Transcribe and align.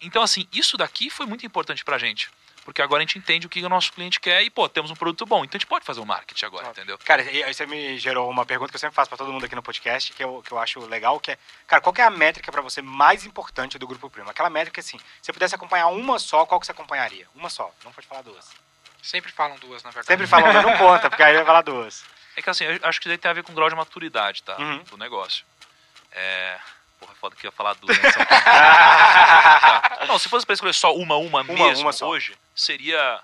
Então, 0.00 0.22
assim, 0.22 0.46
isso 0.52 0.76
daqui 0.76 1.10
foi 1.10 1.26
muito 1.26 1.44
importante 1.44 1.84
pra 1.84 1.98
gente. 1.98 2.30
Porque 2.68 2.82
agora 2.82 3.00
a 3.00 3.06
gente 3.06 3.16
entende 3.16 3.46
o 3.46 3.48
que 3.48 3.64
o 3.64 3.68
nosso 3.68 3.90
cliente 3.90 4.20
quer 4.20 4.42
e, 4.42 4.50
pô, 4.50 4.68
temos 4.68 4.90
um 4.90 4.94
produto 4.94 5.24
bom. 5.24 5.42
Então 5.42 5.56
a 5.56 5.58
gente 5.58 5.66
pode 5.66 5.86
fazer 5.86 6.00
o 6.00 6.02
um 6.02 6.06
marketing 6.06 6.44
agora, 6.44 6.68
entendeu? 6.68 6.98
Cara, 6.98 7.22
e 7.22 7.42
aí 7.42 7.54
você 7.54 7.64
me 7.64 7.96
gerou 7.98 8.28
uma 8.28 8.44
pergunta 8.44 8.70
que 8.70 8.76
eu 8.76 8.78
sempre 8.78 8.94
faço 8.94 9.08
pra 9.08 9.16
todo 9.16 9.32
mundo 9.32 9.42
aqui 9.46 9.54
no 9.54 9.62
podcast, 9.62 10.12
que 10.12 10.22
eu, 10.22 10.42
que 10.44 10.52
eu 10.52 10.58
acho 10.58 10.78
legal, 10.80 11.18
que 11.18 11.30
é, 11.30 11.38
cara, 11.66 11.80
qual 11.80 11.94
que 11.94 12.02
é 12.02 12.04
a 12.04 12.10
métrica 12.10 12.52
pra 12.52 12.60
você 12.60 12.82
mais 12.82 13.24
importante 13.24 13.78
do 13.78 13.86
Grupo 13.86 14.10
Primo? 14.10 14.28
Aquela 14.28 14.50
métrica, 14.50 14.82
assim, 14.82 14.98
se 14.98 15.04
você 15.22 15.32
pudesse 15.32 15.54
acompanhar 15.54 15.86
uma 15.86 16.18
só, 16.18 16.44
qual 16.44 16.60
que 16.60 16.66
você 16.66 16.72
acompanharia? 16.72 17.26
Uma 17.34 17.48
só, 17.48 17.72
não 17.82 17.90
pode 17.90 18.06
falar 18.06 18.20
duas. 18.20 18.50
Sempre 19.02 19.32
falam 19.32 19.56
duas, 19.56 19.82
na 19.82 19.88
verdade. 19.88 20.06
Sempre 20.06 20.26
falam, 20.26 20.52
mas 20.52 20.62
não 20.62 20.76
conta, 20.76 21.08
porque 21.08 21.22
aí 21.22 21.36
vai 21.36 21.46
falar 21.46 21.62
duas. 21.62 22.04
É 22.36 22.42
que 22.42 22.50
assim, 22.50 22.64
eu 22.64 22.78
acho 22.82 23.00
que 23.00 23.08
daí 23.08 23.16
tem 23.16 23.30
a 23.30 23.34
ver 23.34 23.44
com 23.44 23.52
o 23.52 23.54
grau 23.54 23.70
de 23.70 23.76
maturidade, 23.76 24.42
tá? 24.42 24.58
Uhum. 24.58 24.82
Do 24.82 24.98
negócio. 24.98 25.42
É. 26.12 26.58
Porra, 26.98 27.14
foda 27.20 27.36
que 27.36 27.46
eu 27.46 27.48
ia 27.48 27.52
falar 27.52 27.74
duas. 27.74 27.96
Né? 27.96 28.10
Tá. 28.10 29.98
Não, 30.08 30.18
se 30.18 30.28
fosse 30.28 30.44
pra 30.44 30.54
escolher 30.54 30.74
só 30.74 30.94
uma, 30.94 31.16
uma, 31.16 31.44
mesmo 31.44 31.86
uma 31.86 31.92
só. 31.92 32.08
hoje, 32.08 32.34
seria. 32.54 33.20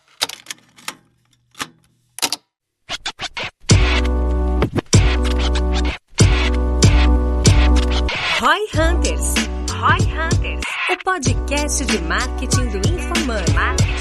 Roy 8.41 8.61
Hunters. 8.75 9.34
Roy 9.71 10.01
Hunters. 10.12 10.65
O 10.91 10.97
podcast 11.03 11.84
de 11.87 11.98
marketing 12.03 12.69
do 12.69 12.79
InfoMoney. 12.89 13.94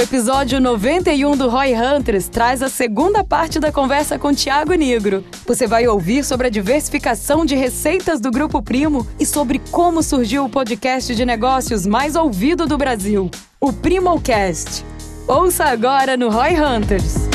O 0.00 0.02
episódio 0.02 0.58
91 0.58 1.36
do 1.36 1.46
Roy 1.50 1.74
Hunters 1.74 2.26
traz 2.26 2.62
a 2.62 2.70
segunda 2.70 3.22
parte 3.22 3.60
da 3.60 3.70
conversa 3.70 4.18
com 4.18 4.32
Tiago 4.32 4.72
Negro. 4.72 5.22
Você 5.46 5.66
vai 5.66 5.86
ouvir 5.86 6.24
sobre 6.24 6.46
a 6.46 6.50
diversificação 6.50 7.44
de 7.44 7.54
receitas 7.54 8.18
do 8.18 8.30
Grupo 8.30 8.62
Primo 8.62 9.06
e 9.20 9.26
sobre 9.26 9.60
como 9.70 10.02
surgiu 10.02 10.46
o 10.46 10.48
podcast 10.48 11.14
de 11.14 11.26
negócios 11.26 11.84
mais 11.84 12.16
ouvido 12.16 12.66
do 12.66 12.78
Brasil, 12.78 13.30
o 13.60 13.74
Primocast. 13.74 14.86
Ouça 15.28 15.66
agora 15.66 16.16
no 16.16 16.30
Roy 16.30 16.54
Hunters. 16.58 17.29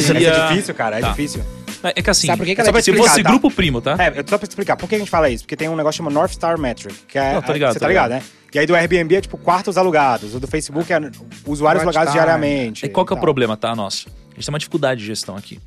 Seria... 0.00 0.28
É 0.30 0.48
difícil, 0.48 0.74
cara, 0.74 0.98
é 0.98 1.00
Tá. 1.00 1.10
difícil. 1.10 1.44
É 1.82 2.02
que 2.02 2.10
assim, 2.10 2.26
Sabe 2.26 2.38
por 2.38 2.46
que 2.46 2.60
É 2.60 2.66
ela 2.66 2.82
se 2.82 2.92
fosse 2.96 3.22
tá? 3.22 3.28
grupo 3.30 3.50
primo, 3.50 3.80
tá? 3.80 3.92
É, 4.02 4.12
só 4.26 4.38
pra 4.38 4.48
explicar, 4.48 4.76
por 4.76 4.88
que 4.88 4.94
a 4.96 4.98
gente 4.98 5.10
fala 5.10 5.28
isso? 5.30 5.44
Porque 5.44 5.54
tem 5.56 5.68
um 5.68 5.76
negócio 5.76 5.98
chamado 5.98 6.14
North 6.14 6.32
Star 6.32 6.58
Metric, 6.58 6.94
que 7.06 7.18
é. 7.18 7.34
Não, 7.34 7.42
tô 7.42 7.52
ligado, 7.52 7.74
Você 7.74 7.78
tô 7.78 7.84
tá 7.84 7.88
ligado, 7.88 8.10
né? 8.10 8.22
E 8.52 8.58
aí 8.58 8.66
do 8.66 8.74
Airbnb 8.74 9.14
é 9.14 9.20
tipo 9.20 9.36
quartos 9.36 9.76
alugados, 9.76 10.34
o 10.34 10.40
do 10.40 10.46
Facebook 10.48 10.90
é 10.92 10.98
usuários 11.46 11.84
logados 11.84 12.10
time. 12.12 12.22
diariamente. 12.24 12.86
E 12.86 12.88
qual 12.88 13.04
que 13.04 13.12
é 13.12 13.16
o 13.16 13.20
problema, 13.20 13.56
tá, 13.56 13.76
nosso? 13.76 14.08
A 14.08 14.34
gente 14.34 14.46
tem 14.46 14.52
uma 14.52 14.58
dificuldade 14.58 15.00
de 15.00 15.06
gestão 15.06 15.36
aqui. 15.36 15.60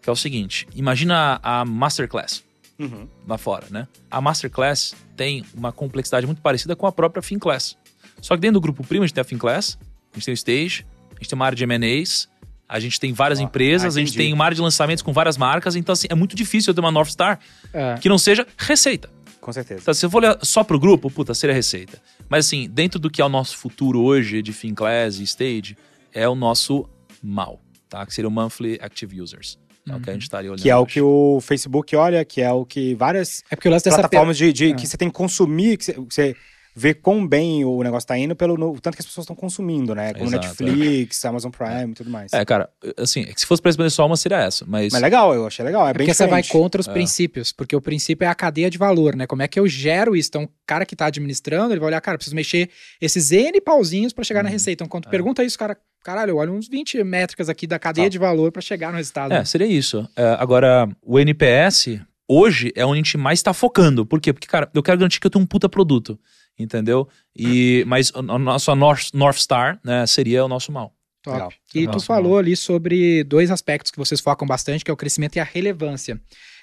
Que 0.00 0.08
é 0.08 0.12
o 0.12 0.16
seguinte: 0.16 0.66
imagina 0.74 1.38
a 1.42 1.64
Masterclass 1.64 2.42
Uhum. 2.78 3.06
lá 3.28 3.38
fora, 3.38 3.66
né? 3.70 3.86
A 4.10 4.20
Masterclass 4.20 4.94
tem 5.16 5.44
uma 5.54 5.70
complexidade 5.70 6.26
muito 6.26 6.40
parecida 6.40 6.74
com 6.74 6.86
a 6.86 6.92
própria 6.92 7.22
FinClass. 7.22 7.76
Só 8.20 8.34
que 8.34 8.40
dentro 8.40 8.54
do 8.54 8.60
grupo 8.60 8.82
primo 8.82 9.04
a 9.04 9.06
gente 9.06 9.14
tem 9.14 9.20
a 9.22 9.24
FinClass, 9.24 9.78
a 10.12 10.16
gente 10.18 10.24
tem 10.24 10.32
o 10.32 10.34
Stage, 10.34 10.86
a 11.12 11.14
gente 11.20 11.28
tem 11.28 11.36
uma 11.36 11.44
área 11.46 11.54
de 11.56 11.62
M&As, 11.64 12.28
a 12.76 12.80
gente 12.80 12.98
tem 12.98 13.12
várias 13.12 13.38
Ó, 13.38 13.42
empresas, 13.42 13.96
ah, 13.96 14.00
a 14.00 14.04
gente 14.04 14.16
tem 14.16 14.32
uma 14.32 14.44
área 14.44 14.54
de 14.54 14.60
lançamentos 14.60 15.00
com 15.02 15.12
várias 15.12 15.36
marcas, 15.36 15.76
então 15.76 15.92
assim, 15.92 16.08
é 16.10 16.14
muito 16.14 16.34
difícil 16.34 16.70
eu 16.70 16.74
ter 16.74 16.80
uma 16.80 16.90
North 16.90 17.10
Star 17.10 17.38
É. 17.72 17.94
que 18.00 18.08
não 18.08 18.18
seja 18.18 18.46
receita. 18.58 19.08
Com 19.40 19.52
certeza. 19.52 19.80
Então, 19.82 19.94
se 19.94 20.04
eu 20.04 20.10
for 20.10 20.18
olhar 20.18 20.38
só 20.42 20.64
pro 20.64 20.78
grupo, 20.80 21.10
puta, 21.10 21.34
seria 21.34 21.54
receita. 21.54 22.00
Mas 22.28 22.46
assim, 22.46 22.68
dentro 22.68 22.98
do 22.98 23.10
que 23.10 23.20
é 23.20 23.24
o 23.24 23.28
nosso 23.28 23.56
futuro 23.58 24.00
hoje 24.02 24.40
de 24.42 24.52
FinClass 24.52 25.18
e 25.20 25.22
Stage, 25.24 25.76
é 26.12 26.26
o 26.28 26.34
nosso 26.34 26.88
mal, 27.22 27.60
tá? 27.88 28.04
Que 28.06 28.12
seria 28.14 28.28
o 28.28 28.30
Monthly 28.32 28.78
Active 28.82 29.20
Users. 29.20 29.58
É 29.88 29.94
o 29.94 30.00
que 30.00 30.08
a 30.08 30.14
gente 30.14 30.22
estaria 30.22 30.50
olhando 30.50 30.62
Que 30.62 30.70
é 30.70 30.76
o 30.76 30.86
que 30.86 30.98
o 31.00 31.40
Facebook 31.42 31.94
olha, 31.94 32.24
que 32.24 32.40
é 32.40 32.50
o 32.50 32.64
que 32.64 32.94
várias 32.94 33.42
É 33.50 33.54
porque 33.54 33.68
o 33.68 33.70
lance 33.70 33.84
dessa 33.84 33.98
plataformas 33.98 34.36
de, 34.38 34.50
de- 34.50 34.70
É. 34.72 34.74
que 34.74 34.86
você 34.86 34.96
tem 34.96 35.08
que 35.10 35.14
consumir, 35.14 35.76
que 35.76 35.92
você, 35.92 36.34
vê 36.74 36.92
quão 36.92 37.26
bem 37.26 37.64
o 37.64 37.82
negócio 37.82 38.06
tá 38.06 38.18
indo 38.18 38.34
pelo 38.34 38.56
no- 38.56 38.78
tanto 38.80 38.96
que 38.96 39.00
as 39.00 39.06
pessoas 39.06 39.24
estão 39.24 39.36
consumindo, 39.36 39.94
né? 39.94 40.12
Como 40.12 40.26
Exato, 40.26 40.46
Netflix, 40.64 41.24
Amazon 41.24 41.50
Prime 41.50 41.92
e 41.92 41.94
tudo 41.94 42.10
mais. 42.10 42.32
É, 42.32 42.44
cara, 42.44 42.68
assim, 42.98 43.26
se 43.36 43.46
fosse 43.46 43.62
pra 43.62 43.68
responder 43.68 43.90
só 43.90 44.04
uma, 44.06 44.16
seria 44.16 44.38
essa. 44.38 44.64
Mas, 44.66 44.92
Mas 44.92 45.00
legal, 45.02 45.32
eu 45.34 45.46
achei 45.46 45.64
legal, 45.64 45.86
é, 45.86 45.90
É 45.90 45.92
bem 45.92 45.98
porque 46.06 46.14
você 46.14 46.26
vai 46.26 46.42
diferente. 46.42 46.62
contra 46.62 46.80
os 46.80 46.88
É. 46.88 46.92
princípios, 46.92 47.52
porque 47.52 47.76
o 47.76 47.80
princípio 47.80 48.24
é 48.24 48.28
a 48.28 48.34
cadeia 48.34 48.68
de 48.68 48.76
valor, 48.76 49.14
né? 49.14 49.26
Como 49.26 49.42
é 49.42 49.48
que 49.48 49.58
eu 49.60 49.68
gero 49.68 50.16
isso? 50.16 50.28
Então, 50.30 50.44
o 50.44 50.48
cara 50.66 50.84
que 50.84 50.96
tá 50.96 51.06
administrando, 51.06 51.72
ele 51.72 51.80
vai 51.80 51.88
olhar, 51.88 52.00
cara, 52.00 52.18
preciso 52.18 52.34
mexer 52.34 52.68
esses 53.00 53.30
N 53.30 53.60
pauzinhos 53.60 54.12
pra 54.12 54.24
chegar 54.24 54.42
na 54.42 54.48
Uhum. 54.48 54.54
receita. 54.54 54.82
Então, 54.82 54.88
quando 54.88 55.06
É. 55.06 55.10
pergunta 55.10 55.44
isso, 55.44 55.58
cara, 55.58 55.76
caralho, 56.02 56.30
eu 56.30 56.36
olho 56.38 56.52
uns 56.52 56.66
20 56.68 57.02
métricas 57.04 57.48
aqui 57.48 57.66
da 57.66 57.78
cadeia 57.78 58.06
Tá. 58.06 58.10
de 58.10 58.18
valor 58.18 58.50
pra 58.50 58.60
chegar 58.60 58.90
no 58.90 58.96
resultado. 58.96 59.32
É, 59.32 59.38
né? 59.38 59.44
seria 59.44 59.66
isso. 59.66 60.08
É, 60.16 60.36
agora, 60.40 60.88
o 61.00 61.18
NPS, 61.20 62.00
hoje, 62.28 62.72
é 62.74 62.84
onde 62.84 62.94
a 62.94 63.02
gente 63.02 63.16
mais 63.16 63.42
tá 63.42 63.52
focando. 63.54 64.04
Por 64.04 64.20
quê? 64.20 64.32
Porque, 64.32 64.46
cara, 64.48 64.68
eu 64.74 64.82
quero 64.82 64.98
garantir 64.98 65.20
que 65.20 65.26
eu 65.26 65.30
tenho 65.30 65.42
um 65.44 65.46
puta 65.46 65.68
produto. 65.68 66.18
Entendeu? 66.58 67.08
E, 67.34 67.84
mas 67.86 68.12
a 68.14 68.18
a 68.18 68.38
nossa 68.38 68.74
North, 68.74 69.08
North 69.12 69.38
Star, 69.38 69.80
né, 69.84 70.06
seria 70.06 70.44
o 70.44 70.48
nosso 70.48 70.70
mal. 70.70 70.94
Top. 71.22 71.36
Legal. 71.36 71.52
E 71.74 71.86
Nossa, 71.86 71.98
tu 71.98 72.04
falou 72.04 72.38
ali 72.38 72.54
sobre 72.54 73.24
dois 73.24 73.50
aspectos 73.50 73.90
que 73.90 73.98
vocês 73.98 74.20
focam 74.20 74.46
bastante, 74.46 74.84
que 74.84 74.90
é 74.90 74.94
o 74.94 74.96
crescimento 74.96 75.36
e 75.36 75.40
a 75.40 75.44
relevância. 75.44 76.20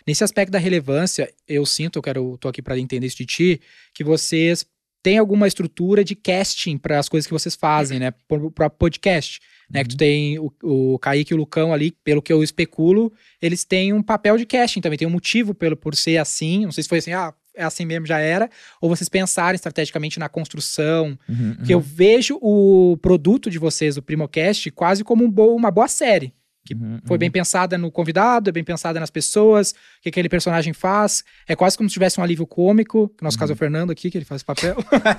Nesse 0.07 0.23
aspecto 0.23 0.51
da 0.51 0.59
relevância, 0.59 1.31
eu 1.47 1.65
sinto, 1.65 1.97
eu 1.97 2.01
quero, 2.01 2.37
tô 2.37 2.47
aqui 2.47 2.61
para 2.61 2.77
entender 2.77 3.07
isso 3.07 3.17
de 3.17 3.25
ti, 3.25 3.61
que 3.93 4.03
vocês 4.03 4.65
têm 5.03 5.17
alguma 5.17 5.47
estrutura 5.47 6.03
de 6.03 6.15
casting 6.15 6.77
para 6.77 6.99
as 6.99 7.09
coisas 7.09 7.25
que 7.25 7.33
vocês 7.33 7.55
fazem, 7.55 7.99
né? 7.99 8.11
Para 8.27 8.37
o 8.37 8.51
próprio 8.51 8.77
podcast, 8.77 9.39
né? 9.69 9.83
Que 9.83 9.89
tu 9.89 9.97
tem 9.97 10.37
o, 10.37 10.53
o 10.63 10.99
Kaique 10.99 11.33
e 11.33 11.35
o 11.35 11.37
Lucão 11.37 11.73
ali, 11.73 11.91
pelo 12.03 12.21
que 12.21 12.31
eu 12.31 12.43
especulo, 12.43 13.11
eles 13.41 13.63
têm 13.63 13.93
um 13.93 14.03
papel 14.03 14.37
de 14.37 14.45
casting 14.45 14.79
também, 14.79 14.97
tem 14.97 15.07
um 15.07 15.11
motivo 15.11 15.55
pelo, 15.55 15.75
por 15.75 15.95
ser 15.95 16.17
assim. 16.17 16.65
Não 16.65 16.71
sei 16.71 16.83
se 16.83 16.89
foi 16.89 16.99
assim, 16.99 17.13
ah, 17.13 17.33
é 17.55 17.63
assim 17.63 17.85
mesmo, 17.85 18.05
já 18.05 18.19
era. 18.19 18.49
Ou 18.79 18.89
vocês 18.89 19.07
pensaram 19.09 19.55
estrategicamente 19.55 20.19
na 20.19 20.29
construção, 20.29 21.17
Uhum, 21.27 21.57
que 21.65 21.73
eu 21.73 21.79
vejo 21.79 22.37
o 22.41 22.97
produto 23.01 23.49
de 23.49 23.57
vocês, 23.59 23.97
o 23.97 24.01
Primocast, 24.01 24.69
quase 24.71 25.03
como 25.03 25.23
um 25.23 25.29
bo- 25.31 25.55
uma 25.55 25.69
boa 25.71 25.87
série. 25.87 26.33
que 26.63 26.75
uhum, 26.75 26.99
Foi 27.07 27.17
bem 27.17 27.31
pensada 27.31 27.75
no 27.75 27.89
convidado, 27.91 28.49
é 28.49 28.53
bem 28.53 28.63
pensada 28.63 28.99
nas 28.99 29.09
pessoas, 29.09 29.71
o 29.71 29.75
que 30.03 30.09
aquele 30.09 30.29
personagem 30.29 30.73
faz. 30.73 31.23
É 31.47 31.55
quase 31.55 31.75
como 31.75 31.89
se 31.89 31.93
tivesse 31.93 32.19
um 32.19 32.23
alívio 32.23 32.45
cômico, 32.45 33.09
que 33.09 33.23
no 33.23 33.25
nosso 33.25 33.37
caso 33.39 33.51
é 33.51 33.55
o 33.55 33.57
Fernando 33.57 33.89
aqui, 33.91 34.11
que 34.11 34.17
ele 34.19 34.25
faz 34.25 34.39
esse 34.41 34.45
papel. 34.45 34.75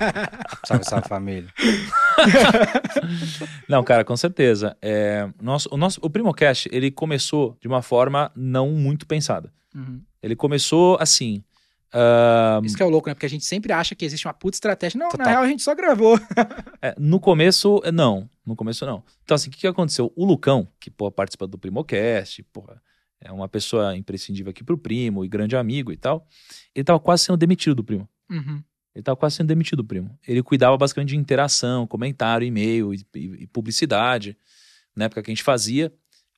Salve, 0.65 0.85
salve 0.85 1.07
família. 1.09 1.49
Não, 3.67 3.83
cara, 3.83 4.03
com 4.03 4.15
certeza. 4.15 4.75
É, 4.81 5.27
nosso, 5.41 5.67
o, 5.71 5.77
nosso, 5.77 5.99
o 6.01 6.09
Primocast, 6.09 6.69
ele 6.71 6.91
começou 6.91 7.57
de 7.61 7.67
uma 7.67 7.81
forma 7.81 8.31
não 8.35 8.71
muito 8.71 9.05
pensada. 9.05 9.51
Ele 10.21 10.35
começou 10.35 10.97
assim. 10.99 11.43
Ah, 11.93 12.59
Isso 12.63 12.75
que 12.75 12.81
é 12.81 12.85
o 12.85 12.89
louco, 12.89 13.07
né? 13.07 13.13
Porque 13.13 13.25
a 13.25 13.29
gente 13.29 13.45
sempre 13.45 13.71
acha 13.71 13.93
que 13.95 14.03
existe 14.03 14.25
uma 14.27 14.33
puta 14.33 14.55
estratégia. 14.55 14.97
Não, 14.97 15.09
Total. 15.09 15.25
na 15.25 15.31
real 15.31 15.43
a 15.43 15.47
gente 15.47 15.61
só 15.61 15.75
gravou. 15.75 16.17
é, 16.81 16.95
no 16.97 17.19
começo, 17.19 17.81
é, 17.83 17.91
não. 17.91 18.29
No 18.45 18.55
começo, 18.55 18.85
não. 18.85 19.03
Então, 19.23 19.35
assim, 19.35 19.49
o 19.49 19.51
que, 19.53 19.59
que 19.59 19.67
aconteceu? 19.67 20.11
O 20.15 20.25
Lucão, 20.25 20.67
que 20.79 20.89
pô, 20.89 21.09
participa 21.11 21.45
do 21.47 21.57
Primocast, 21.57 22.41
porra, 22.51 22.81
é 23.21 23.31
uma 23.31 23.47
pessoa 23.47 23.95
imprescindível 23.95 24.49
aqui 24.49 24.63
pro 24.63 24.77
Primo 24.77 25.23
e 25.23 25.27
grande 25.29 25.55
amigo 25.55 25.91
e 25.91 25.97
tal, 25.97 26.27
ele 26.75 26.83
tava 26.83 26.99
quase 26.99 27.23
sendo 27.23 27.37
demitido 27.37 27.75
do 27.75 27.83
Primo. 27.83 28.09
Uhum. 28.29 28.61
Ele 28.95 29.03
tava 29.03 29.15
quase 29.15 29.35
sendo 29.37 29.47
demitido 29.47 29.77
do 29.77 29.85
Primo. 29.85 30.17
Ele 30.27 30.43
cuidava 30.43 30.75
basicamente 30.77 31.09
de 31.09 31.17
interação, 31.17 31.87
comentário, 31.87 32.45
e-mail 32.45 32.93
e, 32.93 33.05
e- 33.15 33.43
e 33.43 33.47
publicidade, 33.47 34.37
na 34.95 35.05
época 35.05 35.23
que 35.23 35.31
a 35.31 35.33
gente 35.33 35.43
fazia. 35.43 35.91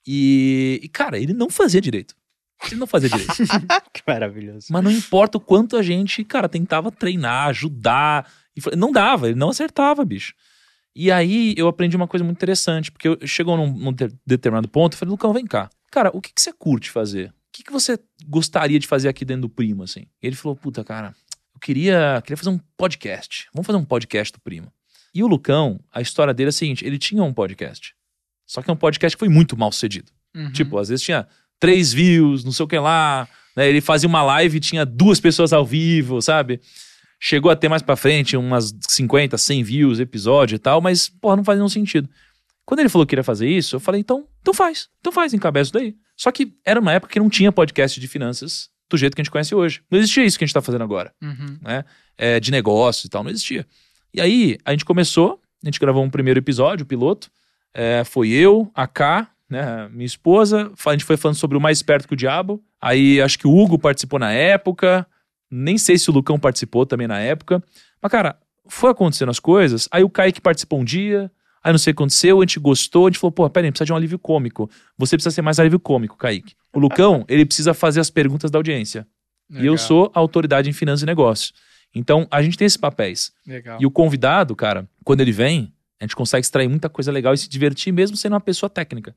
E, 0.07 0.79
e, 0.83 0.87
cara, 0.89 1.17
ele 1.17 1.33
não 1.33 1.49
fazia 1.49 1.81
direito. 1.81 2.15
Ele 2.65 2.75
não 2.79 2.87
fazia 2.87 3.09
direito. 3.09 3.33
que 3.93 4.01
maravilhoso. 4.07 4.67
Mas 4.71 4.83
não 4.83 4.91
importa 4.91 5.37
o 5.37 5.41
quanto 5.41 5.77
a 5.77 5.83
gente, 5.83 6.23
cara, 6.23 6.49
tentava 6.49 6.91
treinar, 6.91 7.49
ajudar. 7.49 8.31
não 8.77 8.91
dava, 8.91 9.27
ele 9.27 9.37
não 9.37 9.49
acertava, 9.49 10.03
bicho. 10.05 10.33
E 10.95 11.11
aí 11.11 11.53
eu 11.57 11.67
aprendi 11.67 11.95
uma 11.95 12.07
coisa 12.07 12.23
muito 12.23 12.37
interessante, 12.37 12.91
porque 12.91 13.09
eu, 13.09 13.17
chegou 13.27 13.57
num, 13.57 13.71
num 13.71 13.91
de- 13.91 14.15
determinado 14.25 14.67
ponto, 14.69 14.93
eu 14.93 14.97
falei, 14.97 15.11
Lucão, 15.11 15.33
vem 15.33 15.45
cá. 15.45 15.69
Cara, 15.91 16.09
o 16.13 16.21
que, 16.21 16.33
que 16.33 16.41
você 16.41 16.53
curte 16.53 16.89
fazer? 16.89 17.29
O 17.29 17.33
que, 17.51 17.63
que 17.63 17.71
você 17.71 17.99
gostaria 18.27 18.79
de 18.79 18.87
fazer 18.87 19.09
aqui 19.09 19.25
dentro 19.25 19.43
do 19.43 19.49
Primo, 19.49 19.83
assim? 19.83 20.07
E 20.21 20.27
ele 20.27 20.35
falou, 20.35 20.55
puta, 20.55 20.83
cara, 20.83 21.13
eu 21.53 21.59
queria, 21.59 22.21
queria 22.23 22.37
fazer 22.37 22.49
um 22.49 22.59
podcast. 22.77 23.47
Vamos 23.53 23.67
fazer 23.67 23.77
um 23.77 23.85
podcast 23.85 24.31
do 24.31 24.39
Primo. 24.39 24.71
E 25.13 25.23
o 25.23 25.27
Lucão, 25.27 25.79
a 25.91 26.01
história 26.01 26.33
dele 26.33 26.47
é 26.47 26.49
a 26.49 26.53
seguinte, 26.53 26.85
ele 26.85 26.97
tinha 26.97 27.23
um 27.23 27.33
podcast. 27.33 27.93
Só 28.45 28.61
que 28.61 28.69
é 28.69 28.73
um 28.73 28.77
podcast 28.77 29.15
que 29.15 29.19
foi 29.19 29.29
muito 29.29 29.57
mal 29.57 29.71
sucedido. 29.71 30.11
Uhum. 30.35 30.51
Tipo, 30.51 30.77
às 30.77 30.89
vezes 30.89 31.03
tinha 31.03 31.27
três 31.59 31.93
views, 31.93 32.43
não 32.43 32.51
sei 32.51 32.63
o 32.65 32.67
que 32.67 32.77
lá. 32.77 33.27
Né? 33.55 33.69
Ele 33.69 33.81
fazia 33.81 34.07
uma 34.09 34.21
live 34.23 34.57
e 34.57 34.59
tinha 34.59 34.85
duas 34.85 35.19
pessoas 35.19 35.53
ao 35.53 35.65
vivo, 35.65 36.21
sabe? 36.21 36.59
Chegou 37.19 37.49
a 37.49 37.55
ter 37.55 37.69
mais 37.69 37.81
pra 37.81 37.95
frente 37.95 38.35
umas 38.37 38.73
50, 38.89 39.37
100 39.37 39.63
views, 39.63 39.99
episódio 39.99 40.55
e 40.55 40.59
tal, 40.59 40.81
mas, 40.81 41.07
porra, 41.09 41.37
não 41.37 41.43
faz 41.43 41.57
nenhum 41.57 41.69
sentido. 41.69 42.09
Quando 42.65 42.79
ele 42.81 42.89
falou 42.89 43.05
que 43.05 43.13
iria 43.15 43.23
fazer 43.23 43.47
isso, 43.47 43.75
eu 43.75 43.79
falei, 43.79 44.01
então, 44.01 44.27
então 44.41 44.53
faz. 44.53 44.89
Então 44.99 45.11
faz, 45.13 45.33
encabeça 45.33 45.63
isso 45.69 45.73
daí. 45.73 45.95
Só 46.17 46.31
que 46.31 46.53
era 46.65 46.79
uma 46.79 46.91
época 46.91 47.13
que 47.13 47.19
não 47.19 47.29
tinha 47.29 47.51
podcast 47.51 47.99
de 47.99 48.07
finanças 48.07 48.69
do 48.89 48.97
jeito 48.97 49.15
que 49.15 49.21
a 49.21 49.23
gente 49.23 49.31
conhece 49.31 49.53
hoje. 49.55 49.81
Não 49.89 49.97
existia 49.99 50.23
isso 50.25 50.37
que 50.37 50.43
a 50.43 50.47
gente 50.47 50.53
tá 50.53 50.61
fazendo 50.61 50.83
agora, 50.83 51.13
Uhum. 51.21 51.57
né? 51.61 51.85
É, 52.17 52.39
de 52.39 52.51
negócios 52.51 53.05
e 53.05 53.09
tal, 53.09 53.23
não 53.23 53.31
existia. 53.31 53.65
E 54.13 54.19
aí, 54.21 54.57
a 54.65 54.71
gente 54.71 54.85
começou, 54.85 55.39
a 55.63 55.67
gente 55.67 55.79
gravou 55.79 56.03
um 56.03 56.09
primeiro 56.09 56.39
episódio, 56.39 56.83
o 56.83 56.87
piloto. 56.87 57.29
É, 57.73 58.03
foi 58.05 58.29
eu, 58.29 58.71
a 58.73 58.87
K, 58.87 59.27
né, 59.49 59.87
minha 59.89 60.05
esposa. 60.05 60.71
A 60.85 60.91
gente 60.91 61.05
foi 61.05 61.17
falando 61.17 61.37
sobre 61.37 61.57
o 61.57 61.61
Mais 61.61 61.81
Perto 61.81 62.07
que 62.07 62.13
o 62.13 62.17
Diabo. 62.17 62.63
Aí, 62.81 63.21
acho 63.21 63.37
que 63.39 63.47
o 63.47 63.55
Hugo 63.55 63.79
participou 63.79 64.19
na 64.19 64.31
época. 64.31 65.05
Nem 65.49 65.77
sei 65.77 65.97
se 65.97 66.09
o 66.09 66.13
Lucão 66.13 66.39
participou 66.39 66.85
também 66.85 67.07
na 67.07 67.19
época. 67.19 67.63
Mas, 68.01 68.11
cara, 68.11 68.37
foi 68.67 68.91
acontecendo 68.91 69.29
as 69.29 69.39
coisas. 69.39 69.87
Aí 69.91 70.03
o 70.03 70.09
Kaique 70.09 70.41
participou 70.41 70.79
um 70.79 70.83
dia. 70.83 71.31
Aí 71.63 71.71
não 71.71 71.79
sei 71.79 71.91
o 71.91 71.95
que 71.95 72.03
aconteceu, 72.03 72.39
a 72.39 72.41
gente 72.43 72.59
gostou, 72.59 73.07
a 73.07 73.09
gente 73.09 73.17
falou, 73.17 73.31
pô, 73.31 73.49
peraí, 73.49 73.71
precisa 73.71 73.87
de 73.87 73.91
um 73.91 73.95
alívio 73.95 74.19
cômico. 74.19 74.69
Você 74.99 75.15
precisa 75.17 75.33
ser 75.33 75.41
mais 75.41 75.59
alívio 75.59 75.79
cômico, 75.79 76.15
Kaique. 76.15 76.53
O 76.71 76.77
Lucão, 76.77 77.25
ele 77.27 77.43
precisa 77.43 77.73
fazer 77.73 77.99
as 77.99 78.11
perguntas 78.11 78.51
da 78.51 78.59
audiência. 78.59 79.07
E 79.49 79.65
eu 79.65 79.73
Legal, 79.73 79.77
sou 79.79 80.11
a 80.13 80.19
autoridade 80.19 80.69
em 80.69 80.73
finanças 80.73 81.01
e 81.01 81.05
negócios. 81.07 81.53
Então, 81.93 82.27
a 82.29 82.43
gente 82.43 82.55
tem 82.55 82.67
esses 82.67 82.77
papéis. 82.77 83.31
Legal. 83.47 83.79
E 83.81 83.85
o 83.85 83.89
convidado, 83.89 84.55
cara, 84.55 84.87
quando 85.03 85.21
ele 85.21 85.31
vem, 85.31 85.73
a 85.99 86.03
gente 86.03 86.15
consegue 86.15 86.45
extrair 86.45 86.67
muita 86.67 86.87
coisa 86.87 87.11
legal 87.11 87.33
e 87.33 87.37
se 87.37 87.49
divertir 87.49 87.91
mesmo 87.91 88.15
sendo 88.15 88.33
uma 88.33 88.41
pessoa 88.41 88.69
técnica. 88.69 89.15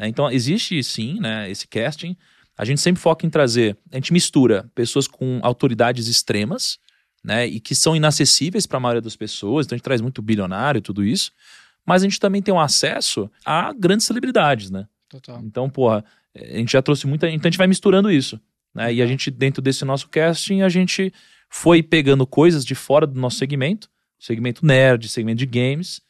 Né? 0.00 0.08
Então, 0.08 0.30
existe 0.30 0.82
sim, 0.82 1.20
né, 1.20 1.50
esse 1.50 1.68
casting. 1.68 2.16
A 2.56 2.64
gente 2.64 2.80
sempre 2.80 3.00
foca 3.00 3.26
em 3.26 3.30
trazer, 3.30 3.76
a 3.92 3.96
gente 3.96 4.12
mistura 4.12 4.70
pessoas 4.74 5.06
com 5.06 5.38
autoridades 5.42 6.08
extremas, 6.08 6.78
né, 7.22 7.46
e 7.46 7.60
que 7.60 7.74
são 7.74 7.94
inacessíveis 7.94 8.66
para 8.66 8.78
a 8.78 8.80
maioria 8.80 9.02
das 9.02 9.14
pessoas. 9.14 9.66
Então, 9.66 9.76
a 9.76 9.78
gente 9.78 9.84
traz 9.84 10.00
muito 10.00 10.22
bilionário 10.22 10.78
e 10.78 10.82
tudo 10.82 11.04
isso. 11.04 11.30
Mas 11.84 12.02
a 12.02 12.06
gente 12.06 12.18
também 12.18 12.40
tem 12.40 12.52
um 12.52 12.60
acesso 12.60 13.30
a 13.44 13.72
grandes 13.72 14.06
celebridades, 14.06 14.70
né? 14.70 14.86
Total. 15.08 15.40
Então, 15.42 15.68
porra, 15.68 16.04
a 16.34 16.56
gente 16.56 16.72
já 16.72 16.80
trouxe 16.80 17.06
muita. 17.06 17.28
Então 17.28 17.48
a 17.48 17.50
gente 17.50 17.58
vai 17.58 17.66
misturando 17.66 18.10
isso. 18.10 18.40
Né? 18.74 18.94
E 18.94 19.02
a 19.02 19.06
gente, 19.06 19.30
dentro 19.30 19.60
desse 19.60 19.84
nosso 19.84 20.08
casting, 20.08 20.60
a 20.60 20.68
gente 20.68 21.12
foi 21.48 21.82
pegando 21.82 22.26
coisas 22.26 22.64
de 22.64 22.74
fora 22.74 23.06
do 23.06 23.18
nosso 23.18 23.38
segmento, 23.38 23.90
segmento 24.18 24.64
nerd, 24.64 25.08
segmento 25.08 25.38
de 25.38 25.46
games. 25.46 26.00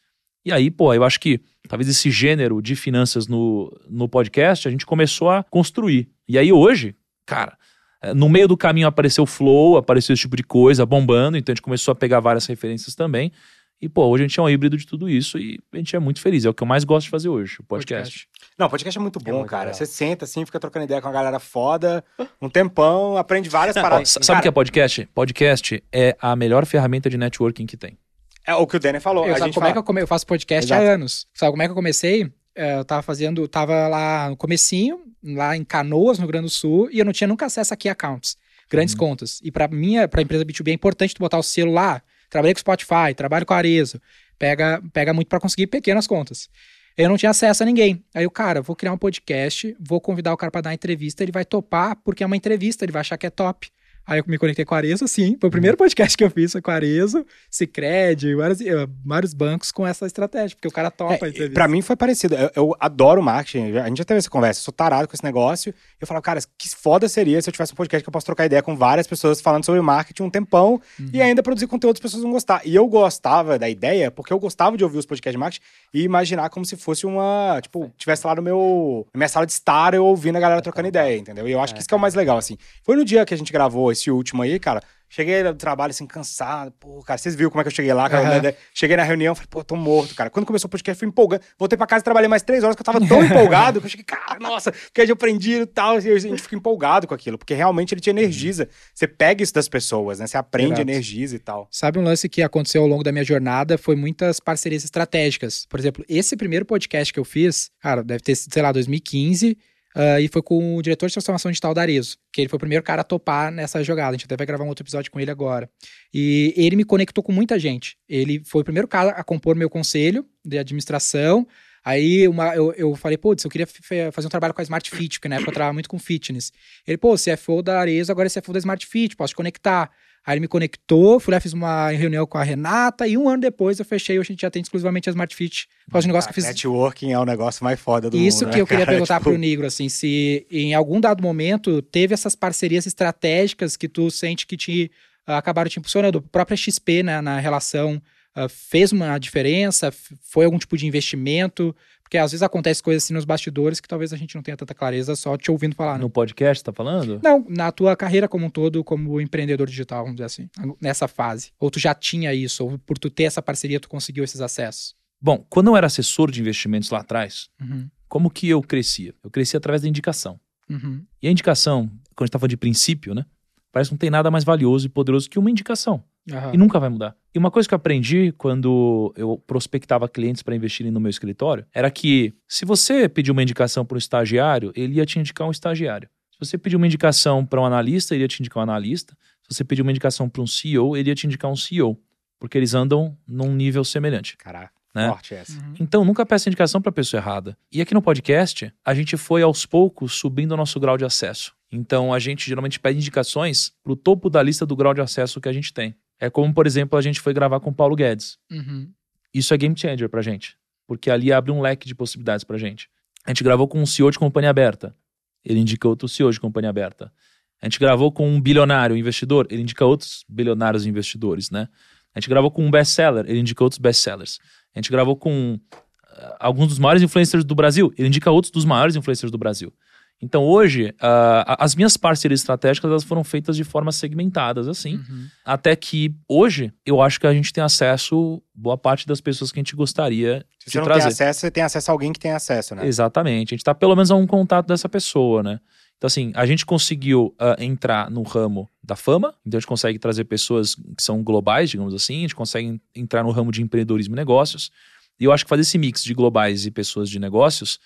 E 0.45 0.51
aí, 0.51 0.71
pô, 0.71 0.93
eu 0.93 1.03
acho 1.03 1.19
que 1.19 1.39
talvez 1.67 1.87
esse 1.87 2.09
gênero 2.09 2.61
de 2.61 2.75
finanças 2.75 3.27
no, 3.27 3.71
no 3.89 4.09
podcast 4.09 4.67
a 4.67 4.71
gente 4.71 4.85
começou 4.85 5.29
a 5.29 5.43
construir. 5.43 6.09
E 6.27 6.37
aí 6.37 6.51
hoje, 6.51 6.95
cara, 7.25 7.55
eh, 8.01 8.13
no 8.13 8.27
meio 8.27 8.47
do 8.47 8.57
caminho 8.57 8.87
apareceu 8.87 9.23
o 9.23 9.27
Flow, 9.27 9.77
apareceu 9.77 10.13
esse 10.13 10.21
tipo 10.21 10.35
de 10.35 10.43
coisa 10.43 10.85
bombando, 10.85 11.37
então 11.37 11.51
a 11.51 11.55
gente 11.55 11.61
começou 11.63 11.91
a 11.91 11.95
pegar 11.95 12.19
várias 12.19 12.45
referências 12.47 12.95
também. 12.95 13.31
E, 13.79 13.89
pô, 13.89 14.05
hoje 14.05 14.23
a 14.23 14.27
gente 14.27 14.39
é 14.39 14.43
um 14.43 14.49
híbrido 14.49 14.77
de 14.77 14.85
tudo 14.85 15.09
isso 15.09 15.39
e 15.39 15.59
a 15.73 15.77
gente 15.77 15.95
é 15.95 15.99
muito 15.99 16.21
feliz. 16.21 16.45
É 16.45 16.49
o 16.49 16.53
que 16.53 16.61
eu 16.61 16.67
mais 16.67 16.83
gosto 16.83 17.05
de 17.05 17.09
fazer 17.11 17.29
hoje, 17.29 17.57
o 17.59 17.63
podcast. 17.63 18.27
Não, 18.57 18.69
podcast 18.69 18.95
é 18.97 19.01
muito 19.01 19.19
bom, 19.19 19.31
muito 19.39 19.47
cara. 19.49 19.63
legal. 19.71 19.73
Você 19.73 19.87
senta 19.87 20.25
assim, 20.25 20.45
fica 20.45 20.59
trocando 20.59 20.85
ideia 20.85 21.01
com 21.01 21.07
a 21.07 21.11
galera 21.11 21.39
foda, 21.39 22.03
um 22.39 22.47
tempão, 22.47 23.17
aprende 23.17 23.49
várias 23.49 23.75
paradas. 23.75 24.09
sa- 24.09 24.21
sabe 24.21 24.25
o 24.25 24.27
Cara, 24.35 24.41
que 24.43 24.47
é 24.47 24.51
podcast? 24.51 25.09
Podcast 25.15 25.83
é 25.91 26.15
a 26.21 26.35
melhor 26.35 26.63
ferramenta 26.67 27.09
de 27.09 27.17
networking 27.17 27.65
que 27.65 27.75
tem. 27.75 27.97
É 28.45 28.53
o 28.55 28.65
que 28.67 28.75
o 28.77 28.79
Danny 28.79 28.99
falou. 28.99 29.25
Eu, 29.27 29.37
sabe 29.37 29.53
como 29.53 29.65
é 29.65 29.69
fala- 29.69 29.71
que 29.73 29.77
eu, 29.79 29.83
come- 29.83 30.01
eu 30.01 30.07
faço 30.07 30.25
podcast 30.27 30.65
Exato. 30.71 30.81
há 30.87 30.93
anos? 30.93 31.27
Sabe 31.33 31.51
como 31.51 31.61
é 31.61 31.65
que 31.65 31.71
eu 31.71 31.75
comecei? 31.75 32.31
É, 32.55 32.77
Eu 32.79 32.85
tava 32.85 33.01
fazendo, 33.01 33.47
tava 33.47 33.87
lá 33.87 34.29
no 34.29 34.35
comecinho, 34.37 34.99
lá 35.23 35.55
em 35.55 35.63
Canoas, 35.63 36.17
no 36.17 36.23
Rio 36.25 36.31
Grande 36.31 36.45
do 36.47 36.51
Sul, 36.51 36.89
e 36.91 36.99
eu 36.99 37.05
não 37.05 37.13
tinha 37.13 37.27
nunca 37.27 37.45
acesso 37.45 37.73
a 37.73 37.77
key 37.77 37.87
accounts, 37.89 38.35
grandes 38.69 38.93
contas. 38.93 39.39
E 39.43 39.51
pra 39.51 39.67
minha, 39.67 40.07
pra 40.07 40.21
empresa 40.21 40.43
B2B 40.43 40.69
é 40.69 40.73
importante 40.73 41.13
tu 41.15 41.19
botar 41.19 41.37
o 41.37 41.43
selo 41.43 41.71
lá. 41.71 42.01
Trabalhei 42.29 42.53
com 42.53 42.59
Spotify, 42.59 43.13
trabalho 43.15 43.45
com 43.45 43.53
Arezo. 43.53 44.01
Pega, 44.37 44.81
pega 44.91 45.13
muito 45.13 45.27
pra 45.27 45.39
conseguir 45.39 45.67
pequenas 45.67 46.07
contas. 46.07 46.49
Eu 46.97 47.07
não 47.07 47.15
tinha 47.17 47.29
acesso 47.29 47.63
a 47.63 47.65
ninguém. 47.65 48.03
Aí 48.13 48.25
o 48.25 48.31
cara, 48.31 48.61
vou 48.61 48.75
criar 48.75 48.91
um 48.91 48.97
podcast, 48.97 49.75
vou 49.79 50.01
convidar 50.01 50.33
o 50.33 50.37
cara 50.37 50.51
pra 50.51 50.59
dar 50.61 50.69
uma 50.71 50.73
entrevista, 50.73 51.23
ele 51.23 51.31
vai 51.31 51.45
topar 51.45 51.95
porque 52.03 52.21
é 52.21 52.25
uma 52.25 52.35
entrevista, 52.35 52.83
ele 52.83 52.91
vai 52.91 52.99
achar 52.99 53.17
que 53.17 53.25
é 53.25 53.29
top. 53.29 53.69
Aí 54.05 54.19
eu 54.19 54.25
me 54.27 54.37
conectei 54.37 54.65
com 54.65 54.73
a 54.73 54.77
Arezo, 54.77 55.07
sim. 55.07 55.37
Foi 55.39 55.47
o 55.47 55.51
primeiro 55.51 55.77
podcast 55.77 56.17
que 56.17 56.23
eu 56.23 56.29
fiz, 56.29 56.51
foi 56.51 56.61
com 56.61 56.71
a 56.71 56.73
Arezo, 56.73 57.25
Cicred, 57.49 58.35
vários, 58.35 58.61
eh, 58.61 58.87
vários 59.05 59.33
bancos 59.33 59.71
com 59.71 59.85
essa 59.85 60.05
estratégia, 60.05 60.55
porque 60.55 60.67
o 60.67 60.71
cara 60.71 60.89
topa 60.89 61.27
É, 61.27 61.49
pra 61.49 61.67
mim 61.67 61.81
foi 61.81 61.95
parecido. 61.95 62.35
Eu, 62.35 62.51
eu 62.55 62.75
adoro 62.79 63.21
marketing. 63.21 63.77
A 63.77 63.87
gente 63.87 63.99
já 63.99 64.03
teve 64.03 64.17
essa 64.17 64.29
conversa. 64.29 64.59
Eu 64.59 64.63
sou 64.63 64.73
tarado 64.73 65.07
com 65.07 65.13
esse 65.15 65.23
negócio. 65.23 65.73
Eu 65.99 66.07
falo, 66.07 66.21
cara, 66.21 66.39
que 66.57 66.69
foda 66.69 67.07
seria 67.07 67.41
se 67.41 67.49
eu 67.49 67.51
tivesse 67.51 67.73
um 67.73 67.75
podcast 67.75 68.03
que 68.03 68.09
eu 68.09 68.11
posso 68.11 68.25
trocar 68.25 68.45
ideia 68.45 68.61
com 68.61 68.75
várias 68.75 69.07
pessoas 69.07 69.39
falando 69.39 69.63
sobre 69.65 69.81
marketing 69.81 70.23
um 70.23 70.29
tempão 70.29 70.81
e 71.13 71.21
ainda 71.21 71.43
produzir 71.43 71.67
conteúdo 71.67 71.95
que 71.95 72.05
as 72.05 72.11
pessoas 72.11 72.23
vão 72.23 72.31
gostar. 72.31 72.61
E 72.65 72.75
eu 72.75 72.87
gostava 72.87 73.59
da 73.59 73.69
ideia 73.69 74.09
porque 74.09 74.33
eu 74.33 74.39
gostava 74.39 74.75
de 74.75 74.83
ouvir 74.83 74.97
os 74.97 75.05
podcasts 75.05 75.33
de 75.33 75.37
marketing 75.37 75.63
e 75.93 76.03
imaginar 76.03 76.49
como 76.49 76.65
se 76.65 76.75
fosse 76.75 77.05
uma. 77.05 77.59
Tipo, 77.61 77.91
tivesse 77.97 78.25
lá 78.25 78.35
no 78.35 78.41
meu. 78.41 79.05
Na 79.13 79.19
minha 79.19 79.29
sala 79.29 79.45
de 79.45 79.51
estar 79.51 79.93
eu 79.93 80.05
ouvindo 80.05 80.35
a 80.37 80.39
galera 80.39 80.61
trocando 80.61 80.87
ideia, 80.87 81.17
entendeu? 81.17 81.47
E 81.47 81.51
eu 81.51 81.59
acho 81.61 81.73
que 81.73 81.79
isso 81.79 81.87
que 81.87 81.93
é 81.93 81.97
o 81.97 81.99
mais 81.99 82.13
legal, 82.15 82.37
assim. 82.37 82.57
Foi 82.83 82.95
no 82.95 83.05
dia 83.05 83.25
que 83.25 83.33
a 83.33 83.37
gente 83.37 83.51
gravou 83.51 83.90
esse 83.91 84.09
último 84.09 84.41
aí, 84.41 84.59
cara. 84.59 84.81
Cheguei 85.13 85.43
do 85.43 85.53
trabalho, 85.53 85.91
assim, 85.91 86.07
cansado. 86.07 86.71
Pô, 86.79 87.03
cara, 87.03 87.17
vocês 87.17 87.35
viram 87.35 87.51
como 87.51 87.59
é 87.59 87.65
que 87.65 87.67
eu 87.67 87.75
cheguei 87.75 87.93
lá, 87.93 88.09
cara? 88.09 88.41
Né? 88.41 88.53
Cheguei 88.73 88.95
na 88.95 89.03
reunião, 89.03 89.35
falei, 89.35 89.49
pô, 89.49 89.61
tô 89.61 89.75
morto, 89.75 90.15
cara. 90.15 90.29
Quando 90.29 90.45
começou 90.45 90.69
o 90.69 90.71
podcast, 90.71 90.97
fui 90.97 91.05
empolgando. 91.05 91.41
Voltei 91.59 91.77
pra 91.77 91.85
casa, 91.85 92.01
trabalhei 92.01 92.29
mais 92.29 92.41
três 92.43 92.63
horas, 92.63 92.77
que 92.77 92.81
eu 92.81 92.85
tava 92.85 93.05
tão 93.05 93.19
empolgado, 93.21 93.81
que 93.81 93.87
eu 93.87 93.89
cheguei, 93.89 94.05
cara, 94.05 94.39
nossa, 94.39 94.71
que 94.71 95.01
eu 95.01 95.11
aprendi 95.11 95.63
e 95.63 95.65
tal. 95.65 95.99
E 95.99 96.09
a 96.09 96.17
gente 96.17 96.41
fica 96.41 96.55
empolgado 96.55 97.07
com 97.07 97.13
aquilo, 97.13 97.37
porque 97.37 97.53
realmente 97.53 97.93
ele 97.93 97.99
te 97.99 98.09
energiza. 98.09 98.69
Você 98.95 99.05
pega 99.05 99.43
isso 99.43 99.53
das 99.53 99.67
pessoas, 99.67 100.19
né? 100.19 100.27
Você 100.27 100.37
aprende, 100.37 100.75
Exato. 100.75 100.81
energiza 100.81 101.35
e 101.35 101.39
tal. 101.39 101.67
Sabe 101.69 101.99
um 101.99 102.03
lance 102.03 102.29
que 102.29 102.41
aconteceu 102.41 102.81
ao 102.81 102.87
longo 102.87 103.03
da 103.03 103.11
minha 103.11 103.25
jornada? 103.25 103.77
Foi 103.77 103.97
muitas 103.97 104.39
parcerias 104.39 104.85
estratégicas. 104.85 105.65
Por 105.65 105.77
exemplo, 105.77 106.05
esse 106.07 106.37
primeiro 106.37 106.63
podcast 106.63 107.11
que 107.11 107.19
eu 107.19 107.25
fiz, 107.25 107.69
cara, 107.81 108.01
deve 108.01 108.21
ter 108.21 108.35
sido, 108.35 108.53
sei 108.53 108.63
lá, 108.63 108.71
2015, 108.71 109.57
ah, 109.95 110.19
e 110.19 110.27
foi 110.27 110.41
com 110.41 110.77
o 110.77 110.81
diretor 110.81 111.07
de 111.07 111.13
transformação 111.13 111.51
digital 111.51 111.73
da 111.73 111.81
Arezo, 111.81 112.17
que 112.31 112.41
ele 112.41 112.49
foi 112.49 112.57
o 112.57 112.59
primeiro 112.59 112.83
cara 112.83 113.01
a 113.01 113.03
topar 113.03 113.51
nessa 113.51 113.83
jogada. 113.83 114.09
A 114.09 114.13
gente 114.13 114.25
até 114.25 114.37
vai 114.37 114.45
gravar 114.45 114.63
um 114.63 114.67
outro 114.67 114.83
episódio 114.83 115.11
com 115.11 115.19
ele 115.19 115.31
agora. 115.31 115.69
E 116.13 116.53
ele 116.55 116.75
me 116.75 116.83
conectou 116.83 117.23
com 117.23 117.31
muita 117.31 117.59
gente. 117.59 117.97
Ele 118.07 118.41
foi 118.45 118.61
o 118.61 118.63
primeiro 118.63 118.87
cara 118.87 119.11
a 119.11 119.23
compor 119.23 119.55
meu 119.55 119.69
conselho 119.69 120.25
de 120.45 120.57
administração. 120.57 121.47
Aí 121.83 122.27
uma, 122.27 122.55
eu, 122.55 122.71
eu 122.73 122.95
falei, 122.95 123.17
putz, 123.17 123.43
eu 123.43 123.49
queria 123.49 123.67
fazer 124.11 124.27
um 124.27 124.29
trabalho 124.29 124.53
com 124.53 124.61
a 124.61 124.63
Smart 124.63 124.89
Fit, 124.89 125.19
porque 125.19 125.27
na 125.27 125.35
época 125.35 125.49
eu 125.49 125.53
trabalhava 125.53 125.73
muito 125.73 125.89
com 125.89 125.97
fitness. 125.97 126.51
Ele, 126.87 126.97
pô, 126.97 127.15
CFO 127.15 127.61
da 127.63 127.79
Arezo, 127.79 128.11
agora 128.11 128.27
é 128.27 128.29
CFO 128.29 128.53
da 128.53 128.59
Smart 128.59 128.85
Fit, 128.85 129.15
posso 129.15 129.33
te 129.33 129.35
conectar. 129.35 129.89
Aí 130.25 130.35
ele 130.35 130.41
me 130.41 130.47
conectou, 130.47 131.19
fui 131.19 131.33
lá, 131.33 131.39
fiz 131.39 131.51
uma 131.51 131.89
reunião 131.89 132.27
com 132.27 132.37
a 132.37 132.43
Renata, 132.43 133.07
e 133.07 133.17
um 133.17 133.27
ano 133.27 133.41
depois 133.41 133.79
eu 133.79 133.85
fechei, 133.85 134.19
hoje 134.19 134.27
a 134.29 134.33
gente 134.33 134.41
já 134.41 134.51
tem 134.51 134.61
exclusivamente 134.61 135.09
a 135.09 135.11
Smart 135.11 135.35
Fit. 135.35 135.67
De 135.87 135.97
um 135.97 136.07
negócio 136.07 136.27
que 136.27 136.31
eu 136.31 136.35
fiz. 136.35 136.45
Networking 136.45 137.11
é 137.11 137.19
o 137.19 137.25
negócio 137.25 137.63
mais 137.63 137.79
foda 137.79 138.09
do 138.09 138.17
Isso 138.17 138.45
mundo. 138.45 138.51
que 138.51 138.57
né, 138.57 138.61
eu 138.61 138.67
queria 138.67 138.85
cara? 138.85 138.91
perguntar 138.97 139.17
Tipo, 139.17 139.31
pro 139.31 139.39
Negro, 139.39 139.65
assim, 139.65 139.89
se 139.89 140.45
em 140.51 140.73
algum 140.75 141.01
dado 141.01 141.23
momento 141.23 141.81
teve 141.81 142.13
essas 142.13 142.35
parcerias 142.35 142.85
estratégicas 142.85 143.75
que 143.75 143.87
tu 143.87 144.11
sente 144.11 144.45
que 144.45 144.55
te 144.55 144.91
ah, 145.25 145.37
acabaram 145.37 145.69
te 145.69 145.79
impulsionando. 145.79 146.19
A 146.19 146.31
própria 146.31 146.57
XP 146.57 147.03
né, 147.03 147.21
na 147.21 147.39
relação 147.39 148.01
ah, 148.35 148.47
fez 148.49 148.91
uma 148.91 149.17
diferença? 149.17 149.91
Foi 150.21 150.45
algum 150.45 150.57
tipo 150.57 150.77
de 150.77 150.85
investimento? 150.87 151.75
Porque 152.03 152.17
às 152.17 152.31
vezes 152.31 152.43
acontece 152.43 152.83
coisas 152.83 153.03
assim 153.03 153.13
nos 153.13 153.23
bastidores 153.23 153.79
que 153.79 153.87
talvez 153.87 154.11
a 154.11 154.17
gente 154.17 154.35
não 154.35 154.41
tenha 154.41 154.57
tanta 154.57 154.73
clareza 154.73 155.15
só 155.15 155.37
te 155.37 155.49
ouvindo 155.49 155.75
falar, 155.75 155.93
né? 155.93 156.01
No 156.01 156.09
podcast, 156.09 156.61
tá 156.63 156.73
falando? 156.73 157.21
Não, 157.23 157.45
na 157.47 157.71
tua 157.71 157.95
carreira 157.95 158.27
como 158.27 158.45
um 158.45 158.49
todo, 158.49 158.83
como 158.83 159.21
empreendedor 159.21 159.65
digital, 159.67 159.99
vamos 160.03 160.15
dizer 160.17 160.25
assim, 160.25 160.49
nessa 160.81 161.07
fase. 161.07 161.51
Ou 161.57 161.71
tu 161.71 161.79
já 161.79 161.93
tinha 161.95 162.33
isso, 162.33 162.65
ou 162.65 162.77
por 162.79 162.97
tu 162.97 163.09
ter 163.09 163.23
essa 163.23 163.41
parceria, 163.41 163.79
tu 163.79 163.87
conseguiu 163.87 164.23
esses 164.25 164.41
acessos. 164.41 164.93
Bom, 165.21 165.45
quando 165.49 165.67
eu 165.67 165.77
era 165.77 165.87
assessor 165.87 166.29
de 166.31 166.41
investimentos 166.41 166.89
lá 166.89 166.99
atrás, 166.99 167.49
Uhum, 167.61 167.87
como 168.09 168.29
que 168.29 168.49
eu 168.49 168.61
crescia? 168.61 169.13
Eu 169.23 169.29
crescia 169.31 169.57
através 169.57 169.81
da 169.83 169.87
indicação. 169.87 170.37
uhum, 170.69 171.05
E 171.21 171.29
a 171.29 171.31
indicação, 171.31 171.87
quando 172.13 172.23
a 172.23 172.25
gente 172.25 172.31
tá 172.31 172.39
falando 172.39 172.49
de 172.49 172.57
princípio, 172.57 173.15
né? 173.15 173.25
Parece 173.71 173.89
que 173.89 173.93
não 173.93 173.97
tem 173.99 174.09
nada 174.09 174.29
mais 174.29 174.43
valioso 174.43 174.85
e 174.85 174.89
poderoso 174.89 175.29
que 175.29 175.39
uma 175.39 175.49
indicação. 175.49 176.03
Aham. 176.31 176.51
E 176.53 176.57
nunca 176.57 176.79
vai 176.79 176.89
mudar. 176.89 177.15
E 177.33 177.39
uma 177.39 177.49
coisa 177.49 177.67
que 177.67 177.73
eu 177.73 177.77
aprendi 177.77 178.33
quando 178.37 179.13
eu 179.15 179.41
prospectava 179.47 180.07
clientes 180.09 180.43
para 180.43 180.55
investirem 180.55 180.91
no 180.91 180.99
meu 180.99 181.09
escritório 181.09 181.65
era 181.73 181.89
que 181.89 182.33
se 182.47 182.65
você 182.65 183.07
pedir 183.07 183.31
uma 183.31 183.41
indicação 183.41 183.85
para 183.85 183.95
um 183.95 183.97
estagiário, 183.97 184.71
ele 184.75 184.95
ia 184.95 185.05
te 185.05 185.17
indicar 185.17 185.47
um 185.47 185.51
estagiário. 185.51 186.09
Se 186.31 186.37
você 186.39 186.57
pedir 186.57 186.75
uma 186.75 186.85
indicação 186.87 187.45
para 187.45 187.61
um 187.61 187.65
analista, 187.65 188.13
ele 188.13 188.23
ia 188.23 188.27
te 188.27 188.41
indicar 188.41 188.59
um 188.61 188.63
analista. 188.63 189.15
Se 189.43 189.55
você 189.55 189.63
pedir 189.63 189.81
uma 189.81 189.91
indicação 189.91 190.27
para 190.27 190.41
um 190.41 190.47
CEO, 190.47 190.97
ele 190.97 191.09
ia 191.09 191.15
te 191.15 191.25
indicar 191.25 191.49
um 191.49 191.55
CEO. 191.55 191.97
Porque 192.39 192.57
eles 192.57 192.73
andam 192.73 193.15
num 193.27 193.53
nível 193.53 193.83
semelhante. 193.83 194.35
Caraca, 194.35 194.73
Né? 194.93 195.07
forte 195.07 195.35
essa. 195.35 195.53
Uhum. 195.53 195.75
Então, 195.79 196.03
nunca 196.03 196.25
peça 196.25 196.49
indicação 196.49 196.81
para 196.81 196.91
pessoa 196.91 197.21
errada. 197.21 197.55
E 197.71 197.79
aqui 197.79 197.93
no 197.93 198.01
podcast, 198.01 198.73
a 198.83 198.93
gente 198.95 199.15
foi 199.15 199.43
aos 199.43 199.65
poucos 199.65 200.13
subindo 200.13 200.53
o 200.53 200.57
nosso 200.57 200.79
grau 200.79 200.97
de 200.97 201.05
acesso. 201.05 201.53
Então, 201.71 202.11
a 202.11 202.19
gente 202.19 202.49
geralmente 202.49 202.79
pede 202.79 202.97
indicações 202.97 203.71
pro 203.83 203.95
topo 203.95 204.29
da 204.29 204.41
lista 204.41 204.65
do 204.65 204.75
grau 204.75 204.93
de 204.93 205.01
acesso 205.01 205.39
que 205.39 205.47
a 205.47 205.53
gente 205.53 205.71
tem. 205.71 205.95
É 206.21 206.29
como, 206.29 206.53
por 206.53 206.67
exemplo, 206.67 206.99
a 206.99 207.01
gente 207.01 207.19
foi 207.19 207.33
gravar 207.33 207.59
com 207.59 207.71
o 207.71 207.73
Paulo 207.73 207.95
Guedes. 207.95 208.37
Uhum. 208.51 208.87
Isso 209.33 209.51
é 209.55 209.57
game 209.57 209.75
changer 209.75 210.07
pra 210.07 210.21
gente, 210.21 210.55
porque 210.85 211.09
ali 211.09 211.33
abre 211.33 211.51
um 211.51 211.59
leque 211.59 211.87
de 211.87 211.95
possibilidades 211.95 212.43
pra 212.43 212.59
gente. 212.59 212.87
A 213.25 213.31
gente 213.31 213.43
gravou 213.43 213.67
com 213.67 213.81
um 213.81 213.85
CEO 213.87 214.11
de 214.11 214.19
companhia 214.19 214.51
aberta. 214.51 214.95
Ele 215.43 215.59
indica 215.59 215.87
outro 215.87 216.07
CEO 216.07 216.31
de 216.31 216.39
companhia 216.39 216.69
aberta. 216.69 217.11
A 217.59 217.65
gente 217.65 217.79
gravou 217.79 218.11
com 218.11 218.29
um 218.29 218.39
bilionário 218.39 218.95
investidor, 218.95 219.47
ele 219.49 219.63
indica 219.63 219.83
outros 219.83 220.23
bilionários 220.29 220.85
investidores, 220.85 221.49
né? 221.49 221.67
A 222.13 222.19
gente 222.19 222.29
gravou 222.29 222.51
com 222.51 222.63
um 222.63 222.69
best-seller, 222.69 223.25
ele 223.27 223.39
indica 223.39 223.63
outros 223.63 223.79
best-sellers. 223.79 224.39
A 224.75 224.79
gente 224.79 224.91
gravou 224.91 225.15
com 225.15 225.59
ah, 226.05 226.37
alguns 226.39 226.67
dos 226.67 226.77
maiores 226.77 227.01
influencers 227.01 227.43
do 227.43 227.55
Brasil, 227.55 227.91
ele 227.97 228.07
indica 228.07 228.29
outros 228.29 228.51
dos 228.51 228.65
maiores 228.65 228.95
influencers 228.95 229.31
do 229.31 229.39
Brasil. 229.39 229.73
Então 230.21 230.43
hoje, 230.43 230.93
a- 230.99 231.63
as 231.63 231.75
minhas 231.75 231.97
parcerias 231.97 232.41
estratégicas 232.41 232.89
elas 232.91 233.03
foram 233.03 233.23
feitas 233.23 233.55
de 233.57 233.63
forma 233.63 233.91
segmentadas, 233.91 234.67
assim. 234.67 234.95
Uhum. 234.97 235.27
Até 235.43 235.75
que 235.75 236.13
hoje 236.29 236.71
eu 236.85 237.01
acho 237.01 237.19
que 237.19 237.25
a 237.25 237.33
gente 237.33 237.51
tem 237.51 237.63
acesso 237.63 238.41
boa 238.53 238.77
parte 238.77 239.07
das 239.07 239.19
pessoas 239.19 239.51
que 239.51 239.59
a 239.59 239.61
gente 239.61 239.75
gostaria 239.75 240.45
Se 240.59 240.65
de 240.65 240.71
você 240.73 240.77
não 240.77 240.85
trazer. 240.85 241.01
tem 241.01 241.07
acesso, 241.09 241.39
você 241.39 241.51
tem 241.51 241.63
acesso 241.63 241.89
a 241.89 241.93
alguém 241.93 242.13
que 242.13 242.19
tem 242.19 242.31
acesso, 242.31 242.75
né? 242.75 242.85
Exatamente. 242.85 243.53
A 243.53 243.57
gente 243.57 243.63
tá 243.63 243.73
pelo 243.73 243.95
menos 243.95 244.11
a 244.11 244.15
um 244.15 244.27
contato 244.27 244.67
dessa 244.67 244.87
pessoa, 244.87 245.41
né? 245.41 245.59
Então, 245.97 246.07
assim, 246.07 246.31
a 246.35 246.45
gente 246.45 246.65
conseguiu 246.65 247.33
ah, 247.39 247.55
entrar 247.59 248.09
no 248.09 248.23
ramo 248.23 248.67
da 248.83 248.95
fama, 248.95 249.35
então 249.45 249.57
a 249.57 249.59
gente 249.61 249.67
consegue 249.67 249.99
trazer 249.99 250.23
pessoas 250.25 250.75
que 250.75 251.01
são 251.03 251.21
globais, 251.23 251.69
digamos 251.69 251.93
assim, 251.93 252.17
a 252.17 252.21
gente 252.21 252.35
consegue 252.35 252.67
en- 252.69 252.81
entrar 252.95 253.23
no 253.23 253.29
ramo 253.31 253.51
de 253.51 253.61
empreendedorismo 253.61 254.15
e 254.15 254.17
negócios. 254.17 254.71
E 255.19 255.25
eu 255.25 255.31
acho 255.31 255.45
que 255.45 255.49
fazer 255.49 255.61
esse 255.61 255.77
mix 255.77 256.03
de 256.03 256.13
globais 256.15 256.65
e 256.65 256.71
pessoas 256.71 257.07
de 257.09 257.19
negócios 257.19 257.79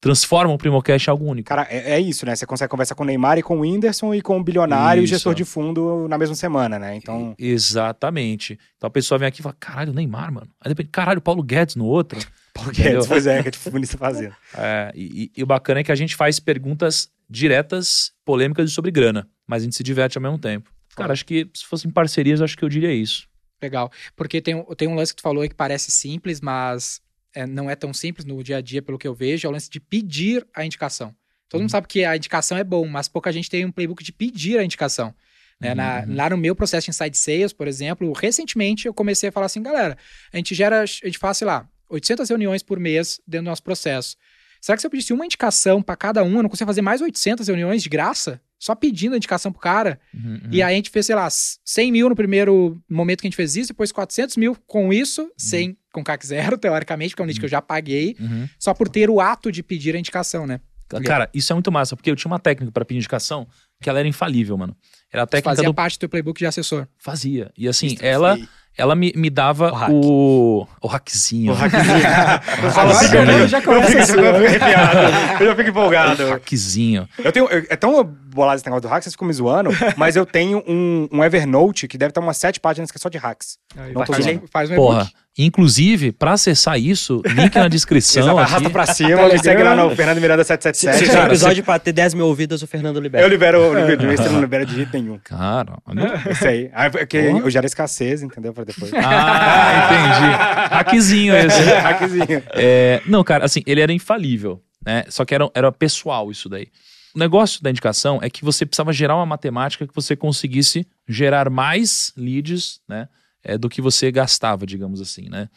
transforma 0.00 0.52
o 0.52 0.58
Primocast 0.58 1.08
em 1.08 1.10
algo 1.10 1.24
único. 1.26 1.48
Cara, 1.48 1.66
é, 1.70 1.92
é 1.94 2.00
isso, 2.00 2.24
né? 2.24 2.34
Você 2.36 2.46
consegue 2.46 2.70
conversar 2.70 2.94
com 2.94 3.02
o 3.02 3.06
Neymar 3.06 3.38
e 3.38 3.42
com 3.42 3.56
o 3.56 3.60
Whindersson 3.60 4.14
e 4.14 4.20
com 4.22 4.38
o 4.38 4.42
bilionário 4.44 5.00
e 5.00 5.02
o 5.02 5.04
Isso. 5.04 5.14
gestor 5.14 5.34
de 5.34 5.44
fundo 5.44 6.06
na 6.08 6.16
mesma 6.16 6.34
semana, 6.34 6.78
né? 6.78 6.94
Então, 6.96 7.34
Exatamente. 7.38 8.58
Então 8.76 8.86
a 8.88 8.90
pessoa 8.90 9.18
vem 9.18 9.28
aqui 9.28 9.40
e 9.40 9.42
fala: 9.42 9.56
caralho, 9.58 9.92
Neymar, 9.92 10.32
mano. 10.32 10.48
Aí 10.60 10.68
depois, 10.74 10.88
caralho, 10.90 11.20
Paulo 11.20 11.42
Guedes 11.42 11.76
no 11.76 11.84
outro. 11.84 12.18
Paulo 12.54 12.70
Entendeu? 12.70 12.92
Guedes, 12.94 13.06
pois 13.06 13.26
é, 13.26 13.42
que 13.42 13.48
é 13.48 13.50
tipo 13.52 13.70
bonito 13.70 13.96
fazendo. 13.96 14.34
É, 14.56 14.92
e, 14.94 15.24
e- 15.24 15.32
e 15.38 15.42
o 15.42 15.46
bacana 15.46 15.80
é 15.80 15.84
que 15.84 15.92
a 15.92 15.94
gente 15.96 16.16
faz 16.16 16.40
perguntas 16.40 17.08
diretas, 17.30 18.12
polêmicas 18.24 18.70
e 18.70 18.72
sobre 18.74 18.90
grana, 18.90 19.28
mas 19.46 19.62
a 19.62 19.64
gente 19.64 19.76
se 19.76 19.82
diverte 19.82 20.16
ao 20.18 20.22
mesmo 20.22 20.38
tempo. 20.38 20.70
Cara, 20.96 21.12
acho 21.12 21.24
que 21.24 21.48
se 21.54 21.64
fossem 21.64 21.90
parcerias, 21.90 22.40
acho 22.42 22.56
que 22.56 22.64
eu 22.64 22.68
diria 22.68 22.92
isso. 22.92 23.28
Legal. 23.62 23.90
Porque 24.16 24.40
tem, 24.40 24.54
um- 24.56 24.64
tem 24.74 24.88
um 24.88 24.94
lance 24.94 25.12
que 25.12 25.16
tu 25.18 25.22
falou 25.22 25.42
aí 25.42 25.48
que 25.48 25.54
parece 25.54 25.90
simples, 25.92 26.40
mas 26.40 27.00
é, 27.38 27.46
não 27.46 27.70
é 27.70 27.76
tão 27.76 27.92
simples 27.92 28.24
no 28.24 28.42
dia 28.42 28.56
a 28.58 28.60
dia, 28.60 28.82
pelo 28.82 28.98
que 28.98 29.06
eu 29.06 29.14
vejo, 29.14 29.46
é 29.46 29.48
o 29.48 29.52
lance 29.52 29.70
de 29.70 29.78
pedir 29.80 30.46
a 30.54 30.64
indicação. 30.64 31.14
Todo 31.48 31.58
Uhum. 31.60 31.64
mundo 31.64 31.70
sabe 31.70 31.86
que 31.88 32.04
a 32.04 32.16
indicação 32.16 32.58
é 32.58 32.64
bom, 32.64 32.86
mas 32.86 33.08
pouca 33.08 33.32
gente 33.32 33.48
tem 33.48 33.64
um 33.64 33.70
playbook 33.72 34.02
de 34.04 34.12
pedir 34.12 34.58
a 34.58 34.64
indicação. 34.64 35.14
né? 35.60 35.74
Na- 35.74 36.04
Uhum. 36.06 36.14
lá 36.14 36.30
no 36.30 36.36
meu 36.36 36.54
processo 36.54 36.84
de 36.84 36.90
Inside 36.92 37.16
Sales, 37.18 37.52
por 37.52 37.66
exemplo, 37.66 38.12
recentemente 38.12 38.86
eu 38.86 38.94
comecei 38.94 39.28
a 39.28 39.32
falar 39.32 39.46
assim, 39.46 39.60
galera, 39.60 39.98
a 40.32 40.36
gente 40.36 40.54
gera, 40.54 40.82
a 40.82 40.86
gente 40.86 41.18
faz, 41.18 41.36
sei 41.38 41.46
lá, 41.48 41.68
800 41.88 42.28
reuniões 42.28 42.62
por 42.62 42.78
mês 42.78 43.20
dentro 43.26 43.44
do 43.46 43.48
nosso 43.48 43.62
processo. 43.64 44.16
Será 44.60 44.76
que 44.76 44.82
se 44.82 44.86
eu 44.86 44.90
pedisse 44.90 45.12
uma 45.12 45.24
indicação 45.24 45.82
para 45.82 45.96
cada 45.96 46.22
um, 46.22 46.36
eu 46.36 46.42
não 46.44 46.48
consigo 46.48 46.68
fazer 46.68 46.80
mais 46.82 47.00
800 47.00 47.48
reuniões 47.48 47.82
de 47.82 47.88
graça? 47.88 48.40
Só 48.58 48.74
pedindo 48.74 49.14
a 49.14 49.16
indicação 49.16 49.52
pro 49.52 49.60
cara? 49.60 50.00
Uhum, 50.12 50.40
E 50.50 50.62
aí 50.62 50.74
a 50.74 50.76
gente 50.76 50.90
fez, 50.90 51.06
sei 51.06 51.14
lá, 51.14 51.28
100 51.30 51.92
mil 51.92 52.08
no 52.08 52.16
primeiro 52.16 52.80
momento 52.88 53.20
que 53.20 53.26
a 53.26 53.30
gente 53.30 53.36
fez 53.36 53.56
isso, 53.56 53.68
depois 53.68 53.92
400 53.92 54.36
mil 54.36 54.56
com 54.66 54.92
isso, 54.92 55.30
sem, 55.36 55.76
com 55.92 56.02
CAC 56.02 56.26
zero, 56.26 56.58
teoricamente, 56.58 57.10
porque 57.10 57.22
é 57.22 57.24
um 57.24 57.26
lead 57.26 57.38
que 57.38 57.46
eu 57.46 57.50
já 57.50 57.62
paguei, 57.62 58.16
uhum. 58.18 58.48
só 58.58 58.74
por 58.74 58.88
ter 58.88 59.08
o 59.08 59.20
ato 59.20 59.52
de 59.52 59.62
pedir 59.62 59.94
a 59.94 59.98
indicação, 59.98 60.46
né? 60.46 60.60
Cara, 61.04 61.28
isso 61.34 61.52
é 61.52 61.54
muito 61.54 61.70
massa, 61.70 61.94
porque 61.94 62.10
eu 62.10 62.16
tinha 62.16 62.30
uma 62.30 62.38
técnica 62.38 62.72
pra 62.72 62.84
pedir 62.84 62.98
indicação 62.98 63.46
que 63.80 63.90
ela 63.90 63.98
era 63.98 64.08
infalível, 64.08 64.56
mano. 64.56 64.74
Era 65.12 65.24
a 65.24 65.26
técnica 65.26 65.50
Fazia 65.50 65.68
do 65.68 65.74
parte 65.74 65.96
do 65.96 66.00
teu 66.00 66.08
playbook 66.08 66.38
de 66.38 66.46
assessor. 66.46 66.88
fazia. 66.98 67.52
E 67.56 67.68
assim, 67.68 67.88
Isso, 67.88 68.04
ela, 68.04 68.36
sei. 68.36 68.48
Ela 68.78 68.94
me, 68.94 69.12
me 69.16 69.28
dava 69.28 69.70
O 69.70 69.74
hack. 69.74 69.90
o 69.92 70.66
o 70.80 70.86
hackzinho. 70.86 71.52
O 71.52 71.54
hackzinho. 71.54 71.98
Eu 72.62 72.70
falo 72.70 72.90
assim, 72.92 73.06
Agora 73.06 73.32
eu, 73.32 73.38
eu 73.40 73.48
já 73.48 73.58
eu, 73.58 73.62
começo 73.64 73.86
fico, 73.88 74.00
assim, 74.02 74.12
eu 74.12 74.34
fico 74.34 74.46
arrepiado. 74.46 74.98
Eu 75.42 75.46
já 75.48 75.56
fico 75.56 75.68
empolgado. 75.70 76.28
hackzinho. 76.30 77.08
Eu 77.18 77.32
tenho, 77.32 77.46
eu- 77.48 77.66
é 77.68 77.76
tão 77.76 78.02
bolado 78.04 78.56
esse 78.56 78.64
negócio 78.66 78.82
do 78.82 78.88
hack, 78.88 79.02
vocês 79.02 79.12
ficam 79.14 79.26
me 79.26 79.34
zoando, 79.34 79.70
mas 79.96 80.14
eu 80.16 80.24
tenho 80.24 80.62
um, 80.66 81.08
um 81.12 81.24
Evernote 81.24 81.88
que 81.88 81.98
deve 81.98 82.10
estar 82.10 82.20
umas 82.20 82.36
sete 82.36 82.60
páginas 82.60 82.90
que 82.90 82.96
é 82.96 83.00
só 83.00 83.08
de 83.08 83.18
hacks. 83.18 83.58
Aí 83.76 83.92
Não 83.92 84.06
faz, 84.06 84.26
um- 84.26 84.40
faz 84.50 84.70
um 84.70 84.74
Porra. 84.76 85.08
Inclusive, 85.40 86.10
pra 86.10 86.32
acessar 86.32 86.80
isso, 86.80 87.22
link 87.24 87.54
na 87.54 87.68
descrição 87.68 88.24
Exato, 88.24 88.38
arrasta 88.38 88.70
pra 88.70 88.86
cima, 88.86 89.28
me 89.28 89.38
segue 89.38 89.62
lá 89.62 89.76
no 89.76 89.94
Fernando 89.94 90.20
Miranda 90.20 90.42
Se 90.42 90.48
777. 90.48 91.04
esse 91.04 91.12
cara, 91.12 91.28
episódio 91.28 91.62
pra 91.62 91.78
ter 91.78 91.92
10 91.92 92.14
mil 92.14 92.26
ouvidas, 92.26 92.60
o 92.60 92.66
Fernando 92.66 92.98
libera. 93.00 93.24
Eu 93.24 93.28
libero, 93.28 93.58
eu 93.58 93.88
libero, 93.88 94.12
esse 94.12 94.28
não 94.28 94.40
libera 94.40 94.66
de 94.66 94.74
jeito 94.74 94.92
nenhum. 94.92 95.16
Cara, 95.22 95.78
olha. 95.86 96.20
Esse 96.28 96.48
aí. 96.48 96.70
Ah, 96.74 96.90
porque 96.90 97.22
Porra. 97.22 97.38
eu 97.38 97.50
gero 97.50 97.66
escassez, 97.66 98.20
entendeu? 98.20 98.52
Pra 98.52 98.64
depois. 98.64 98.92
Ah, 98.94 99.84
entendi. 99.84 100.74
Hackzinho 100.74 101.36
esse. 101.36 101.62
Hackzinho. 101.70 102.42
É, 102.54 103.00
não, 103.06 103.22
cara, 103.22 103.44
assim, 103.44 103.62
ele 103.64 103.80
era 103.80 103.92
infalível, 103.92 104.60
né? 104.84 105.04
Só 105.08 105.24
que 105.24 105.32
era, 105.32 105.48
era 105.54 105.70
pessoal 105.70 106.32
isso 106.32 106.48
daí. 106.48 106.66
O 107.14 107.18
negócio 107.18 107.62
da 107.62 107.70
indicação 107.70 108.18
é 108.20 108.28
que 108.28 108.44
você 108.44 108.66
precisava 108.66 108.92
gerar 108.92 109.14
uma 109.14 109.26
matemática 109.26 109.86
que 109.86 109.94
você 109.94 110.16
conseguisse 110.16 110.84
gerar 111.08 111.48
mais 111.48 112.12
leads, 112.16 112.80
né? 112.88 113.08
É, 113.48 113.56
do 113.56 113.66
que 113.66 113.80
você 113.80 114.12
gastava, 114.12 114.66
digamos 114.66 115.00
assim, 115.00 115.30
né? 115.30 115.48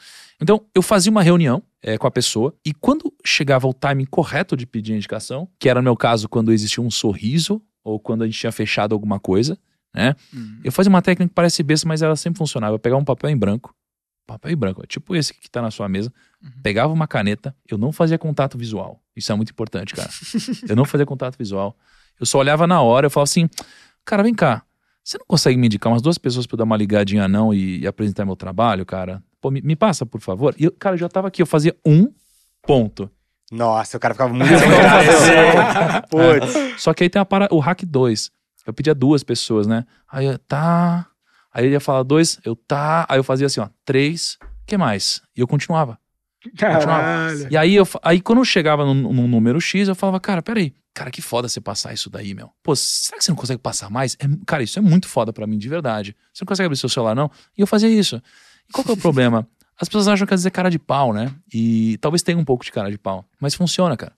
Então, 0.42 0.66
eu 0.74 0.82
fazia 0.82 1.12
uma 1.12 1.22
reunião 1.22 1.62
é, 1.82 1.98
com 1.98 2.08
a 2.08 2.12
pessoa 2.12 2.56
e 2.66 2.74
quando 2.74 3.14
chegava 3.26 3.68
o 3.68 3.74
timing 3.74 4.06
correto 4.06 4.56
de 4.56 4.66
pedir 4.66 4.94
a 4.94 4.96
indicação, 4.96 5.46
que 5.60 5.68
era 5.68 5.82
no 5.82 5.84
meu 5.84 5.98
caso 5.98 6.30
quando 6.30 6.54
existia 6.54 6.82
um 6.82 6.90
sorriso 6.90 7.62
ou 7.84 8.00
quando 8.00 8.22
a 8.24 8.26
gente 8.26 8.40
tinha 8.40 8.52
fechado 8.52 8.94
alguma 8.94 9.20
coisa, 9.20 9.60
né? 9.94 10.16
Eu 10.64 10.72
fazia 10.72 10.90
uma 10.90 11.02
técnica 11.02 11.28
que 11.28 11.36
parece 11.36 11.62
besta, 11.64 11.86
mas 11.86 12.02
ela 12.02 12.16
sempre 12.16 12.38
funcionava. 12.38 12.76
Eu 12.76 12.80
pegava 12.80 13.02
um 13.02 13.04
papel 13.04 13.30
em 13.30 13.36
branco, 13.36 13.76
papel 14.26 14.54
em 14.54 14.56
branco, 14.56 14.88
tipo 14.88 15.14
esse 15.14 15.34
que 15.34 15.52
tá 15.52 15.62
na 15.62 15.70
sua 15.70 15.90
mesa, 15.90 16.14
pegava 16.64 16.94
uma 16.94 17.08
caneta, 17.08 17.54
eu 17.70 17.78
não 17.78 17.92
fazia 17.92 18.18
contato 18.18 18.58
visual. 18.58 19.02
Isso 19.18 19.34
é 19.34 19.36
muito 19.36 19.50
importante, 19.50 19.94
cara. 19.94 20.10
eu 20.70 20.78
não 20.78 20.86
fazia 20.86 21.06
contato 21.06 21.38
visual. 21.38 21.76
Eu 22.18 22.26
só 22.26 22.40
olhava 22.40 22.66
na 22.66 22.82
hora, 22.82 23.08
eu 23.08 23.10
falava 23.10 23.26
assim, 23.26 23.50
cara, 24.06 24.24
vem 24.24 24.34
cá, 24.34 24.64
você 25.04 25.18
não 25.18 25.26
consegue 25.28 25.58
me 25.58 25.68
indicar 25.68 25.92
umas 25.92 26.02
duas 26.02 26.18
pessoas 26.18 26.46
pra 26.46 26.56
eu 26.56 26.58
dar 26.60 26.64
uma 26.64 26.78
ligadinha 26.78 27.28
não 27.28 27.54
e, 27.54 27.80
e 27.80 27.88
apresentar 27.88 28.26
meu 28.26 28.36
trabalho, 28.36 28.86
cara? 28.86 29.24
Pô, 29.40 29.50
me, 29.50 29.62
me 29.62 29.76
passa, 29.76 30.06
por 30.06 30.22
favor. 30.22 30.56
E, 30.58 30.66
eu, 30.66 30.72
cara, 30.72 30.96
eu 30.96 31.00
já 31.00 31.10
tava 31.10 31.28
aqui, 31.28 31.42
eu 31.42 31.48
fazia 31.48 31.76
um 31.86 32.12
ponto. 32.62 33.10
Nossa, 33.52 33.98
o 33.98 34.00
cara 34.00 34.14
ficava 34.14 34.32
muito 34.34 34.48
sem 34.48 34.70
graça. 34.70 36.02
Putz. 36.04 36.82
Só 36.82 36.94
que 36.94 37.04
aí 37.04 37.10
tem 37.10 37.22
a 37.22 37.26
para... 37.26 37.48
o 37.52 37.60
hack 37.60 37.84
2. 37.84 38.32
Eu 38.66 38.74
pedia 38.74 38.94
duas 38.94 39.24
pessoas, 39.24 39.66
né? 39.66 39.86
Aí 40.10 40.26
eu, 40.26 40.38
tá. 40.38 41.08
Aí 41.54 41.66
ele 41.66 41.74
ia 41.74 41.80
falar 41.80 42.04
dois, 42.04 42.40
eu 42.46 42.56
tá. 42.56 43.06
Aí 43.10 43.18
eu 43.18 43.24
fazia 43.24 43.48
assim, 43.48 43.60
ó, 43.60 43.68
três, 43.84 44.38
que 44.66 44.78
mais? 44.78 45.22
E 45.36 45.42
eu 45.42 45.48
continuava. 45.48 46.00
Caralho. 46.58 47.48
E 47.52 47.58
aí, 47.58 47.76
eu, 47.76 47.88
aí 48.04 48.22
quando 48.22 48.40
eu 48.40 48.46
chegava 48.46 48.86
num, 48.86 49.14
num 49.14 49.28
número 49.28 49.60
X, 49.60 49.88
eu 49.88 49.96
falava, 49.96 50.20
cara, 50.20 50.42
peraí. 50.42 50.74
Cara, 50.94 51.10
que 51.10 51.22
foda 51.22 51.48
você 51.48 51.62
passar 51.62 51.94
isso 51.94 52.10
daí, 52.10 52.34
meu. 52.34 52.52
Pô, 52.62 52.76
será 52.76 53.18
que 53.18 53.24
você 53.24 53.32
não 53.32 53.36
consegue 53.38 53.62
passar 53.62 53.90
mais? 53.90 54.16
É- 54.20 54.28
cara, 54.46 54.62
isso 54.62 54.78
é 54.78 54.82
muito 54.82 55.08
foda 55.08 55.32
pra 55.32 55.48
mim, 55.48 55.58
de 55.58 55.70
verdade. 55.70 56.16
Você 56.34 56.44
não 56.44 56.48
consegue 56.48 56.66
abrir 56.66 56.78
seu 56.78 56.90
celular, 56.90 57.16
não? 57.16 57.32
E 57.58 57.62
eu 57.62 57.68
fazia 57.68 57.88
isso. 57.90 58.22
E 58.68 58.72
qual 58.74 58.84
que 58.84 58.92
é 58.92 58.94
o 58.94 58.98
problema? 58.98 59.48
As 59.80 59.88
pessoas 59.88 60.08
acham 60.10 60.28
que 60.28 60.34
às 60.34 60.40
vezes 60.42 60.46
é 60.46 60.50
cara 60.52 60.70
de 60.70 60.78
pau, 60.78 61.14
né? 61.14 61.34
E 61.54 61.98
talvez 62.02 62.22
tenha 62.22 62.38
um 62.38 62.44
pouco 62.46 62.64
de 62.66 62.72
cara 62.72 62.92
de 62.92 62.98
pau. 62.98 63.26
Mas 63.40 63.56
funciona, 63.56 63.96
cara. 63.96 64.14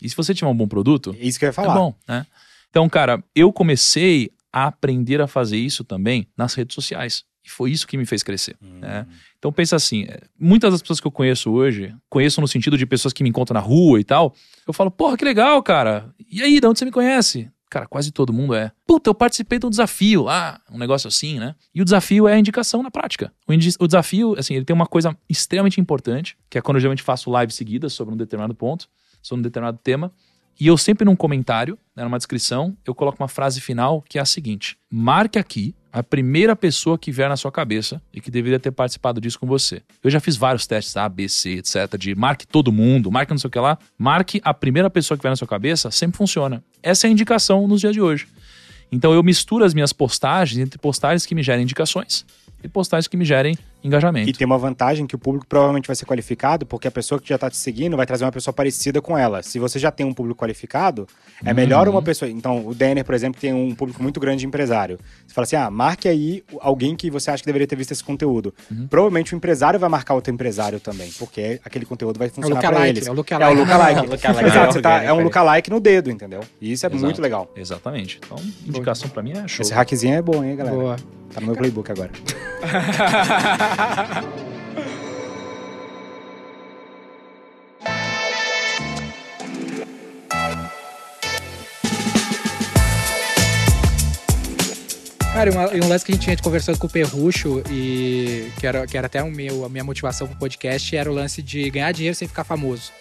E 0.00 0.08
se 0.08 0.16
você 0.16 0.32
tiver 0.32 0.48
um 0.48 0.56
bom 0.56 0.66
produto, 0.68 1.14
Isso 1.20 1.38
que 1.38 1.44
eu 1.44 1.48
ia 1.48 1.50
é 1.50 1.52
falar. 1.52 1.74
bom, 1.74 1.94
né? 2.08 2.24
Então, 2.70 2.88
cara, 2.88 3.22
eu 3.34 3.52
comecei 3.52 4.30
a 4.52 4.66
aprender 4.68 5.20
a 5.20 5.26
fazer 5.26 5.58
isso 5.58 5.82
também 5.84 6.26
nas 6.36 6.54
redes 6.54 6.74
sociais. 6.74 7.24
E 7.44 7.50
foi 7.50 7.70
isso 7.70 7.86
que 7.86 7.96
me 7.96 8.06
fez 8.06 8.22
crescer. 8.22 8.56
né? 8.60 9.06
Então 9.38 9.52
pensa 9.52 9.76
assim, 9.76 10.04
é, 10.04 10.20
muitas 10.38 10.72
das 10.72 10.80
pessoas 10.80 11.00
que 11.00 11.06
eu 11.06 11.10
conheço 11.10 11.50
hoje, 11.50 11.94
conheço 12.08 12.40
no 12.40 12.46
sentido 12.46 12.78
de 12.78 12.86
pessoas 12.86 13.12
que 13.12 13.22
me 13.22 13.28
encontram 13.28 13.54
na 13.54 13.60
rua 13.60 13.98
e 13.98 14.04
tal, 14.04 14.34
eu 14.66 14.72
falo, 14.72 14.90
porra, 14.90 15.16
que 15.16 15.24
legal, 15.24 15.62
cara. 15.62 16.14
E 16.30 16.42
aí, 16.42 16.60
de 16.60 16.66
onde 16.66 16.78
você 16.78 16.84
me 16.84 16.92
conhece? 16.92 17.50
Cara, 17.68 17.86
quase 17.86 18.12
todo 18.12 18.34
mundo 18.34 18.54
é. 18.54 18.70
Puta, 18.86 19.08
eu 19.08 19.14
participei 19.14 19.58
de 19.58 19.64
um 19.64 19.70
desafio 19.70 20.24
lá, 20.24 20.60
um 20.70 20.76
negócio 20.76 21.08
assim, 21.08 21.38
né? 21.38 21.54
E 21.74 21.80
o 21.80 21.84
desafio 21.84 22.28
é 22.28 22.34
a 22.34 22.38
indicação 22.38 22.82
na 22.82 22.90
prática. 22.90 23.32
O, 23.48 23.52
o 23.52 23.86
desafio, 23.86 24.34
assim, 24.38 24.54
ele 24.54 24.64
tem 24.64 24.74
uma 24.74 24.86
coisa 24.86 25.16
extremamente 25.26 25.80
importante, 25.80 26.36
que 26.50 26.58
é 26.58 26.60
quando 26.60 26.76
eu 26.76 26.80
geralmente 26.82 27.02
faço 27.02 27.30
live 27.30 27.50
seguidas 27.50 27.94
sobre 27.94 28.12
um 28.12 28.16
determinado 28.16 28.54
ponto, 28.54 28.88
sobre 29.22 29.40
um 29.40 29.42
determinado 29.42 29.78
tema. 29.82 30.12
E 30.58 30.66
eu 30.66 30.76
sempre 30.76 31.04
num 31.04 31.16
comentário, 31.16 31.78
né, 31.96 32.04
numa 32.04 32.18
descrição, 32.18 32.76
eu 32.86 32.94
coloco 32.94 33.22
uma 33.22 33.28
frase 33.28 33.60
final 33.60 34.02
que 34.08 34.18
é 34.18 34.20
a 34.20 34.24
seguinte: 34.24 34.76
marque 34.90 35.38
aqui 35.38 35.74
a 35.92 36.02
primeira 36.02 36.56
pessoa 36.56 36.96
que 36.96 37.12
vier 37.12 37.28
na 37.28 37.36
sua 37.36 37.52
cabeça 37.52 38.00
e 38.14 38.20
que 38.20 38.30
deveria 38.30 38.58
ter 38.58 38.70
participado 38.70 39.20
disso 39.20 39.38
com 39.38 39.46
você. 39.46 39.82
Eu 40.02 40.10
já 40.10 40.20
fiz 40.20 40.36
vários 40.36 40.66
testes 40.66 40.96
A, 40.96 41.06
B, 41.08 41.28
C, 41.28 41.58
etc. 41.58 41.98
De 41.98 42.14
marque 42.14 42.46
todo 42.46 42.72
mundo, 42.72 43.10
marque 43.10 43.30
não 43.30 43.38
sei 43.38 43.48
o 43.48 43.50
que 43.50 43.58
lá. 43.58 43.78
Marque 43.98 44.40
a 44.42 44.54
primeira 44.54 44.88
pessoa 44.88 45.18
que 45.18 45.22
vier 45.22 45.30
na 45.30 45.36
sua 45.36 45.46
cabeça, 45.46 45.90
sempre 45.90 46.16
funciona. 46.16 46.64
Essa 46.82 47.06
é 47.06 47.08
a 47.08 47.10
indicação 47.10 47.68
nos 47.68 47.80
dias 47.80 47.92
de 47.92 48.00
hoje. 48.00 48.26
Então 48.90 49.12
eu 49.12 49.22
misturo 49.22 49.64
as 49.64 49.74
minhas 49.74 49.92
postagens 49.92 50.58
entre 50.58 50.78
postagens 50.78 51.26
que 51.26 51.34
me 51.34 51.42
gerem 51.42 51.62
indicações 51.62 52.24
e 52.64 52.68
postagens 52.68 53.06
que 53.06 53.16
me 53.16 53.24
gerem 53.24 53.56
engajamento. 53.82 54.28
E 54.28 54.32
tem 54.32 54.44
uma 54.46 54.58
vantagem 54.58 55.06
que 55.06 55.14
o 55.14 55.18
público 55.18 55.46
provavelmente 55.46 55.86
vai 55.86 55.96
ser 55.96 56.04
qualificado, 56.06 56.64
porque 56.66 56.86
a 56.86 56.90
pessoa 56.90 57.20
que 57.20 57.28
já 57.28 57.36
tá 57.38 57.50
te 57.50 57.56
seguindo 57.56 57.96
vai 57.96 58.06
trazer 58.06 58.24
uma 58.24 58.32
pessoa 58.32 58.52
parecida 58.54 59.00
com 59.00 59.16
ela. 59.16 59.42
Se 59.42 59.58
você 59.58 59.78
já 59.78 59.90
tem 59.90 60.06
um 60.06 60.12
público 60.12 60.38
qualificado, 60.40 61.06
é 61.44 61.52
melhor 61.52 61.86
Uhum. 61.88 61.94
uma 61.94 62.02
pessoa. 62.02 62.30
Então, 62.30 62.66
o 62.66 62.74
Denner, 62.74 63.04
por 63.04 63.14
exemplo, 63.14 63.40
tem 63.40 63.52
um 63.52 63.74
público 63.74 64.02
muito 64.02 64.18
grande 64.20 64.40
de 64.40 64.46
empresário. 64.46 64.98
Você 65.26 65.34
fala 65.34 65.44
assim: 65.44 65.56
ah, 65.56 65.70
marque 65.70 66.08
aí 66.08 66.42
alguém 66.60 66.94
que 66.96 67.10
você 67.10 67.30
acha 67.30 67.42
que 67.42 67.46
deveria 67.46 67.66
ter 67.66 67.76
visto 67.76 67.92
esse 67.92 68.02
conteúdo. 68.04 68.54
Uhum. 68.70 68.86
Provavelmente 68.88 69.34
o 69.34 69.36
empresário 69.36 69.78
vai 69.80 69.88
marcar 69.88 70.14
outro 70.14 70.32
empresário 70.32 70.78
também, 70.80 71.10
porque 71.18 71.60
aquele 71.64 71.84
conteúdo 71.84 72.18
vai 72.18 72.28
É 72.28 72.30
funcionar 72.30 72.60
pra 72.60 72.70
lookalike, 72.70 72.98
eles. 72.98 73.06
é 73.06 73.10
o 73.10 73.12
É 73.12 73.12
o 73.12 73.16
lookalike. 73.16 73.60
lookalike. 73.60 74.08
Lookalike 74.10 74.44
Exato, 74.44 74.72
você 74.74 74.80
tá- 74.80 75.02
é 75.02 75.12
um 75.12 75.16
ali. 75.16 75.24
lookalike 75.24 75.70
no 75.70 75.80
dedo, 75.80 76.10
entendeu? 76.10 76.40
E 76.60 76.72
isso 76.72 76.86
é 76.86 76.88
Exato. 76.88 77.02
muito 77.04 77.20
legal. 77.20 77.50
Exatamente. 77.56 78.20
Então, 78.24 78.38
indicação 78.66 79.08
pra 79.08 79.22
mim 79.22 79.32
é 79.32 79.48
show. 79.48 79.62
Esse 79.62 79.72
hackzinho 79.74 80.14
é 80.14 80.22
bom, 80.22 80.42
hein, 80.44 80.56
galera? 80.56 80.76
Boa. 80.76 80.96
Tá 81.32 81.40
no 81.40 81.46
meu 81.46 81.56
playbook 81.56 81.90
agora. 81.90 82.10
Cara, 95.32 95.50
e 95.74 95.80
um 95.80 95.88
lance 95.88 96.04
que 96.04 96.12
a 96.12 96.14
gente 96.14 96.24
tinha 96.24 96.36
conversado 96.36 96.78
com 96.78 96.86
o 96.86 96.90
Perrucho, 96.90 97.62
e 97.70 98.50
que 98.60 98.66
era, 98.66 98.86
que 98.86 98.98
era 98.98 99.06
até 99.06 99.22
o 99.22 99.30
meu, 99.30 99.64
a 99.64 99.68
minha 99.68 99.82
motivação 99.82 100.28
pro 100.28 100.36
podcast, 100.36 100.94
era 100.94 101.10
o 101.10 101.14
lance 101.14 101.42
de 101.42 101.70
ganhar 101.70 101.90
dinheiro 101.90 102.14
sem 102.14 102.28
ficar 102.28 102.44
famoso. 102.44 102.92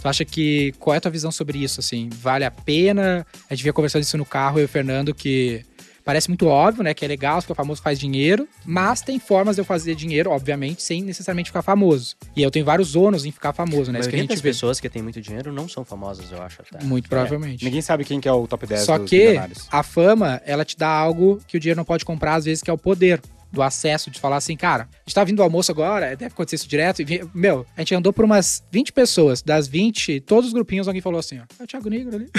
Tu 0.00 0.08
acha 0.08 0.24
que. 0.24 0.72
Qual 0.78 0.94
é 0.94 0.98
a 0.98 1.00
tua 1.00 1.10
visão 1.10 1.32
sobre 1.32 1.58
isso? 1.58 1.80
Assim, 1.80 2.08
vale 2.08 2.44
a 2.44 2.50
pena? 2.50 3.26
A 3.50 3.54
gente 3.54 3.64
via 3.64 3.72
conversando 3.72 4.02
isso 4.02 4.16
no 4.16 4.24
carro, 4.24 4.58
eu 4.58 4.62
e 4.62 4.64
o 4.64 4.68
Fernando, 4.68 5.12
que 5.12 5.64
parece 6.04 6.28
muito 6.28 6.46
óbvio, 6.46 6.82
né, 6.82 6.94
que 6.94 7.04
é 7.04 7.08
legal, 7.08 7.40
ficar 7.40 7.54
famoso 7.54 7.82
faz 7.82 7.98
dinheiro, 7.98 8.48
mas 8.64 9.00
tem 9.00 9.18
formas 9.18 9.56
de 9.56 9.62
eu 9.62 9.64
fazer 9.64 9.94
dinheiro, 9.94 10.30
obviamente, 10.30 10.82
sem 10.82 11.02
necessariamente 11.02 11.50
ficar 11.50 11.62
famoso. 11.62 12.16
E 12.36 12.42
eu 12.42 12.50
tenho 12.50 12.64
vários 12.64 12.96
ônus 12.96 13.24
em 13.24 13.30
ficar 13.30 13.52
famoso, 13.52 13.92
né? 13.92 14.00
Isso 14.00 14.08
que 14.08 14.16
a 14.16 14.18
gente 14.18 14.28
das 14.28 14.40
vê 14.40 14.50
pessoas 14.50 14.80
que 14.80 14.88
têm 14.88 15.02
muito 15.02 15.20
dinheiro 15.20 15.52
não 15.52 15.68
são 15.68 15.84
famosas, 15.84 16.30
eu 16.30 16.42
acho 16.42 16.62
até. 16.62 16.84
muito 16.84 17.08
provavelmente. 17.08 17.64
Ninguém 17.64 17.82
sabe 17.82 18.04
quem 18.04 18.20
que 18.20 18.28
é 18.28 18.32
o 18.32 18.46
top 18.46 18.66
10 18.66 18.80
Só 18.82 18.98
dos 18.98 19.08
que 19.08 19.18
milionários. 19.18 19.68
a 19.70 19.82
fama, 19.82 20.40
ela 20.44 20.64
te 20.64 20.76
dá 20.76 20.88
algo 20.88 21.40
que 21.46 21.56
o 21.56 21.60
dinheiro 21.60 21.78
não 21.78 21.84
pode 21.84 22.04
comprar, 22.04 22.34
às 22.34 22.44
vezes, 22.44 22.62
que 22.62 22.70
é 22.70 22.72
o 22.72 22.78
poder 22.78 23.20
do 23.52 23.62
acesso, 23.62 24.10
de 24.10 24.18
falar 24.18 24.36
assim, 24.36 24.56
cara, 24.56 24.84
a 24.84 24.98
gente 25.06 25.14
tá 25.14 25.22
vindo 25.22 25.36
do 25.36 25.42
almoço 25.42 25.70
agora, 25.70 26.16
deve 26.16 26.32
acontecer 26.32 26.56
isso 26.56 26.68
direto. 26.68 27.02
E, 27.02 27.28
meu, 27.34 27.66
a 27.76 27.80
gente 27.80 27.94
andou 27.94 28.12
por 28.12 28.24
umas 28.24 28.64
20 28.70 28.92
pessoas. 28.92 29.42
Das 29.42 29.68
20, 29.68 30.20
todos 30.20 30.48
os 30.48 30.52
grupinhos, 30.52 30.88
alguém 30.88 31.02
falou 31.02 31.20
assim, 31.20 31.38
ó, 31.38 31.42
é 31.58 31.64
o 31.64 31.66
Thiago 31.66 31.90
Negro 31.90 32.16
ali. 32.16 32.30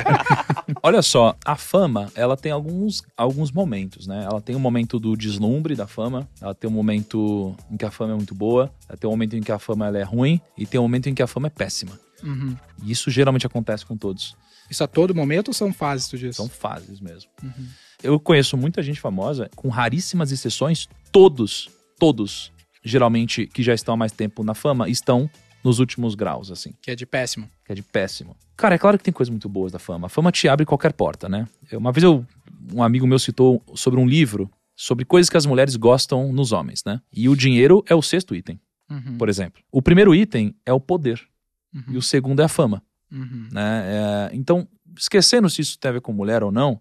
Olha 0.82 1.00
só, 1.00 1.36
a 1.44 1.54
fama, 1.54 2.10
ela 2.14 2.36
tem 2.36 2.50
alguns, 2.50 3.02
alguns 3.16 3.52
momentos, 3.52 4.06
né? 4.06 4.26
Ela 4.28 4.40
tem 4.40 4.56
o 4.56 4.60
momento 4.60 4.98
do 4.98 5.16
deslumbre 5.16 5.76
da 5.76 5.86
fama, 5.86 6.28
ela 6.40 6.54
tem 6.54 6.68
um 6.68 6.72
momento 6.72 7.54
em 7.70 7.76
que 7.76 7.84
a 7.84 7.90
fama 7.90 8.14
é 8.14 8.16
muito 8.16 8.34
boa, 8.34 8.72
ela 8.88 8.98
tem 8.98 9.08
um 9.08 9.12
momento 9.12 9.36
em 9.36 9.40
que 9.40 9.52
a 9.52 9.58
fama 9.58 9.86
ela 9.86 9.98
é 9.98 10.02
ruim 10.02 10.40
e 10.58 10.66
tem 10.66 10.80
um 10.80 10.84
momento 10.84 11.08
em 11.08 11.14
que 11.14 11.22
a 11.22 11.26
fama 11.26 11.46
é 11.46 11.50
péssima. 11.50 11.98
Uhum. 12.22 12.56
E 12.82 12.90
isso 12.90 13.10
geralmente 13.10 13.46
acontece 13.46 13.86
com 13.86 13.96
todos. 13.96 14.36
Isso 14.70 14.82
a 14.82 14.86
todo 14.86 15.14
momento 15.14 15.48
ou 15.48 15.54
são 15.54 15.72
fases, 15.72 16.08
tu 16.08 16.16
diz? 16.16 16.36
São 16.36 16.48
fases 16.48 17.00
mesmo. 17.00 17.30
Uhum. 17.42 17.68
Eu 18.02 18.18
conheço 18.18 18.56
muita 18.56 18.82
gente 18.82 19.00
famosa, 19.00 19.48
com 19.54 19.68
raríssimas 19.68 20.32
exceções, 20.32 20.88
todos, 21.12 21.70
todos, 21.98 22.52
geralmente, 22.84 23.46
que 23.46 23.62
já 23.62 23.72
estão 23.74 23.94
há 23.94 23.96
mais 23.96 24.12
tempo 24.12 24.42
na 24.42 24.54
fama, 24.54 24.88
estão 24.88 25.30
nos 25.62 25.78
últimos 25.78 26.14
graus, 26.16 26.50
assim. 26.50 26.72
Que 26.82 26.90
é 26.90 26.94
de 26.96 27.06
péssimo. 27.06 27.48
que 27.64 27.70
é 27.70 27.74
de 27.76 27.82
péssimo. 27.82 28.36
Cara, 28.56 28.74
é 28.74 28.78
claro 28.78 28.98
que 28.98 29.04
tem 29.04 29.12
coisas 29.12 29.30
muito 29.30 29.48
boas 29.48 29.70
da 29.70 29.78
fama. 29.78 30.06
A 30.06 30.10
fama 30.10 30.32
te 30.32 30.48
abre 30.48 30.66
qualquer 30.66 30.92
porta, 30.92 31.28
né? 31.28 31.46
Eu- 31.70 31.78
Uma 31.78 31.92
vez 31.92 32.02
eu, 32.02 32.26
um 32.72 32.82
amigo 32.82 33.06
meu 33.06 33.18
citou 33.18 33.62
sobre 33.74 34.00
um 34.00 34.06
livro 34.06 34.50
sobre 34.74 35.04
coisas 35.04 35.30
que 35.30 35.36
as 35.36 35.46
mulheres 35.46 35.76
gostam 35.76 36.32
nos 36.32 36.50
homens, 36.50 36.82
né? 36.84 37.00
E 37.12 37.28
o 37.28 37.36
dinheiro 37.36 37.84
é 37.88 37.94
o 37.94 38.02
sexto 38.02 38.34
item, 38.34 38.58
Uhum. 38.90 39.16
por 39.16 39.28
exemplo. 39.28 39.62
O 39.70 39.80
primeiro 39.80 40.12
item 40.14 40.54
é 40.66 40.72
o 40.72 40.80
poder 40.80 41.20
Uhum. 41.72 41.84
e 41.94 41.96
o 41.96 42.02
segundo 42.02 42.40
é 42.42 42.44
a 42.46 42.48
fama, 42.48 42.82
Uhum. 43.10 43.48
né? 43.52 43.84
É, 43.86 44.30
então, 44.34 44.66
esquecendo 44.98 45.48
se 45.48 45.60
isso 45.60 45.78
tem 45.78 45.88
a 45.90 45.92
ver 45.92 46.00
com 46.00 46.12
mulher 46.12 46.42
ou 46.42 46.50
não, 46.50 46.80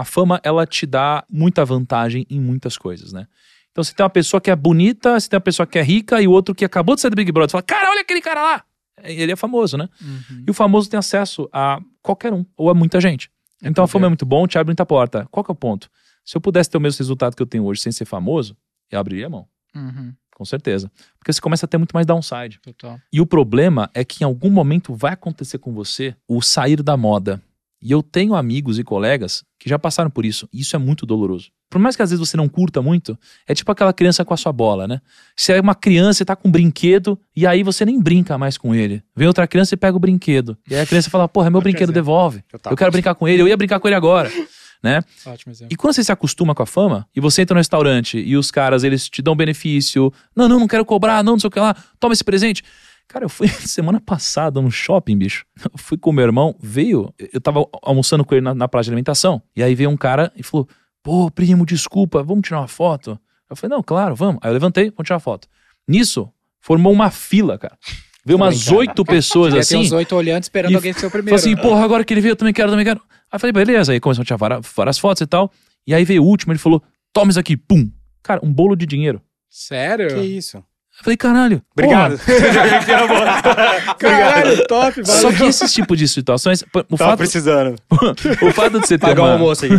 a 0.00 0.04
fama 0.04 0.40
ela 0.42 0.66
te 0.66 0.86
dá 0.86 1.24
muita 1.28 1.64
vantagem 1.64 2.26
em 2.30 2.40
muitas 2.40 2.76
coisas, 2.78 3.12
né? 3.12 3.26
Então, 3.70 3.84
você 3.84 3.94
tem 3.94 4.02
uma 4.02 4.10
pessoa 4.10 4.40
que 4.40 4.50
é 4.50 4.56
bonita, 4.56 5.18
você 5.20 5.28
tem 5.28 5.36
uma 5.36 5.40
pessoa 5.42 5.66
que 5.66 5.78
é 5.78 5.82
rica 5.82 6.20
e 6.20 6.26
o 6.26 6.30
outro 6.32 6.54
que 6.54 6.64
acabou 6.64 6.94
de 6.94 7.00
sair 7.02 7.10
do 7.10 7.14
Big 7.16 7.30
Brother, 7.30 7.50
você 7.50 7.52
fala, 7.52 7.62
cara, 7.62 7.90
olha 7.90 8.00
aquele 8.00 8.20
cara 8.20 8.42
lá! 8.42 8.64
Ele 9.04 9.32
é 9.32 9.36
famoso, 9.36 9.76
né? 9.76 9.88
Uhum. 10.02 10.44
E 10.46 10.50
o 10.50 10.54
famoso 10.54 10.90
tem 10.90 10.98
acesso 10.98 11.48
a 11.52 11.80
qualquer 12.02 12.32
um, 12.32 12.44
ou 12.56 12.68
a 12.68 12.74
muita 12.74 13.00
gente. 13.00 13.30
Então 13.62 13.84
a 13.84 13.88
fama 13.88 14.06
é 14.06 14.08
muito 14.08 14.26
bom, 14.26 14.46
te 14.46 14.58
abre 14.58 14.70
muita 14.70 14.84
porta. 14.84 15.26
Qual 15.30 15.44
que 15.44 15.50
é 15.50 15.54
o 15.54 15.56
ponto? 15.56 15.88
Se 16.24 16.36
eu 16.36 16.40
pudesse 16.40 16.68
ter 16.70 16.78
o 16.78 16.80
mesmo 16.80 16.98
resultado 16.98 17.34
que 17.36 17.42
eu 17.42 17.46
tenho 17.46 17.64
hoje 17.64 17.80
sem 17.80 17.92
ser 17.92 18.04
famoso, 18.06 18.56
eu 18.90 18.98
abriria 18.98 19.26
a 19.26 19.30
mão, 19.30 19.46
Uhum. 19.74 20.12
com 20.34 20.44
certeza. 20.44 20.90
Porque 21.18 21.32
você 21.32 21.40
começa 21.40 21.64
a 21.66 21.68
ter 21.68 21.78
muito 21.78 21.92
mais 21.92 22.06
downside. 22.06 22.58
Total. 22.62 22.98
E 23.12 23.20
o 23.20 23.26
problema 23.26 23.88
é 23.94 24.04
que 24.04 24.22
em 24.22 24.26
algum 24.26 24.50
momento 24.50 24.94
vai 24.94 25.12
acontecer 25.12 25.58
com 25.58 25.72
você 25.72 26.14
o 26.28 26.42
sair 26.42 26.82
da 26.82 26.96
moda. 26.96 27.40
E 27.82 27.90
eu 27.90 28.02
tenho 28.02 28.34
amigos 28.34 28.78
e 28.78 28.84
colegas 28.84 29.42
que 29.58 29.68
já 29.68 29.78
passaram 29.78 30.10
por 30.10 30.24
isso. 30.24 30.48
E 30.52 30.60
isso 30.60 30.76
é 30.76 30.78
muito 30.78 31.06
doloroso. 31.06 31.50
Por 31.70 31.78
mais 31.78 31.94
que 31.94 32.02
às 32.02 32.10
vezes 32.10 32.26
você 32.26 32.36
não 32.36 32.48
curta 32.48 32.82
muito, 32.82 33.16
é 33.46 33.54
tipo 33.54 33.70
aquela 33.70 33.92
criança 33.92 34.24
com 34.24 34.34
a 34.34 34.36
sua 34.36 34.52
bola, 34.52 34.88
né? 34.88 35.00
Você 35.36 35.52
é 35.52 35.60
uma 35.60 35.74
criança 35.74 36.22
e 36.22 36.26
tá 36.26 36.34
com 36.34 36.48
um 36.48 36.50
brinquedo, 36.50 37.18
e 37.34 37.46
aí 37.46 37.62
você 37.62 37.84
nem 37.84 38.00
brinca 38.02 38.36
mais 38.36 38.58
com 38.58 38.74
ele. 38.74 39.02
Vem 39.14 39.28
outra 39.28 39.46
criança 39.46 39.74
e 39.74 39.76
pega 39.76 39.96
o 39.96 40.00
brinquedo. 40.00 40.58
E 40.68 40.74
aí 40.74 40.80
a 40.80 40.86
criança 40.86 41.08
fala, 41.08 41.28
porra, 41.28 41.46
é 41.46 41.50
meu 41.50 41.60
brinquedo, 41.60 41.92
devolve. 41.92 42.42
Total. 42.50 42.72
Eu 42.72 42.76
quero 42.76 42.90
brincar 42.90 43.14
com 43.14 43.28
ele, 43.28 43.42
eu 43.42 43.48
ia 43.48 43.56
brincar 43.56 43.78
com 43.78 43.86
ele 43.86 43.94
agora. 43.94 44.30
né? 44.82 45.02
Ótimo 45.26 45.52
exemplo. 45.52 45.72
E 45.72 45.76
quando 45.76 45.94
você 45.94 46.02
se 46.02 46.10
acostuma 46.10 46.54
com 46.54 46.62
a 46.62 46.66
fama, 46.66 47.06
e 47.14 47.20
você 47.20 47.42
entra 47.42 47.54
no 47.54 47.60
restaurante 47.60 48.18
e 48.18 48.36
os 48.36 48.50
caras, 48.50 48.82
eles 48.82 49.08
te 49.08 49.22
dão 49.22 49.36
benefício. 49.36 50.12
Não, 50.34 50.48
não, 50.48 50.58
não 50.58 50.68
quero 50.68 50.84
cobrar, 50.84 51.22
não, 51.22 51.34
não 51.34 51.40
sei 51.40 51.48
o 51.48 51.50
que 51.50 51.60
lá. 51.60 51.76
Toma 51.98 52.12
esse 52.12 52.24
presente. 52.24 52.62
Cara, 53.10 53.24
eu 53.24 53.28
fui 53.28 53.48
semana 53.66 54.00
passada 54.00 54.60
no 54.60 54.70
shopping, 54.70 55.18
bicho. 55.18 55.44
Eu 55.64 55.76
fui 55.76 55.98
com 55.98 56.10
o 56.10 56.12
meu 56.12 56.24
irmão, 56.24 56.54
veio. 56.60 57.12
Eu 57.32 57.40
tava 57.40 57.66
almoçando 57.82 58.24
com 58.24 58.34
ele 58.36 58.42
na, 58.42 58.54
na 58.54 58.68
praça 58.68 58.84
de 58.84 58.90
alimentação. 58.90 59.42
E 59.54 59.64
aí 59.64 59.74
veio 59.74 59.90
um 59.90 59.96
cara 59.96 60.32
e 60.36 60.44
falou: 60.44 60.68
Pô, 61.02 61.28
primo, 61.28 61.66
desculpa, 61.66 62.22
vamos 62.22 62.46
tirar 62.46 62.60
uma 62.60 62.68
foto? 62.68 63.18
Eu 63.50 63.56
falei: 63.56 63.76
Não, 63.76 63.82
claro, 63.82 64.14
vamos. 64.14 64.38
Aí 64.42 64.48
eu 64.48 64.54
levantei, 64.54 64.90
vamos 64.90 65.06
tirar 65.06 65.16
uma 65.16 65.20
foto. 65.20 65.48
Nisso, 65.88 66.30
formou 66.60 66.92
uma 66.92 67.10
fila, 67.10 67.58
cara. 67.58 67.76
Veio 68.24 68.36
umas 68.36 68.70
oito 68.70 69.04
pessoas 69.04 69.54
assim. 69.58 69.78
uns 69.78 69.90
oito 69.90 70.14
olhando, 70.14 70.44
esperando 70.44 70.70
E 70.70 70.76
alguém 70.76 70.92
ser 70.92 71.06
o 71.06 71.10
Falei 71.10 71.22
primeiro. 71.24 71.34
assim, 71.34 71.56
né? 71.56 71.60
porra, 71.62 71.84
agora 71.84 72.04
que 72.04 72.14
ele 72.14 72.20
veio, 72.20 72.32
eu 72.32 72.36
também 72.36 72.54
quero, 72.54 72.70
também 72.70 72.84
quero. 72.84 73.00
Aí 73.00 73.36
eu 73.36 73.40
falei, 73.40 73.52
beleza. 73.52 73.92
Aí 73.92 73.98
começou 73.98 74.22
a 74.22 74.24
tirar 74.24 74.36
várias, 74.36 74.66
várias 74.72 74.98
fotos 74.98 75.20
e 75.20 75.26
tal. 75.26 75.50
E 75.84 75.92
aí 75.92 76.04
veio 76.04 76.22
o 76.22 76.26
último, 76.26 76.52
ele 76.52 76.60
falou, 76.60 76.80
toma 77.12 77.30
isso 77.30 77.40
aqui, 77.40 77.56
pum. 77.56 77.90
Cara, 78.22 78.40
um 78.44 78.52
bolo 78.52 78.76
de 78.76 78.86
dinheiro. 78.86 79.20
Sério? 79.48 80.14
Que 80.14 80.20
isso? 80.20 80.62
Eu 81.00 81.04
falei, 81.04 81.16
caralho. 81.16 81.62
Obrigado. 81.72 82.20
Caralho, 83.98 84.66
top, 84.66 85.02
valeu. 85.02 85.20
Só 85.20 85.32
que 85.32 85.44
esse 85.44 85.66
tipo 85.72 85.96
de 85.96 86.06
situações, 86.06 86.62
o 86.62 86.66
Tava 86.96 86.96
fato, 86.96 87.18
precisando. 87.18 87.76
o 87.90 88.52
fato 88.52 88.78
de 88.80 88.86
você 88.86 88.98
ter 88.98 89.06
Pagar 89.06 89.22
o 89.22 89.24
uma... 89.26 89.32
almoço 89.32 89.64
aí. 89.64 89.70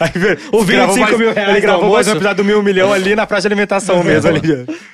Aí, 0.00 0.12
O 0.52 0.62
ele 0.62 0.72
gravou 0.72 0.94
25 0.94 1.00
mais- 1.00 1.18
mil 1.18 1.32
reais 1.32 1.48
Ele 1.50 1.60
do 1.60 1.62
gravou 1.62 1.92
mais 1.92 2.08
um 2.08 2.12
episódio 2.12 2.36
do 2.36 2.44
Mil 2.44 2.62
Milhão 2.62 2.92
ali 2.92 3.14
na 3.14 3.26
praça 3.26 3.42
de 3.42 3.48
alimentação 3.48 4.02
mesmo. 4.02 4.28
Ali. 4.30 4.40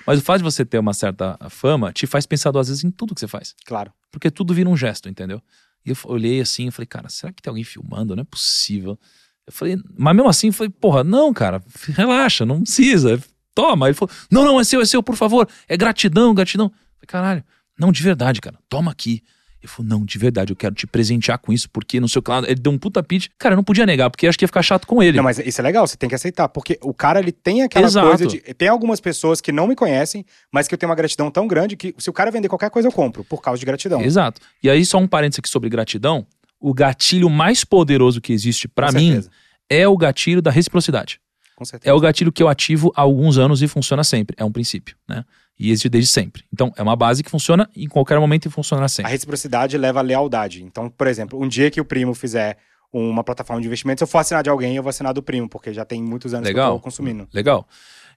Mas 0.06 0.18
o 0.18 0.22
fato 0.22 0.38
de 0.38 0.44
você 0.44 0.64
ter 0.64 0.78
uma 0.78 0.92
certa 0.92 1.36
fama 1.48 1.92
te 1.92 2.06
faz 2.06 2.26
pensar 2.26 2.50
duas 2.50 2.68
vezes 2.68 2.82
em 2.84 2.90
tudo 2.90 3.14
que 3.14 3.20
você 3.20 3.28
faz. 3.28 3.54
Claro. 3.64 3.92
Porque 4.10 4.30
tudo 4.30 4.52
vira 4.52 4.68
um 4.68 4.76
gesto, 4.76 5.08
entendeu? 5.08 5.40
E 5.86 5.90
eu 5.90 5.96
olhei 6.04 6.40
assim 6.40 6.66
e 6.66 6.70
falei, 6.70 6.86
cara, 6.86 7.08
será 7.08 7.32
que 7.32 7.40
tem 7.40 7.50
alguém 7.50 7.64
filmando? 7.64 8.14
Não 8.16 8.22
é 8.22 8.26
possível. 8.26 8.98
Eu 9.46 9.52
falei, 9.52 9.76
mas 9.96 10.14
mesmo 10.16 10.28
assim, 10.28 10.48
eu 10.48 10.52
falei, 10.52 10.70
porra, 10.70 11.02
não, 11.04 11.32
cara, 11.32 11.62
relaxa, 11.94 12.44
não 12.44 12.60
precisa. 12.62 13.20
Toma. 13.60 13.86
Ele 13.88 13.94
falou, 13.94 14.14
não, 14.30 14.44
não, 14.44 14.60
é 14.60 14.64
seu, 14.64 14.80
é 14.80 14.84
seu, 14.84 15.02
por 15.02 15.16
favor. 15.16 15.48
É 15.68 15.76
gratidão, 15.76 16.34
gratidão. 16.34 16.66
Eu 16.66 16.72
falei, 16.72 17.06
caralho, 17.06 17.44
não, 17.78 17.92
de 17.92 18.02
verdade, 18.02 18.40
cara, 18.40 18.56
toma 18.68 18.90
aqui. 18.90 19.22
Ele 19.62 19.68
falou, 19.68 19.90
não, 19.90 20.04
de 20.06 20.16
verdade, 20.16 20.52
eu 20.52 20.56
quero 20.56 20.74
te 20.74 20.86
presentear 20.86 21.38
com 21.38 21.52
isso, 21.52 21.68
porque 21.68 22.00
não 22.00 22.08
sei 22.08 22.20
o 22.20 22.22
que 22.22 22.30
lá. 22.30 22.38
Ele 22.38 22.54
deu 22.54 22.72
um 22.72 22.78
puta 22.78 23.02
pitch. 23.02 23.28
Cara, 23.38 23.52
eu 23.52 23.56
não 23.56 23.64
podia 23.64 23.84
negar, 23.84 24.08
porque 24.08 24.26
acho 24.26 24.38
que 24.38 24.44
ia 24.44 24.48
ficar 24.48 24.62
chato 24.62 24.86
com 24.86 25.02
ele. 25.02 25.18
Não, 25.18 25.24
mas 25.24 25.38
isso 25.38 25.60
é 25.60 25.64
legal, 25.64 25.86
você 25.86 25.98
tem 25.98 26.08
que 26.08 26.14
aceitar, 26.14 26.48
porque 26.48 26.78
o 26.82 26.94
cara 26.94 27.18
ele 27.20 27.30
tem 27.30 27.62
aquela 27.62 27.86
Exato. 27.86 28.08
coisa 28.08 28.26
de. 28.26 28.38
Tem 28.54 28.68
algumas 28.68 29.00
pessoas 29.00 29.38
que 29.40 29.52
não 29.52 29.66
me 29.66 29.76
conhecem, 29.76 30.24
mas 30.50 30.66
que 30.66 30.72
eu 30.72 30.78
tenho 30.78 30.88
uma 30.88 30.96
gratidão 30.96 31.30
tão 31.30 31.46
grande 31.46 31.76
que 31.76 31.94
se 31.98 32.08
o 32.08 32.12
cara 32.12 32.30
vender 32.30 32.48
qualquer 32.48 32.70
coisa 32.70 32.88
eu 32.88 32.92
compro, 32.92 33.22
por 33.24 33.42
causa 33.42 33.60
de 33.60 33.66
gratidão. 33.66 34.00
Exato. 34.00 34.40
E 34.62 34.70
aí, 34.70 34.82
só 34.82 34.96
um 34.96 35.06
parênteses 35.06 35.40
aqui 35.40 35.48
sobre 35.50 35.68
gratidão. 35.68 36.26
O 36.58 36.72
gatilho 36.72 37.28
mais 37.28 37.62
poderoso 37.62 38.20
que 38.20 38.32
existe 38.32 38.66
pra 38.66 38.88
Com 38.88 38.94
mim 38.94 39.12
certeza, 39.12 39.30
é 39.68 39.86
o 39.86 39.96
gatilho 39.96 40.40
da 40.40 40.50
reciprocidade. 40.50 41.20
Com 41.60 41.64
certeza. 41.66 41.90
É 41.90 41.92
o 41.94 42.00
gatilho 42.00 42.32
que 42.32 42.42
eu 42.42 42.48
ativo 42.48 42.90
há 42.96 43.02
alguns 43.02 43.36
anos 43.36 43.60
e 43.60 43.68
funciona 43.68 44.02
sempre. 44.02 44.34
É 44.38 44.42
um 44.42 44.50
princípio, 44.50 44.96
né? 45.06 45.26
E 45.58 45.70
existe 45.70 45.90
desde 45.90 46.10
sempre. 46.10 46.42
Então, 46.50 46.72
é 46.74 46.82
uma 46.82 46.96
base 46.96 47.22
que 47.22 47.30
funciona 47.30 47.68
em 47.76 47.86
qualquer 47.86 48.18
momento 48.18 48.46
e 48.46 48.50
funcionará 48.50 48.86
A 48.86 48.88
sempre. 48.88 49.12
reciprocidade 49.12 49.76
leva 49.76 49.98
a 49.98 50.02
lealdade. 50.02 50.62
Então, 50.62 50.88
por 50.88 51.06
exemplo, 51.06 51.38
um 51.38 51.46
dia 51.46 51.70
que 51.70 51.78
o 51.78 51.84
primo 51.84 52.14
fizer 52.14 52.56
uma 52.90 53.22
plataforma 53.22 53.60
de 53.60 53.66
investimentos, 53.68 54.00
se 54.00 54.04
eu 54.04 54.08
for 54.08 54.20
assinar 54.20 54.42
de 54.42 54.48
alguém, 54.48 54.74
eu 54.74 54.82
vou 54.82 54.88
assinar 54.88 55.12
do 55.12 55.22
primo, 55.22 55.50
porque 55.50 55.70
já 55.74 55.84
tem 55.84 56.02
muitos 56.02 56.32
anos 56.32 56.46
que 56.48 56.52
eu 56.54 56.56
Legal. 56.56 56.78
tô 56.78 56.80
consumindo. 56.80 57.28
Legal. 57.30 57.68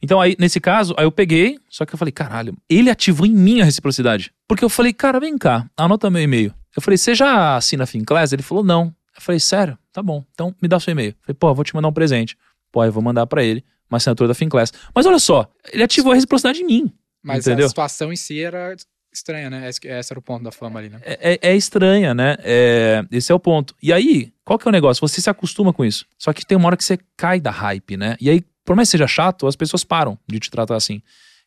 Então, 0.02 0.22
aí, 0.22 0.38
nesse 0.40 0.62
caso, 0.62 0.96
aí 0.98 1.04
eu 1.04 1.12
peguei, 1.12 1.60
só 1.70 1.86
que 1.86 1.94
eu 1.94 1.98
falei, 1.98 2.14
caralho, 2.14 2.56
ele 2.70 2.90
ativou 2.90 3.26
em 3.28 3.36
mim 3.36 3.60
a 3.60 3.66
reciprocidade. 3.66 4.32
Porque 4.48 4.64
eu 4.64 4.70
falei, 4.70 4.94
cara, 4.94 5.20
vem 5.20 5.38
cá, 5.38 5.70
anota 5.76 6.10
meu 6.10 6.22
e-mail. 6.22 6.54
Eu 6.74 6.82
falei, 6.82 6.98
você 6.98 7.14
já 7.14 7.58
assina 7.58 7.84
a 7.84 7.88
Finclass? 7.88 8.32
Ele 8.32 8.42
falou, 8.42 8.64
não. 8.64 8.86
Eu 9.14 9.22
falei, 9.22 9.40
sério? 9.40 9.78
Tá 9.92 10.02
bom, 10.02 10.24
então 10.34 10.56
me 10.62 10.68
dá 10.70 10.80
seu 10.80 10.92
e-mail. 10.94 11.10
Eu 11.12 11.16
falei, 11.26 11.36
pô, 11.38 11.50
eu 11.50 11.56
vou 11.56 11.66
te 11.66 11.76
mandar 11.76 11.90
um 11.90 11.94
presente. 11.94 12.38
Pô, 12.74 12.84
eu 12.84 12.92
vou 12.92 13.02
mandar 13.02 13.26
pra 13.28 13.42
ele 13.44 13.64
uma 13.90 13.98
assinatura 13.98 14.28
da 14.28 14.34
Finclass. 14.34 14.74
Mas 14.94 15.06
olha 15.06 15.20
só, 15.20 15.48
ele 15.72 15.84
ativou 15.84 16.12
a 16.12 16.16
reciprocidade 16.16 16.60
em 16.62 16.66
mim. 16.66 16.92
Mas 17.24 17.46
Entendeu? 17.48 17.68
a 17.68 17.70
situação 17.70 18.12
em 18.12 18.16
si 18.18 18.42
era 18.42 18.76
estranha, 19.14 19.48
né? 19.50 19.70
Esse, 19.70 19.80
esse 19.88 20.12
era 20.12 20.20
o 20.20 20.22
ponto 20.24 20.44
da 20.44 20.52
fama 20.52 20.80
ali, 20.80 20.90
né? 20.90 21.00
é, 21.04 21.34
é- 21.34 21.52
é 21.52 21.56
estranha, 21.56 22.14
né? 22.16 22.36
É, 22.40 23.06
esse 23.12 23.32
é 23.32 23.36
o 23.36 23.40
ponto. 23.40 23.76
E 23.82 23.94
aí, 23.94 24.34
qual 24.44 24.58
que 24.58 24.68
é 24.68 24.70
o 24.70 24.72
negócio? 24.72 25.08
Você 25.08 25.22
se 25.22 25.30
acostuma 25.30 25.72
com 25.72 25.86
isso. 25.86 26.06
Só 26.18 26.34
que 26.34 26.44
tem 26.46 26.58
uma 26.58 26.66
hora 26.66 26.76
que 26.76 26.84
você 26.84 26.98
cai 27.16 27.40
da 27.40 27.52
hype, 27.52 27.96
né? 27.96 28.18
E 28.20 28.28
aí, 28.30 28.44
por 28.66 28.76
mais 28.76 28.88
que 28.90 28.94
seja 28.94 29.06
chato, 29.08 29.46
as 29.46 29.56
pessoas 29.56 29.84
param 29.84 30.18
de 30.28 30.40
te 30.40 30.50
tratar 30.50 30.76
assim. 30.76 31.00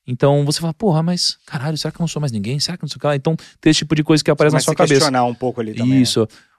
Então 0.06 0.44
você 0.44 0.60
fala, 0.60 0.72
porra, 0.72 1.02
mas 1.02 1.36
caralho, 1.44 1.76
será 1.76 1.90
que 1.90 1.96
eu 1.98 2.02
não 2.02 2.08
sou 2.08 2.20
mais 2.20 2.30
ninguém? 2.30 2.60
Será 2.60 2.76
que 2.76 2.84
não 2.84 2.88
sei 2.88 2.96
o 2.96 3.00
que 3.00 3.06
lá? 3.08 3.16
Então 3.16 3.34
tem 3.60 3.70
esse 3.72 3.78
tipo 3.78 3.94
de 3.96 4.04
coisa 4.04 4.22
que 4.22 4.30
aparece 4.30 4.52
na 4.54 4.58
Mas 4.58 4.64
sua 4.64 4.72
se 4.72 4.76
cabeça. 4.76 4.94
questionar 5.00 5.24
um 5.24 5.34
pouco 5.34 5.60
ali 5.60 5.74
também. 5.74 5.94
né? 5.94 6.04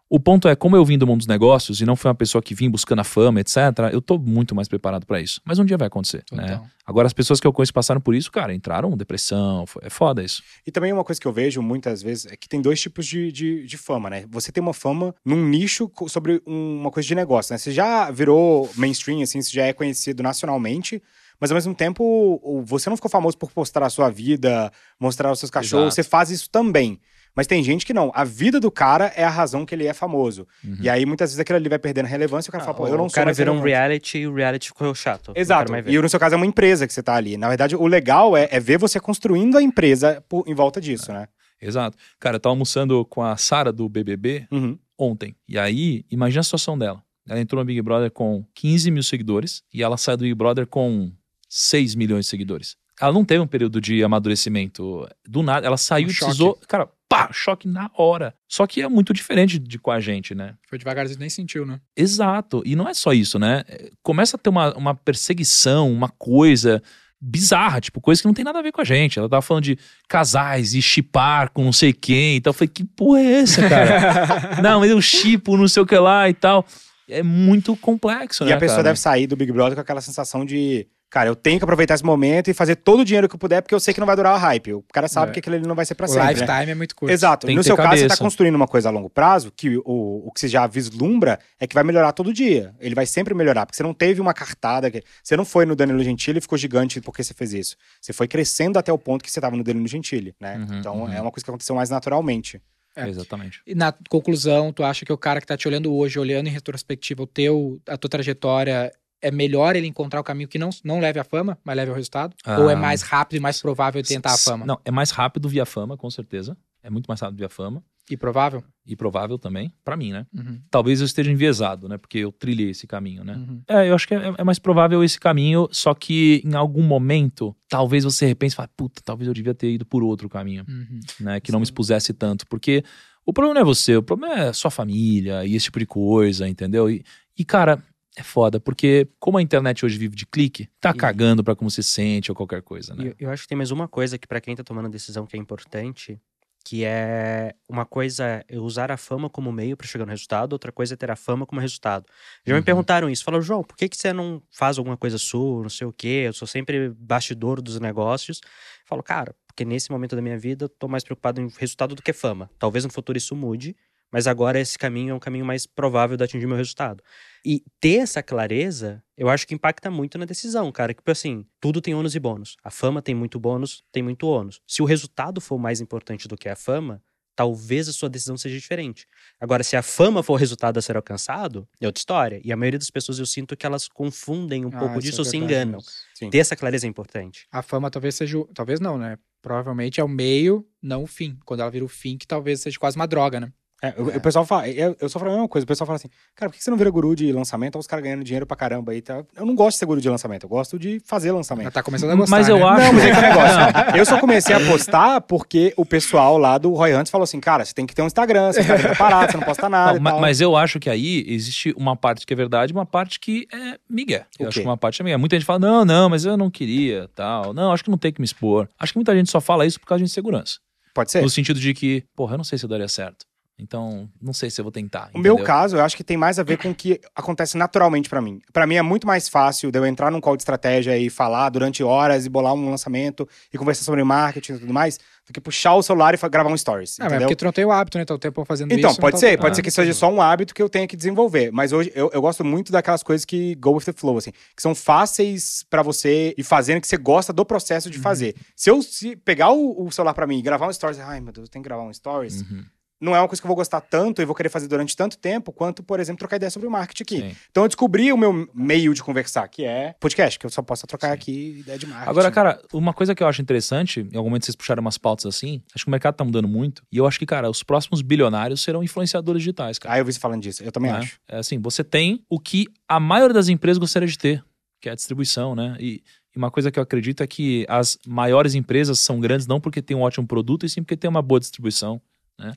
O 0.10 0.22
ponto 0.22 0.48
é, 0.48 0.56
como 0.56 0.74
eu 0.74 0.86
vim 0.86 0.98
do 0.98 1.06
mundo 1.06 1.18
dos 1.18 1.28
negócios 1.28 1.82
e 1.82 1.86
não 1.86 1.96
fui 1.98 2.08
uma 2.08 2.16
pessoa 2.16 2.42
que 2.42 2.56
vim 2.56 2.70
buscando 2.70 3.00
a 3.00 3.04
fama, 3.04 3.42
etc., 3.42 3.58
eu 3.92 4.02
tô 4.02 4.18
muito 4.18 4.56
mais 4.56 4.70
preparado 4.70 5.06
pra 5.06 5.20
isso. 5.20 5.42
Mas 5.44 5.60
um 5.60 5.66
dia 5.66 5.78
vai 5.78 5.88
acontecer, 5.88 6.24
né? 6.32 6.44
Total. 6.44 6.68
Agora, 6.86 7.08
as 7.08 7.12
pessoas 7.14 7.42
que 7.42 7.46
eu 7.46 7.52
conheço 7.52 7.74
passaram 7.74 8.00
por 8.00 8.16
isso, 8.16 8.32
cara, 8.32 8.54
entraram 8.54 8.96
depressão, 8.96 9.66
foi- 9.68 9.82
é 9.86 9.90
foda 9.90 10.24
isso. 10.24 10.42
E 10.66 10.72
também 10.72 10.94
uma 10.94 11.04
coisa 11.04 11.20
que 11.20 11.28
eu 11.28 11.34
vejo 11.34 11.62
muitas 11.62 12.02
vezes 12.02 12.26
é 12.32 12.38
que 12.38 12.48
tem 12.48 12.62
dois 12.62 12.80
tipos 12.80 13.06
de, 13.06 13.30
de, 13.34 13.66
de 13.68 13.78
fama, 13.78 14.10
né? 14.10 14.24
Você 14.32 14.50
tem 14.50 14.62
uma 14.64 14.74
fama 14.74 15.14
num 15.26 15.46
nicho 15.46 15.92
sobre 16.08 16.42
um- 16.48 16.78
uma 16.80 16.90
coisa 16.92 17.06
de 17.06 17.14
negócio, 17.14 17.52
né? 17.54 17.58
Você 17.58 17.72
já 17.74 18.10
virou 18.10 18.70
mainstream, 18.78 19.22
assim, 19.22 19.42
você 19.42 19.52
já 19.52 19.66
é 19.66 19.74
conhecido 19.74 20.24
nacionalmente, 20.24 21.04
mas 21.38 21.52
ao 21.52 21.56
mesmo 21.56 21.76
tempo 21.76 22.64
você 22.66 22.90
não 22.90 22.96
ficou 22.96 23.12
famoso 23.12 23.38
por 23.38 23.52
postar 23.52 23.84
a 23.84 23.90
sua 23.90 24.10
vida, 24.10 24.72
mostrar 24.98 25.30
os 25.34 25.40
seus 25.40 25.52
cachorros, 25.52 25.88
Exato. 25.88 25.96
você 25.96 26.04
faz 26.04 26.30
isso 26.32 26.50
também. 26.50 26.98
Mas 27.38 27.48
tem 27.48 27.64
gente 27.64 27.86
que 27.86 27.94
não. 27.94 28.12
A 28.16 28.24
vida 28.24 28.60
do 28.60 28.70
cara 28.72 29.14
é 29.16 29.24
a 29.24 29.30
razão 29.30 29.66
que 29.66 29.74
ele 29.76 29.86
é 29.86 29.94
famoso. 29.94 30.48
Uhum. 30.66 30.78
E 30.82 30.90
aí, 30.90 31.06
muitas 31.06 31.30
vezes, 31.30 31.40
aquilo 31.40 31.56
ali 31.58 31.70
vai 31.70 31.78
perdendo 31.80 32.08
relevância 32.08 32.50
e 32.50 32.50
o 32.50 32.52
cara 32.52 32.64
Ah, 32.64 32.66
fala, 32.66 32.78
pô, 32.78 32.88
eu 32.88 32.98
não 32.98 33.06
o 33.06 33.10
sou 33.10 33.16
cara 33.16 33.28
mais 33.28 33.38
virou 33.38 33.56
um 33.56 33.62
reality 33.62 34.18
e 34.18 34.28
o 34.28 34.34
reality 34.34 34.68
ficou 34.70 34.94
chato. 34.96 35.32
Exato. 35.36 35.72
E 35.88 35.98
no 36.02 36.10
seu 36.10 36.20
caso 36.20 36.34
é 36.34 36.38
uma 36.38 36.46
empresa 36.48 36.88
que 36.88 36.94
você 36.94 37.04
tá 37.04 37.14
ali. 37.16 37.38
Na 37.38 37.48
verdade, 37.48 37.76
o 37.76 37.86
legal 37.88 38.36
é, 38.36 38.50
é 38.52 38.60
ver 38.60 38.78
você 38.80 39.00
construindo 39.00 39.56
a 39.58 39.62
empresa 39.62 40.22
por- 40.28 40.44
em 40.48 40.54
volta 40.56 40.82
disso, 40.82 41.14
né? 41.14 41.28
Exato. 41.62 41.96
Cara, 42.20 42.38
eu 42.38 42.40
tava 42.40 42.54
almoçando 42.54 43.06
com 43.06 43.22
a 43.24 43.38
Sara 43.38 43.72
do 43.72 43.88
BBB 43.88 44.48
Uhum. 44.52 44.78
ontem. 44.98 45.36
E 45.48 45.58
aí, 45.60 46.04
imagina 46.12 46.42
a 46.42 46.44
situação 46.44 46.78
dela. 46.78 47.02
Ela 47.30 47.40
entrou 47.40 47.62
no 47.62 47.66
Big 47.66 47.82
Brother 47.82 48.10
com 48.10 48.44
15 48.56 48.90
mil 48.90 49.04
seguidores 49.04 49.62
e 49.74 49.84
ela 49.84 49.98
sai 49.98 50.18
do 50.18 50.22
Big 50.24 50.34
Brother 50.34 50.66
com 50.66 51.12
6 51.50 51.94
milhões 51.94 52.26
de 52.26 52.30
seguidores. 52.30 52.78
Ela 53.00 53.14
não 53.14 53.24
teve 53.24 53.40
um 53.42 53.48
período 53.48 53.80
de 53.80 54.04
amadurecimento. 54.04 55.08
Do 55.28 55.44
nada, 55.44 55.68
ela 55.68 55.78
saiu 55.78 56.08
Um 56.08 56.12
e 56.12 56.16
precisou. 56.16 56.58
Cara, 56.68 56.90
pá, 57.10 57.30
choque 57.32 57.68
na 57.68 57.90
hora. 57.98 58.34
Só 58.48 58.66
que 58.68 58.82
é 58.82 58.88
muito 58.88 59.14
diferente 59.14 59.58
de 59.60 59.80
com 59.80 59.92
a 59.92 60.00
gente, 60.00 60.36
né? 60.36 60.56
Foi 60.70 60.78
devagarzinho, 60.78 61.20
nem 61.20 61.30
sentiu, 61.30 61.66
né? 61.66 61.80
Exato. 61.96 62.62
E 62.66 62.76
não 62.76 62.88
é 62.88 62.94
só 62.94 63.14
isso, 63.14 63.40
né? 63.40 63.64
Começa 64.04 64.36
a 64.38 64.40
ter 64.40 64.50
uma, 64.50 64.76
uma 64.76 64.96
perseguição, 64.96 65.92
uma 65.92 66.10
coisa 66.10 66.82
bizarra, 67.20 67.82
tipo, 67.82 68.00
coisa 68.00 68.22
que 68.22 68.28
não 68.28 68.34
tem 68.34 68.46
nada 68.46 68.60
a 68.60 68.62
ver 68.62 68.72
com 68.72 68.82
a 68.82 68.84
gente. 68.86 69.18
Ela 69.18 69.28
tava 69.28 69.42
falando 69.42 69.64
de 69.64 69.80
casais 70.08 70.74
e 70.74 70.82
chipar 70.82 71.50
com 71.52 71.64
não 71.64 71.74
sei 71.74 71.92
quem. 71.92 72.38
Então 72.38 72.52
eu 72.52 72.54
falei, 72.54 72.68
que 72.68 72.84
porra 72.84 73.20
é 73.20 73.34
essa, 73.42 73.68
cara? 73.68 74.62
não, 74.62 74.80
mas 74.82 74.92
eu 74.92 75.02
chipo, 75.02 75.58
não 75.58 75.68
sei 75.68 75.82
o 75.82 75.86
que 75.86 75.98
lá 75.98 76.30
e 76.30 76.34
tal. 76.34 76.66
É 77.10 77.24
muito 77.24 77.76
complexo, 77.78 78.44
E 78.44 78.48
né? 78.48 78.54
a 78.54 78.58
pessoa 78.58 78.78
cara? 78.78 78.90
deve 78.90 79.00
sair 79.00 79.28
do 79.28 79.36
Big 79.38 79.52
Brother 79.52 79.76
com 79.76 79.82
aquela 79.82 80.02
sensação 80.02 80.46
de, 80.46 80.86
cara, 81.10 81.30
eu 81.30 81.36
tenho 81.36 81.58
que 81.58 81.64
aproveitar 81.64 81.94
esse 81.96 82.04
momento 82.04 82.50
e 82.50 82.54
fazer 82.54 82.76
todo 82.76 83.02
o 83.02 83.06
dinheiro 83.06 83.30
que 83.30 83.36
eu 83.36 83.40
puder, 83.40 83.62
porque 83.62 83.74
eu 83.74 83.80
sei 83.80 83.94
que 83.94 84.00
não 84.00 84.08
vai 84.08 84.16
durar 84.16 84.36
o 84.36 84.38
hype. 84.38 84.74
O 84.74 84.84
cara 84.94 85.08
sabe 85.08 85.30
É. 85.30 85.34
que 85.34 85.40
aquilo 85.40 85.56
ali 85.56 85.68
não 85.68 85.76
vai 85.76 85.86
ser 85.86 85.96
pra 85.96 86.06
o 86.06 86.10
sempre. 86.10 86.26
né? 86.26 86.34
lifetime 86.34 86.72
é 86.72 86.76
muito 86.76 86.96
curto. 86.96 87.12
Exato. 87.12 87.48
Tem 87.48 87.56
no 87.56 87.64
seu 87.64 87.76
caso, 87.76 87.90
você 87.90 88.04
tá 88.04 88.08
cabeça. 88.10 88.24
construindo 88.24 88.56
uma 88.56 88.68
coisa 88.68 88.90
a 88.90 88.92
longo 88.92 89.10
prazo 89.10 89.52
que 89.56 89.78
o, 89.78 89.84
o 89.86 90.32
que 90.32 90.40
você 90.40 90.48
já 90.48 90.68
vislumbra 90.68 91.40
é 91.60 91.66
que 91.66 91.74
vai 91.74 91.84
melhorar 91.84 92.12
todo 92.12 92.34
dia. 92.34 92.76
Ele 92.80 92.96
vai 92.96 93.06
sempre 93.06 93.34
melhorar, 93.34 93.66
porque 93.66 93.78
você 93.78 93.84
não 93.84 93.94
teve 93.94 94.20
uma 94.22 94.34
cartada. 94.34 94.92
Que, 94.92 95.04
você 95.24 95.38
não 95.38 95.46
foi 95.46 95.66
no 95.66 95.76
Danilo 95.76 96.04
Gentili 96.04 96.40
e 96.40 96.42
ficou 96.42 96.58
gigante 96.58 97.00
porque 97.02 97.24
você 97.24 97.34
fez 97.34 97.54
isso. 97.54 97.76
Você 98.02 98.14
foi 98.14 98.28
crescendo 98.28 98.78
até 98.78 98.92
o 98.92 98.98
ponto 98.98 99.24
que 99.24 99.32
você 99.32 99.40
tava 99.40 99.56
no 99.56 99.64
Danilo 99.64 99.88
Gentili, 99.88 100.36
né? 100.40 100.58
Uhum, 100.58 100.80
então 100.80 100.96
uhum. 101.04 101.14
é 101.14 101.22
uma 101.22 101.32
coisa 101.32 101.44
que 101.44 101.50
aconteceu 101.50 101.76
mais 101.76 101.90
naturalmente. 101.90 102.62
É. 102.96 103.08
Exatamente. 103.08 103.62
E 103.66 103.76
na 103.76 103.94
conclusão, 104.10 104.74
tu 104.74 104.84
acha 104.84 105.06
que 105.06 105.14
o 105.14 105.18
cara 105.18 105.40
que 105.40 105.46
tá 105.46 105.56
te 105.56 105.68
olhando 105.68 105.94
hoje, 105.94 106.18
olhando 106.18 106.48
em 106.48 106.52
retrospectiva 106.52 107.22
o 107.22 107.28
teu, 107.28 107.80
a 107.88 107.96
tua 107.96 108.10
trajetória, 108.10 108.92
é 109.22 109.32
melhor 109.32 109.76
ele 109.76 109.88
encontrar 109.88 110.20
o 110.20 110.24
caminho 110.24 110.48
que 110.48 110.60
não, 110.60 110.70
não 110.84 111.00
leve 111.00 111.20
à 111.20 111.24
fama, 111.24 111.58
mas 111.64 111.76
leve 111.76 111.90
ao 111.92 111.96
resultado? 111.96 112.36
Ah. 112.46 112.60
Ou 112.60 112.70
é 112.70 112.76
mais 112.76 113.02
rápido 113.02 113.38
e 113.38 113.40
mais 113.40 113.62
provável 113.62 114.02
tentar 114.04 114.34
a 114.34 114.38
fama? 114.38 114.66
Não, 114.66 114.80
é 114.86 114.92
mais 114.92 115.12
rápido 115.12 115.50
via 115.50 115.66
fama, 115.66 115.98
com 115.98 116.10
certeza. 116.10 116.58
É 116.84 116.90
muito 116.90 117.08
mais 117.08 117.20
rápido 117.20 117.38
via 117.40 117.50
fama. 117.50 117.84
E 118.10 118.16
provável? 118.16 118.64
E 118.86 118.96
provável 118.96 119.38
também, 119.38 119.74
pra 119.84 119.98
mim, 119.98 120.14
né? 120.14 120.26
Uhum. 120.34 120.62
Talvez 120.72 121.02
eu 121.02 121.06
esteja 121.06 121.30
enviesado, 121.30 121.90
né? 121.90 121.98
Porque 121.98 122.20
eu 122.20 122.32
trilhei 122.32 122.70
esse 122.70 122.88
caminho, 122.88 123.22
né? 123.26 123.36
Uhum. 123.36 123.62
É, 123.68 123.90
eu 123.90 123.96
acho 123.96 124.08
que 124.08 124.14
é, 124.14 124.34
é 124.38 124.44
mais 124.46 124.60
provável 124.60 125.04
esse 125.04 125.20
caminho, 125.20 125.68
só 125.72 125.94
que 125.94 126.42
em 126.46 126.54
algum 126.56 126.84
momento, 126.84 127.54
talvez 127.68 128.06
você 128.06 128.26
repense 128.26 128.54
e 128.54 128.56
fale, 128.56 128.70
puta, 128.78 129.02
talvez 129.04 129.28
eu 129.28 129.34
devia 129.34 129.54
ter 129.54 129.72
ido 129.72 129.86
por 129.86 130.04
outro 130.04 130.30
caminho, 130.30 130.64
Uhum. 130.70 131.00
né? 131.20 131.42
Que 131.42 131.52
não 131.52 131.60
me 131.60 131.66
expusesse 131.66 132.14
tanto. 132.14 132.48
Porque 132.48 132.82
o 133.26 133.34
problema 133.34 133.56
não 133.56 133.62
é 133.62 133.66
você, 133.66 133.98
o 133.98 134.04
problema 134.04 134.36
é 134.40 134.54
sua 134.54 134.72
família 134.72 135.46
e 135.46 135.54
esse 135.56 135.66
tipo 135.66 135.80
de 135.80 135.86
coisa, 135.86 136.48
entendeu? 136.48 136.90
E, 136.90 137.04
e, 137.38 137.44
cara, 137.44 137.84
é 138.18 138.24
foda, 138.24 138.60
porque 138.60 139.08
como 139.20 139.38
a 139.38 139.42
internet 139.42 139.86
hoje 139.86 139.98
vive 139.98 140.16
de 140.16 140.26
clique, 140.26 140.68
tá 140.82 140.90
E- 140.90 140.98
cagando 140.98 141.44
pra 141.44 141.56
como 141.56 141.70
você 141.70 141.84
sente 141.84 142.32
ou 142.32 142.36
qualquer 142.36 142.62
coisa, 142.64 142.96
né? 142.96 143.08
eu, 143.08 143.16
eu 143.20 143.30
acho 143.30 143.44
que 143.44 143.50
tem 143.50 143.58
mais 143.58 143.70
uma 143.72 143.88
coisa 143.88 144.18
que 144.18 144.28
pra 144.28 144.42
quem 144.42 144.56
tá 144.56 144.64
tomando 144.64 144.90
decisão 144.90 145.26
que 145.26 145.38
é 145.38 145.40
importante, 145.40 146.20
que 146.66 146.84
é 146.84 147.54
uma 147.70 147.86
coisa 147.86 148.44
é 148.50 148.58
usar 148.60 148.92
a 148.92 148.98
fama 148.98 149.30
como 149.30 149.52
meio 149.52 149.78
pra 149.78 149.88
chegar 149.88 150.04
no 150.06 150.10
resultado, 150.12 150.54
outra 150.54 150.72
coisa 150.72 150.96
é 150.96 150.98
ter 150.98 151.10
a 151.12 151.16
fama 151.16 151.46
como 151.46 151.62
resultado. 151.62 152.06
Já 152.46 152.54
Uhum. 152.56 152.60
me 152.60 152.66
perguntaram 152.66 153.10
isso, 153.10 153.24
falaram, 153.24 153.42
João, 153.44 153.64
por 153.64 153.78
que, 153.78 153.88
que 153.88 153.96
você 153.96 154.12
não 154.12 154.42
faz 154.52 154.78
alguma 154.78 154.98
coisa 154.98 155.18
sua, 155.18 155.62
não 155.62 155.70
sei 155.70 155.86
o 155.88 155.94
quê, 155.94 156.24
eu 156.26 156.34
sou 156.34 156.48
sempre 156.48 156.90
bastidor 156.90 157.62
dos 157.62 157.80
negócios. 157.80 158.42
Eu 158.44 158.50
falo, 158.88 159.04
cara, 159.04 159.34
porque 159.46 159.64
nesse 159.64 159.92
momento 159.92 160.16
da 160.16 160.22
minha 160.22 160.38
vida 160.38 160.66
eu 160.66 160.70
tô 160.70 160.88
mais 160.88 161.04
preocupado 161.04 161.40
em 161.40 161.48
resultado 161.58 161.96
do 161.96 162.02
que 162.02 162.12
fama. 162.12 162.50
Talvez 162.60 162.84
no 162.84 162.92
futuro 162.92 163.18
isso 163.18 163.36
mude, 163.36 163.76
mas 164.12 164.28
agora 164.28 164.60
esse 164.60 164.78
caminho 164.78 165.12
é 165.12 165.14
um 165.14 165.20
caminho 165.20 165.46
mais 165.46 165.66
provável 165.66 166.16
de 166.18 166.24
atingir 166.24 166.48
meu 166.48 166.58
resultado. 166.58 167.04
E 167.46 167.64
ter 167.80 167.98
essa 167.98 168.24
clareza, 168.24 169.04
eu 169.18 169.30
acho 169.30 169.48
que 169.48 169.54
impacta 169.54 169.90
muito 169.90 170.18
na 170.18 170.26
decisão, 170.26 170.72
cara. 170.72 170.94
Que, 170.94 171.02
tipo 171.02 171.12
assim, 171.12 171.46
tudo 171.60 171.82
tem 171.82 171.94
ônus 171.94 172.16
e 172.16 172.20
bônus. 172.20 172.56
A 172.64 172.70
fama 172.70 173.02
tem 173.02 173.16
muito 173.16 173.40
bônus, 173.40 173.84
tem 173.92 174.04
muito 174.04 174.28
ônus. 174.28 174.62
Se 174.68 174.82
o 174.82 174.86
resultado 174.86 175.40
for 175.42 175.58
mais 175.58 175.80
importante 175.82 176.28
do 176.28 176.38
que 176.38 176.50
a 176.50 176.56
fama, 176.56 177.02
talvez 177.36 177.88
a 177.88 177.94
sua 177.94 178.10
decisão 178.10 178.36
seja 178.36 178.56
diferente. 178.58 179.08
Agora, 179.40 179.64
se 179.64 179.78
a 179.78 179.84
fama 179.84 180.24
for 180.24 180.34
o 180.34 180.36
resultado 180.38 180.78
a 180.80 180.82
ser 180.82 180.96
alcançado, 180.98 181.68
é 181.80 181.86
outra 181.86 182.00
história. 182.00 182.42
E 182.44 182.52
a 182.52 182.58
maioria 182.58 182.80
das 182.80 182.90
pessoas 182.90 183.20
eu 183.20 183.28
sinto 183.28 183.56
que 183.56 183.66
elas 183.66 183.88
confundem 183.88 184.66
um 184.66 184.70
Ah, 184.74 184.80
pouco 184.80 184.94
isso 184.98 185.02
disso 185.02 185.22
é 185.22 185.24
ou 185.24 185.26
se 185.26 185.38
enganam. 185.38 185.80
Sim. 186.16 186.32
Ter 186.32 186.40
essa 186.40 186.56
clareza 186.56 186.88
é 186.88 186.90
importante. 186.90 187.46
A 187.52 187.62
fama 187.62 187.92
talvez 187.92 188.16
seja. 188.16 188.44
Talvez 188.56 188.80
não, 188.80 188.98
né? 188.98 189.20
Provavelmente 189.40 190.02
é 190.02 190.04
o 190.04 190.08
meio, 190.10 190.68
não 190.82 191.04
o 191.04 191.08
fim. 191.08 191.38
Quando 191.46 191.60
ela 191.60 191.70
vira 191.70 191.86
o 191.86 191.88
fim, 191.88 192.18
que 192.18 192.26
talvez 192.26 192.62
seja 192.62 192.80
quase 192.80 192.96
uma 192.96 193.08
droga, 193.08 193.40
né? 193.40 193.54
É, 193.82 193.94
o, 193.96 194.08
o 194.18 194.22
pessoal 194.22 194.44
fala, 194.44 194.68
eu, 194.68 194.96
eu 195.00 195.08
só 195.08 195.20
falo 195.20 195.30
a 195.32 195.34
mesma 195.36 195.48
coisa, 195.48 195.64
o 195.64 195.68
pessoal 195.68 195.86
fala 195.86 195.98
assim, 195.98 196.10
cara, 196.36 196.50
por 196.50 196.58
que 196.58 196.64
você 196.64 196.72
não 196.72 196.78
vira 196.78 196.90
guru 196.90 197.16
de 197.16 197.32
lançamento? 197.32 197.76
Olha 197.76 197.82
os 197.82 197.86
caras 197.86 198.04
ganhando 198.04 198.24
dinheiro 198.24 198.44
pra 198.46 198.58
caramba 198.58 198.92
aí. 198.92 199.02
Tá? 199.04 199.24
Eu 199.36 199.46
não 199.46 199.54
gosto 199.54 199.76
de 199.76 199.80
ser 199.80 199.86
guru 199.86 200.02
de 200.02 200.10
lançamento, 200.10 200.44
eu 200.44 200.50
gosto 200.50 200.80
de 200.80 201.00
fazer 201.06 201.32
lançamento. 201.32 201.72
tá 201.72 201.84
começando 201.84 202.10
a 202.10 202.16
gostar. 202.16 202.36
Mas 202.36 202.50
eu 202.50 202.58
né? 202.58 202.64
acho. 202.64 202.84
Não, 202.86 202.94
mas 202.94 203.06
é 203.06 203.12
que 203.12 203.18
o 203.18 203.22
negócio. 203.22 203.98
Eu 203.98 204.06
só 204.06 204.20
comecei 204.20 204.56
a 204.56 204.60
postar 204.60 205.22
porque 205.22 205.74
o 205.78 205.86
pessoal 205.86 206.38
lá 206.40 206.58
do 206.58 206.74
Roy 206.74 206.96
Hunt 206.96 207.10
falou 207.10 207.24
assim, 207.24 207.40
cara, 207.40 207.64
você 207.64 207.74
tem 207.74 207.86
que 207.86 207.94
ter 207.94 208.02
um 208.02 208.08
Instagram, 208.08 208.52
você 208.52 208.64
tá 208.64 208.76
preparado, 208.80 209.32
você 209.32 209.38
não 209.38 209.44
posta 209.44 209.70
nada 209.70 209.92
Não, 209.92 209.98
e 209.98 210.02
ma- 210.02 210.12
tal. 210.12 210.22
mas 210.22 210.42
eu 210.42 210.56
acho 210.58 210.80
que 210.80 210.90
aí 210.90 211.24
existe 211.28 211.72
uma 211.78 211.96
parte 211.96 212.26
que 212.26 212.34
é 212.34 212.36
verdade 212.36 212.74
e 212.74 212.76
uma 212.76 212.86
parte 212.86 213.20
que 213.20 213.48
é 213.54 213.78
migué. 213.88 214.26
Eu 214.40 214.46
O 214.46 214.50
acho 214.50 214.60
que 214.60 214.66
uma 214.66 214.78
parte 214.78 215.02
é 215.02 215.06
migué. 215.06 215.18
Muita 215.18 215.36
gente 215.38 215.46
fala, 215.46 215.60
não, 215.60 215.86
não, 215.86 216.10
mas 216.10 216.26
eu 216.26 216.36
não 216.36 216.50
queria, 216.50 217.08
tal. 217.16 217.54
Não, 217.54 217.72
acho 217.72 217.84
que 217.84 217.92
não 217.92 217.98
tem 217.98 218.12
que 218.12 218.20
me 218.20 218.26
expor. 218.26 218.68
Acho 218.80 218.94
que 218.94 218.98
muita 218.98 219.16
gente 219.16 219.30
só 219.30 219.40
fala 219.40 219.68
isso 219.68 219.80
por 219.80 219.86
causa 219.86 220.00
de 220.00 220.06
insegurança. 220.10 220.58
Pode 220.96 221.12
ser? 221.12 221.22
No 221.22 221.30
sentido 221.30 221.60
de 221.60 221.76
que, 221.76 222.04
porra, 222.16 222.34
eu 222.34 222.38
não 222.38 222.44
sei 222.44 222.58
se 222.58 222.66
eu 222.66 222.70
daria 222.70 222.88
certo. 222.88 223.24
Então, 223.60 224.08
não 224.22 224.34
sei 224.34 224.52
se 224.52 224.62
eu 224.62 224.64
vou 224.64 224.72
tentar. 224.72 225.10
O 225.16 225.18
meu 225.20 225.36
caso, 225.40 225.78
eu 225.78 225.84
acho 225.84 225.98
que 225.98 226.04
tem 226.04 226.16
mais 226.16 226.38
a 226.38 226.44
ver 226.44 226.58
com 226.58 226.70
o 226.70 226.76
que 226.76 227.02
acontece 227.16 227.58
naturalmente 227.58 228.08
pra 228.08 228.22
mim. 228.22 228.40
Pra 228.54 228.68
mim 228.68 228.76
é 228.76 228.84
muito 228.84 229.08
mais 229.08 229.28
fácil 229.28 229.72
de 229.72 229.80
eu 229.80 229.86
entrar 229.86 230.12
num 230.12 230.22
call 230.22 230.38
de 230.38 230.42
estratégia 230.44 230.96
e 230.96 231.10
falar 231.10 231.50
durante 231.50 231.84
horas 231.84 232.26
e 232.26 232.30
bolar 232.30 232.54
um 232.54 232.70
lançamento 232.70 233.28
e 233.52 233.58
conversar 233.58 233.84
sobre 233.84 234.04
marketing 234.04 234.54
e 234.54 234.60
tudo 234.60 234.72
mais, 234.74 235.00
do 235.26 235.34
que 235.34 235.42
puxar 235.42 235.74
o 235.74 235.82
celular 235.82 236.14
e 236.14 236.30
gravar 236.30 236.52
um 236.52 236.56
stories, 236.58 237.00
Ah, 237.00 237.06
mas 237.06 237.14
é 237.14 237.20
porque 237.22 237.36
tu 237.36 237.46
não 237.46 237.52
tem 237.52 237.66
o 237.66 237.72
hábito, 237.72 237.98
né? 237.98 238.06
Tá 238.06 238.14
o 238.14 238.20
tempo 238.20 238.46
fazendo 238.46 238.72
Então, 238.72 238.92
isso. 238.92 239.02
pode 239.02 239.14
não 239.16 239.20
ser, 239.20 239.36
tá- 239.38 239.42
pode 239.42 239.54
Ah, 239.54 239.56
ser 239.56 239.62
que 239.64 239.72
seja 239.72 239.92
só 239.94 240.08
um 240.10 240.22
hábito 240.22 240.54
que 240.54 240.62
eu 240.62 240.70
tenha 240.70 240.88
que 240.88 240.96
desenvolver. 240.96 241.52
Mas 241.52 241.74
hoje 241.74 241.92
eu, 241.96 242.12
eu 242.14 242.22
gosto 242.22 242.46
muito 242.46 242.72
daquelas 242.72 243.02
coisas 243.02 243.26
que 243.26 243.56
go 243.56 243.72
with 243.72 243.86
the 243.86 243.92
flow, 243.94 244.18
assim, 244.18 244.32
que 244.56 244.62
são 244.62 244.76
fáceis 244.76 245.66
pra 245.70 245.82
você 245.82 246.34
ir 246.38 246.44
fazendo, 246.44 246.80
que 246.80 246.88
você 246.88 246.98
gosta 246.98 247.34
do 247.34 247.44
processo 247.44 247.88
Uhum. 247.88 247.92
de 247.92 248.00
fazer. 248.00 248.36
Se 248.56 248.70
eu 248.70 248.82
se 248.84 249.16
pegar 249.16 249.52
o, 249.52 249.84
o 249.86 249.92
celular 249.92 250.14
pra 250.14 250.28
mim 250.28 250.38
e 250.38 250.42
gravar 250.44 250.68
um 250.68 250.72
stories, 250.74 251.00
ai 251.00 251.20
meu 251.20 251.34
Deus, 251.34 251.48
eu 251.48 251.52
tenho 251.52 251.64
que 251.64 251.68
gravar 251.68 251.84
um 251.84 251.94
stories, 251.94 252.42
Uhum, 252.42 252.64
não 253.00 253.16
é 253.16 253.20
uma 253.20 253.28
coisa 253.28 253.42
que 253.42 253.46
eu 253.46 253.50
vou 253.50 253.56
gostar 253.56 253.82
tanto 253.82 254.22
e 254.22 254.26
vou 254.26 254.36
querer 254.36 254.50
fazer 254.50 254.68
durante 254.68 254.96
tanto 254.96 255.18
tempo, 255.18 255.52
quanto, 255.52 255.84
por 255.84 256.00
exemplo, 256.00 256.20
trocar 256.20 256.38
ideia 256.38 256.50
sobre 256.50 256.68
o 256.68 256.72
marketing 256.72 257.04
aqui. 257.04 257.18
sim. 257.18 257.36
Então 257.52 257.64
eu 257.64 257.68
descobri 257.68 258.12
o 258.12 258.18
meu 258.18 258.50
meio 258.54 258.94
de 258.94 259.04
conversar, 259.04 259.48
que 259.48 259.64
é 259.64 259.96
podcast, 260.00 260.40
que 260.40 260.46
eu 260.46 260.50
só 260.50 260.62
posso 260.62 260.86
trocar 260.88 261.10
Sim. 261.10 261.14
aqui 261.14 261.60
ideia 261.60 261.78
de 261.78 261.86
marketing. 261.86 262.10
Agora, 262.10 262.32
cara, 262.32 262.62
uma 262.74 262.94
coisa 262.94 263.14
que 263.14 263.22
eu 263.22 263.28
acho 263.28 263.42
interessante, 263.42 264.02
em 264.12 264.18
algum 264.18 264.30
momento 264.30 264.46
vocês 264.46 264.56
puxaram 264.56 264.82
umas 264.82 264.98
pautas 264.98 265.26
assim, 265.26 265.62
acho 265.74 265.86
que 265.86 265.90
o 265.90 265.92
mercado 265.92 266.16
tá 266.16 266.24
mudando 266.24 266.48
muito, 266.48 266.84
e 266.92 266.98
eu 266.98 267.06
acho 267.06 267.20
que, 267.20 267.26
cara, 267.26 267.50
os 267.50 267.64
próximos 267.64 268.02
bilionários 268.02 268.62
serão 268.62 268.84
influenciadores 268.84 269.42
digitais, 269.42 269.78
cara. 269.78 269.96
Ah, 269.96 270.00
eu 270.00 270.06
vi 270.06 270.14
você 270.14 270.20
falando 270.20 270.42
disso, 270.42 270.64
eu 270.64 270.72
também 270.72 270.92
né? 270.92 271.00
acho. 271.00 271.20
É 271.28 271.38
assim, 271.38 271.60
você 271.60 271.84
tem 271.84 272.24
o 272.30 272.40
que 272.40 272.68
a 272.88 273.00
maioria 273.00 273.34
das 273.34 273.48
empresas 273.48 273.78
gostaria 273.78 274.08
de 274.08 274.18
ter, 274.18 274.44
que 274.82 274.90
é 274.90 274.92
a 274.92 274.96
distribuição, 274.96 275.56
né? 275.56 275.76
E 275.80 276.04
uma 276.36 276.52
coisa 276.52 276.72
que 276.72 276.78
eu 276.78 276.84
acredito 276.84 277.24
é 277.24 277.28
que 277.28 277.66
as 277.68 277.98
maiores 278.06 278.54
empresas 278.54 279.00
são 279.00 279.20
grandes 279.20 279.48
não 279.48 279.60
porque 279.60 279.82
tem 279.82 279.98
um 279.98 280.02
ótimo 280.02 280.28
produto, 280.28 280.66
e 280.66 280.70
sim 280.70 280.82
porque 280.84 280.96
tem 280.96 281.10
uma 281.10 281.22
boa 281.22 281.40
distribuição 281.40 282.02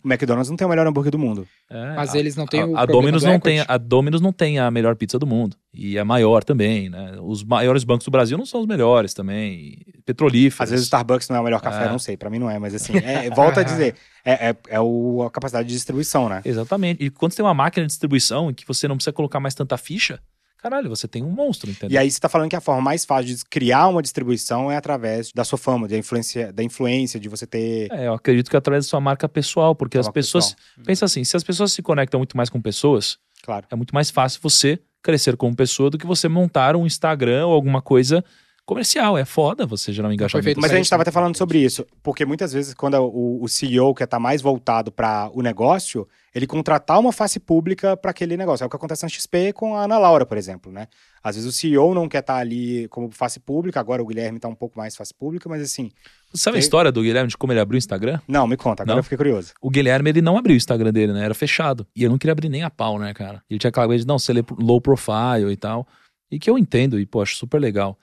O 0.05 0.09
McDonald's 0.09 0.51
não 0.51 0.57
tem 0.59 0.67
o 0.67 0.71
melhor 0.71 0.87
hambúrguer 0.87 1.11
do 1.11 1.19
mundo. 1.19 1.49
É, 1.71 1.95
Mas 1.97 2.15
a- 2.15 2.19
eles 2.19 2.37
não 2.37 2.47
têm 2.47 2.61
a, 2.61 2.67
o 2.67 2.77
a 2.77 2.85
Domino's 2.85 3.23
do 3.23 3.29
não 3.29 3.41
tem 3.41 3.61
a 3.67 3.79
Domino's 3.79 4.21
não 4.21 4.33
tem 4.33 4.59
a 4.59 4.71
melhor 4.71 4.95
pizza 4.95 5.19
do 5.19 5.27
mundo 5.27 5.57
e 5.73 5.97
é 5.97 6.05
maior 6.05 6.45
também, 6.45 6.91
né? 6.91 7.17
Os 7.23 7.43
maiores 7.43 7.83
bancos 7.83 8.05
do 8.05 8.11
Brasil 8.11 8.37
não 8.37 8.45
são 8.45 8.61
os 8.61 8.67
melhores 8.67 9.15
também, 9.15 9.79
petrolíferos. 10.05 10.61
Às 10.65 10.71
vezes 10.71 10.85
o 10.85 10.89
Starbucks 10.89 11.29
não 11.31 11.37
é 11.37 11.41
o 11.41 11.45
melhor 11.45 11.63
café, 11.63 11.87
É. 11.87 11.89
não 11.89 11.99
sei. 11.99 12.15
Pra 12.17 12.29
mim 12.29 12.39
não 12.39 12.51
é, 12.51 12.59
mas 12.59 12.75
assim, 12.75 12.95
é, 12.99 13.31
volta 13.31 13.61
a 13.61 13.63
dizer, 13.63 13.95
é, 14.23 14.51
é, 14.51 14.57
é 14.69 14.81
o, 14.81 15.23
a 15.23 15.31
capacidade 15.31 15.67
de 15.69 15.75
distribuição, 15.75 16.29
né? 16.29 16.43
Exatamente. 16.45 17.03
E 17.03 17.09
quando 17.09 17.33
você 17.33 17.37
tem 17.39 17.45
uma 17.47 17.55
máquina 17.55 17.87
de 17.87 17.91
distribuição 17.91 18.51
em 18.51 18.55
que 18.55 18.67
você 18.67 18.87
não 18.87 18.97
precisa 18.97 19.13
colocar 19.15 19.41
mais 19.41 19.55
tanta 19.55 19.79
ficha, 19.79 20.21
caralho, 20.63 20.89
você 20.89 21.09
tem 21.09 21.23
um 21.25 21.31
monstro, 21.31 21.71
entendeu? 21.71 21.95
E 21.95 21.99
aí 21.99 22.11
você 22.11 22.21
tá 22.21 22.29
falando 22.29 22.49
que 22.51 22.57
a 22.57 22.61
forma 22.61 22.81
mais 22.83 23.05
fácil 23.05 23.35
de 23.35 23.45
criar 23.45 23.89
uma 23.89 24.03
distribuição 24.03 24.71
é 24.71 24.77
através 24.77 25.33
da 25.33 25.45
sua 25.45 25.59
fama, 25.59 25.89
da 25.89 25.97
influência, 25.97 26.53
da 26.53 26.63
influência 26.63 27.19
de 27.19 27.29
você 27.29 27.47
ter. 27.47 27.89
É, 27.93 28.07
eu 28.07 28.15
acredito 28.15 28.51
que 28.51 28.57
através 28.57 28.85
da 28.87 28.91
sua 28.91 29.01
marca 29.01 29.29
pessoal, 29.29 29.75
porque 29.75 29.97
Sua 29.97 30.09
as 30.09 30.13
pessoas. 30.13 30.57
Pensa 30.85 31.05
assim, 31.05 31.25
se 31.25 31.37
as 31.37 31.45
pessoas 31.45 31.73
se 31.73 31.83
conectam 31.83 32.21
muito 32.21 32.37
mais 32.37 32.51
com 32.51 32.61
pessoas, 32.61 33.19
Claro. 33.43 33.67
é 33.71 33.77
muito 33.77 33.95
mais 33.95 34.11
fácil 34.11 34.41
você 34.43 34.79
crescer 35.03 35.37
como 35.37 35.57
pessoa 35.57 35.89
do 35.89 35.97
que 35.97 36.07
você 36.07 36.29
montar 36.29 36.77
um 36.77 36.87
Instagram 36.87 37.47
ou 37.47 37.55
alguma 37.55 37.81
coisa 37.81 38.23
comercial. 38.71 39.19
É 39.19 39.25
foda 39.25 39.67
você 39.67 39.93
gerar 39.93 40.09
um 40.09 40.13
engajamento. 40.13 40.45
feito 40.45 40.61
Mas 40.61 40.71
a 40.71 40.77
gente 40.77 40.85
estava 40.85 41.01
né? 41.01 41.03
até 41.03 41.11
falando 41.11 41.37
sobre 41.37 41.59
isso, 41.59 41.85
porque 42.03 42.25
muitas 42.25 42.53
vezes, 42.53 42.73
quando 42.73 42.95
o, 42.99 43.43
o 43.43 43.49
CEO 43.49 43.93
quer 43.95 44.05
estar 44.05 44.21
mais 44.21 44.41
voltado 44.41 44.93
para 44.93 45.29
o 45.35 45.43
negócio, 45.43 46.07
ele 46.33 46.47
contratar 46.47 47.01
uma 47.01 47.13
face 47.13 47.41
pública 47.41 47.97
para 47.97 48.13
aquele 48.13 48.37
negócio. 48.37 48.63
É 48.63 48.67
o 48.67 48.71
que 48.71 48.77
acontece 48.77 49.03
na 49.03 49.09
XP 49.09 49.53
com 49.53 49.77
a 49.77 49.85
Ana 49.85 49.99
Laura, 49.99 50.25
por 50.25 50.39
exemplo, 50.39 50.71
né? 50.71 50.87
Às 51.23 51.35
vezes 51.35 51.49
o 51.49 51.53
CEO 51.53 51.93
não 51.93 52.09
quer 52.09 52.21
estar 52.21 52.37
ali 52.37 52.87
como 52.89 53.11
face 53.11 53.41
pública, 53.41 53.81
agora 53.81 54.01
o 54.01 54.07
Guilherme 54.07 54.39
está 54.39 54.49
um 54.49 54.55
pouco 54.55 54.79
mais 54.79 54.95
face 54.95 55.13
pública, 55.13 55.49
mas 55.49 55.63
assim, 55.63 55.91
Você 56.33 56.45
sabe 56.45 56.57
a 56.57 56.61
história 56.61 56.93
do 56.93 57.03
Guilherme 57.03 57.29
de 57.29 57.37
como 57.37 57.53
ele 57.53 57.61
abriu 57.61 57.77
o 57.77 57.79
Instagram? 57.79 58.21
não, 58.29 58.47
me 58.47 58.57
conta, 58.57 58.85
agora 58.85 58.95
Não? 58.95 59.01
eu 59.01 59.03
fiquei 59.03 59.19
curioso. 59.19 59.53
O 59.61 59.69
Guilherme, 59.69 60.11
ele 60.11 60.23
não 60.23 60.39
abriu 60.39 60.55
o 60.55 60.57
Instagram 60.57 60.93
dele, 60.93 61.13
né? 61.13 61.25
Era 61.25 61.35
fechado. 61.35 61.87
E 61.95 62.05
eu 62.05 62.11
não 62.11 62.17
queria 62.17 62.33
abrir 62.33 62.49
nem 62.49 62.63
a 62.63 62.71
pau, 62.71 62.99
né, 62.99 63.13
cara? 63.13 63.43
Ele 63.51 63.59
tinha 63.59 63.69
aquela 63.69 63.87
coisa 63.87 64.05
de, 64.05 64.09
não, 64.09 64.19
ser 64.19 64.45
low 64.59 64.81
profile 64.81 65.51
e 65.51 65.57
tal. 65.57 65.87
E 66.31 66.39
que 66.39 66.49
eu 66.49 66.57
entendo 66.57 66.99
e, 67.01 67.05
pô, 67.05 67.21
acho 67.21 67.35
super 67.35 67.61
legal. 67.61 67.99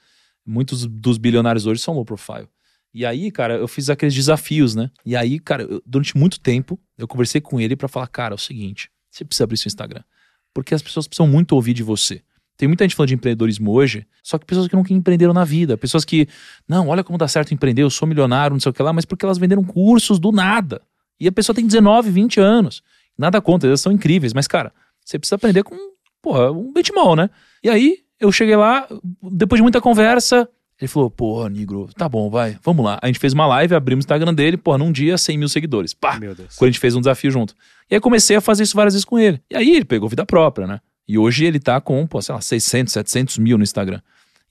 Muitos 0.47 0.85
dos 0.85 1.17
bilionários 1.17 1.65
hoje 1.65 1.81
são 1.81 1.93
low 1.93 2.05
profile. 2.05 2.47
E 2.93 3.05
aí, 3.05 3.29
cara, 3.29 3.55
eu 3.55 3.67
fiz 3.67 3.89
aqueles 3.89 4.15
desafios, 4.15 4.73
né? 4.73 4.89
E 5.05 5.15
aí, 5.15 5.39
cara, 5.39 5.63
eu- 5.63 5.83
durante 5.85 6.17
muito 6.17 6.39
tempo, 6.39 6.79
eu 6.97 7.07
conversei 7.07 7.41
com 7.41 7.59
ele 7.59 7.75
pra 7.75 7.87
falar, 7.87 8.07
cara, 8.07 8.33
é 8.33 8.35
o 8.35 8.39
seguinte, 8.39 8.89
você 9.11 9.25
precisa 9.25 9.43
abrir 9.43 9.57
seu 9.57 9.67
Instagram. 9.67 10.01
Porque 10.53 10.73
as 10.73 10.81
pessoas 10.81 11.07
precisam 11.07 11.27
muito 11.27 11.51
ouvir 11.51 11.73
de 11.73 11.83
você. 11.83 12.21
Tem 12.55 12.67
muita 12.67 12.83
gente 12.85 12.95
falando 12.95 13.09
de 13.09 13.13
empreendedorismo 13.13 13.71
hoje, 13.71 14.07
só 14.23 14.39
que 14.39 14.45
pessoas 14.45 14.67
que 14.67 14.75
nunca 14.75 14.91
empreenderam 14.91 15.31
na 15.33 15.43
vida. 15.43 15.77
Pessoas 15.77 16.03
que, 16.03 16.27
não, 16.67 16.87
olha 16.87 17.03
como 17.03 17.15
dá 17.17 17.27
certo 17.27 17.53
empreender, 17.53 17.83
eu 17.83 17.89
sou 17.89 18.07
milionário, 18.07 18.55
não 18.55 18.59
sei 18.59 18.69
o 18.71 18.73
que 18.73 18.81
lá, 18.81 18.91
mas 18.91 19.05
porque 19.05 19.23
elas 19.25 19.37
venderam 19.37 19.63
cursos 19.63 20.17
do 20.17 20.31
nada. 20.31 20.81
E 21.19 21.27
a 21.27 21.31
pessoa 21.31 21.55
tem 21.55 21.67
19, 21.67 22.09
20 22.09 22.39
anos. 22.39 22.81
Nada 23.15 23.39
contra, 23.41 23.69
elas 23.69 23.81
são 23.81 23.91
incríveis, 23.91 24.33
mas, 24.33 24.47
cara, 24.47 24.73
você 25.05 25.19
precisa 25.19 25.35
aprender 25.35 25.63
com, 25.63 25.75
porra, 26.21 26.51
um 26.51 26.73
benchmark, 26.73 27.15
né? 27.17 27.29
E 27.63 27.69
aí, 27.69 27.99
eu 28.19 28.31
cheguei 28.31 28.55
lá, 28.55 28.87
depois 29.31 29.59
de 29.59 29.63
muita 29.63 29.79
conversa, 29.81 30.47
ele 30.79 30.87
falou, 30.87 31.09
porra, 31.09 31.49
Negro, 31.49 31.89
tá 31.95 32.07
bom, 32.07 32.29
vai, 32.29 32.57
vamos 32.63 32.85
lá. 32.85 32.99
A 33.01 33.07
gente 33.07 33.17
fez 33.19 33.33
uma 33.33 33.47
live, 33.47 33.73
abrimos 33.73 34.03
o 34.03 34.05
Instagram 34.05 34.33
dele, 34.33 34.57
porra, 34.57 34.77
num 34.77 34.91
dia, 34.91 35.17
100 35.17 35.37
mil 35.37 35.49
seguidores. 35.49 35.93
Pá! 35.93 36.19
Meu 36.19 36.35
Deus. 36.35 36.55
Quando 36.55 36.69
a 36.69 36.71
gente 36.71 36.79
fez 36.79 36.95
um 36.95 36.99
desafio 36.99 37.31
junto. 37.31 37.55
E 37.89 37.95
aí 37.95 38.01
comecei 38.01 38.35
a 38.37 38.41
fazer 38.41 38.63
isso 38.63 38.75
várias 38.75 38.93
vezes 38.93 39.05
com 39.05 39.17
ele. 39.17 39.41
E 39.49 39.55
aí 39.55 39.75
ele 39.75 39.85
pegou 39.85 40.07
vida 40.07 40.25
própria, 40.25 40.67
né? 40.67 40.79
E 41.07 41.17
hoje 41.17 41.45
ele 41.45 41.59
tá 41.59 41.79
com, 41.81 42.05
pô, 42.05 42.21
sei 42.21 42.35
lá, 42.35 42.41
600, 42.41 42.93
700 42.93 43.37
mil 43.39 43.57
no 43.57 43.63
Instagram. 43.63 44.01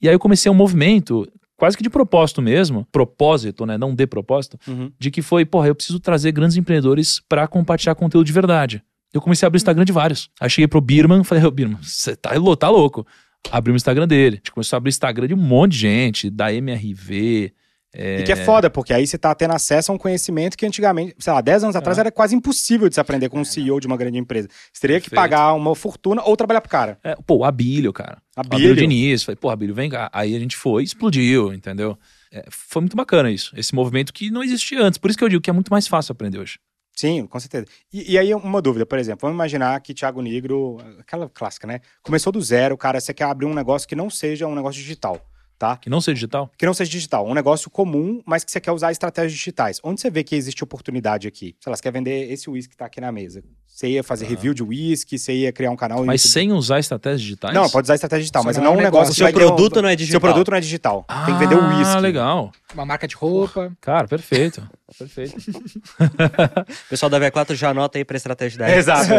E 0.02 0.08
aí 0.08 0.14
eu 0.14 0.18
comecei 0.18 0.50
um 0.50 0.54
movimento, 0.54 1.30
quase 1.56 1.76
que 1.76 1.82
de 1.82 1.90
propósito 1.90 2.42
mesmo, 2.42 2.84
propósito, 2.90 3.64
né? 3.64 3.78
Não 3.78 3.94
de 3.94 4.06
propósito, 4.06 4.58
Uhum. 4.66 4.90
de 4.98 5.10
que 5.12 5.22
foi, 5.22 5.44
porra, 5.44 5.68
eu 5.68 5.74
preciso 5.74 6.00
trazer 6.00 6.32
grandes 6.32 6.56
empreendedores 6.56 7.20
pra 7.28 7.46
compartilhar 7.46 7.94
conteúdo 7.94 8.26
de 8.26 8.32
verdade. 8.32 8.82
Eu 9.12 9.20
comecei 9.20 9.46
a 9.46 9.48
abrir 9.48 9.56
o 9.56 9.60
Instagram 9.60 9.84
de 9.84 9.92
vários. 9.92 10.28
Aí 10.40 10.50
cheguei 10.50 10.66
pro 10.66 10.80
Birman, 10.80 11.22
falei, 11.22 11.44
ô 11.44 11.50
Birman, 11.50 11.78
você 11.80 12.16
tá, 12.16 12.30
tá 12.58 12.68
louco. 12.68 13.06
Abri 13.50 13.72
o 13.72 13.76
Instagram 13.76 14.08
dele. 14.08 14.36
A 14.36 14.38
gente 14.38 14.52
começou 14.52 14.76
a 14.76 14.78
abrir 14.78 14.88
o 14.88 14.90
Instagram 14.90 15.28
de 15.28 15.34
um 15.34 15.38
monte 15.38 15.72
de 15.72 15.78
gente, 15.78 16.30
da 16.30 16.52
MRV. 16.52 17.52
E 17.98 18.24
que 18.24 18.32
é 18.32 18.36
foda, 18.36 18.68
porque 18.68 18.92
aí 18.92 19.06
você 19.06 19.16
tá 19.16 19.34
tendo 19.34 19.54
acesso 19.54 19.90
a 19.90 19.94
um 19.94 19.96
conhecimento 19.96 20.54
que 20.54 20.66
antigamente, 20.66 21.14
sei 21.18 21.32
lá, 21.32 21.40
10 21.40 21.64
anos 21.64 21.76
atrás 21.76 21.96
É. 21.96 22.02
era 22.02 22.12
quase 22.12 22.34
impossível 22.36 22.90
de 22.90 22.94
se 22.94 23.00
aprender 23.00 23.30
com 23.30 23.40
um 23.40 23.44
CEO 23.44 23.80
de 23.80 23.86
uma 23.86 23.96
grande 23.96 24.18
empresa. 24.18 24.48
Você 24.70 24.80
teria 24.82 25.00
que 25.00 25.08
Perfeito. 25.08 25.30
pagar 25.30 25.54
uma 25.54 25.74
fortuna 25.74 26.22
ou 26.22 26.36
trabalhar 26.36 26.60
pro 26.60 26.68
cara. 26.68 26.98
É, 27.02 27.16
pô, 27.26 27.36
o 27.36 27.44
Abílio, 27.44 27.94
cara. 27.94 28.18
Abílio 28.36 28.74
Bílio. 28.74 28.76
Diniz. 28.76 29.22
Falei, 29.22 29.36
pô, 29.36 29.48
Abílio, 29.48 29.74
vem 29.74 29.88
cá. 29.88 30.10
Aí 30.12 30.36
a 30.36 30.38
gente 30.38 30.56
foi, 30.56 30.82
explodiu, 30.82 31.54
entendeu? 31.54 31.96
É, 32.30 32.44
foi 32.50 32.82
muito 32.82 32.96
bacana 32.96 33.30
isso. 33.30 33.54
Esse 33.56 33.74
movimento 33.74 34.12
que 34.12 34.30
não 34.30 34.42
existia 34.42 34.82
antes. 34.82 34.98
Por 34.98 35.08
isso 35.08 35.16
que 35.16 35.24
eu 35.24 35.28
digo 35.30 35.40
que 35.40 35.48
é 35.48 35.52
muito 35.54 35.70
mais 35.70 35.88
fácil 35.88 36.12
aprender 36.12 36.38
hoje. 36.38 36.58
Sim, 36.96 37.26
com 37.26 37.38
certeza. 37.38 37.66
E, 37.92 38.14
e 38.14 38.18
aí, 38.18 38.34
uma 38.34 38.62
dúvida, 38.62 38.86
por 38.86 38.98
exemplo, 38.98 39.20
vamos 39.20 39.34
imaginar 39.34 39.78
que 39.82 39.92
Thiago 39.92 40.22
Negro, 40.22 40.78
aquela 40.98 41.28
clássica, 41.28 41.66
né? 41.66 41.80
Começou 42.02 42.32
do 42.32 42.40
zero, 42.40 42.76
cara, 42.76 42.98
você 42.98 43.12
quer 43.12 43.24
abrir 43.24 43.44
um 43.44 43.52
negócio 43.52 43.86
que 43.86 43.94
não 43.94 44.08
seja 44.08 44.46
um 44.46 44.54
negócio 44.54 44.80
digital, 44.80 45.20
tá? 45.58 45.76
Que 45.76 45.90
não 45.90 46.00
seja 46.00 46.14
digital. 46.14 46.50
Que 46.56 46.64
não 46.64 46.72
seja 46.72 46.90
digital, 46.90 47.26
um 47.26 47.34
negócio 47.34 47.70
comum, 47.70 48.22
mas 48.24 48.44
que 48.44 48.50
você 48.50 48.58
quer 48.58 48.72
usar 48.72 48.92
estratégias 48.92 49.32
digitais. 49.32 49.78
Onde 49.84 50.00
você 50.00 50.08
vê 50.08 50.24
que 50.24 50.34
existe 50.34 50.64
oportunidade 50.64 51.28
aqui? 51.28 51.54
Sei 51.60 51.70
lá, 51.70 51.76
você 51.76 51.82
quer 51.82 51.92
vender 51.92 52.32
esse 52.32 52.48
uísque 52.48 52.70
que 52.70 52.76
tá 52.78 52.86
aqui 52.86 52.98
na 53.00 53.12
mesa. 53.12 53.44
Você 53.76 53.88
ia 53.88 54.02
fazer 54.02 54.24
review 54.24 54.54
de 54.54 54.62
uísque, 54.62 55.18
você 55.18 55.34
ia 55.34 55.52
criar 55.52 55.70
um 55.70 55.76
canal... 55.76 56.00
Ah. 56.00 56.06
Mas 56.06 56.22
YouTube. 56.22 56.32
sem 56.32 56.50
usar 56.50 56.78
estratégias 56.78 57.20
digitais? 57.20 57.52
Não, 57.52 57.68
pode 57.68 57.84
usar 57.84 57.94
estratégia 57.94 58.22
digital, 58.22 58.40
Só 58.42 58.46
mas 58.48 58.56
não 58.56 58.64
é 58.64 58.70
um 58.70 58.78
um 58.78 58.82
negócio... 58.82 59.12
Seu 59.12 59.26
ter 59.30 59.34
um- 59.44 59.48
produto 59.48 59.82
não 59.82 59.88
é 59.90 59.94
digital. 59.94 60.12
Seu 60.12 60.20
produto 60.22 60.50
não 60.50 60.56
é 60.56 60.60
digital. 60.62 61.04
Tem 61.26 61.34
que 61.34 61.40
vender 61.40 61.56
o 61.56 61.60
Ah, 61.60 61.76
uísque. 61.78 62.00
legal. 62.00 62.52
Uma 62.72 62.86
marca 62.86 63.06
de 63.06 63.14
roupa. 63.14 63.70
Cara, 63.78 64.08
perfeito. 64.08 64.66
Perfeito. 64.98 65.36
O 65.36 66.88
pessoal 66.88 67.10
da 67.10 67.20
V4 67.20 67.54
já 67.54 67.68
anota 67.68 67.98
aí 67.98 68.04
pra 68.04 68.16
estratégia 68.16 68.58
da 68.60 68.74
Exato. 68.74 69.10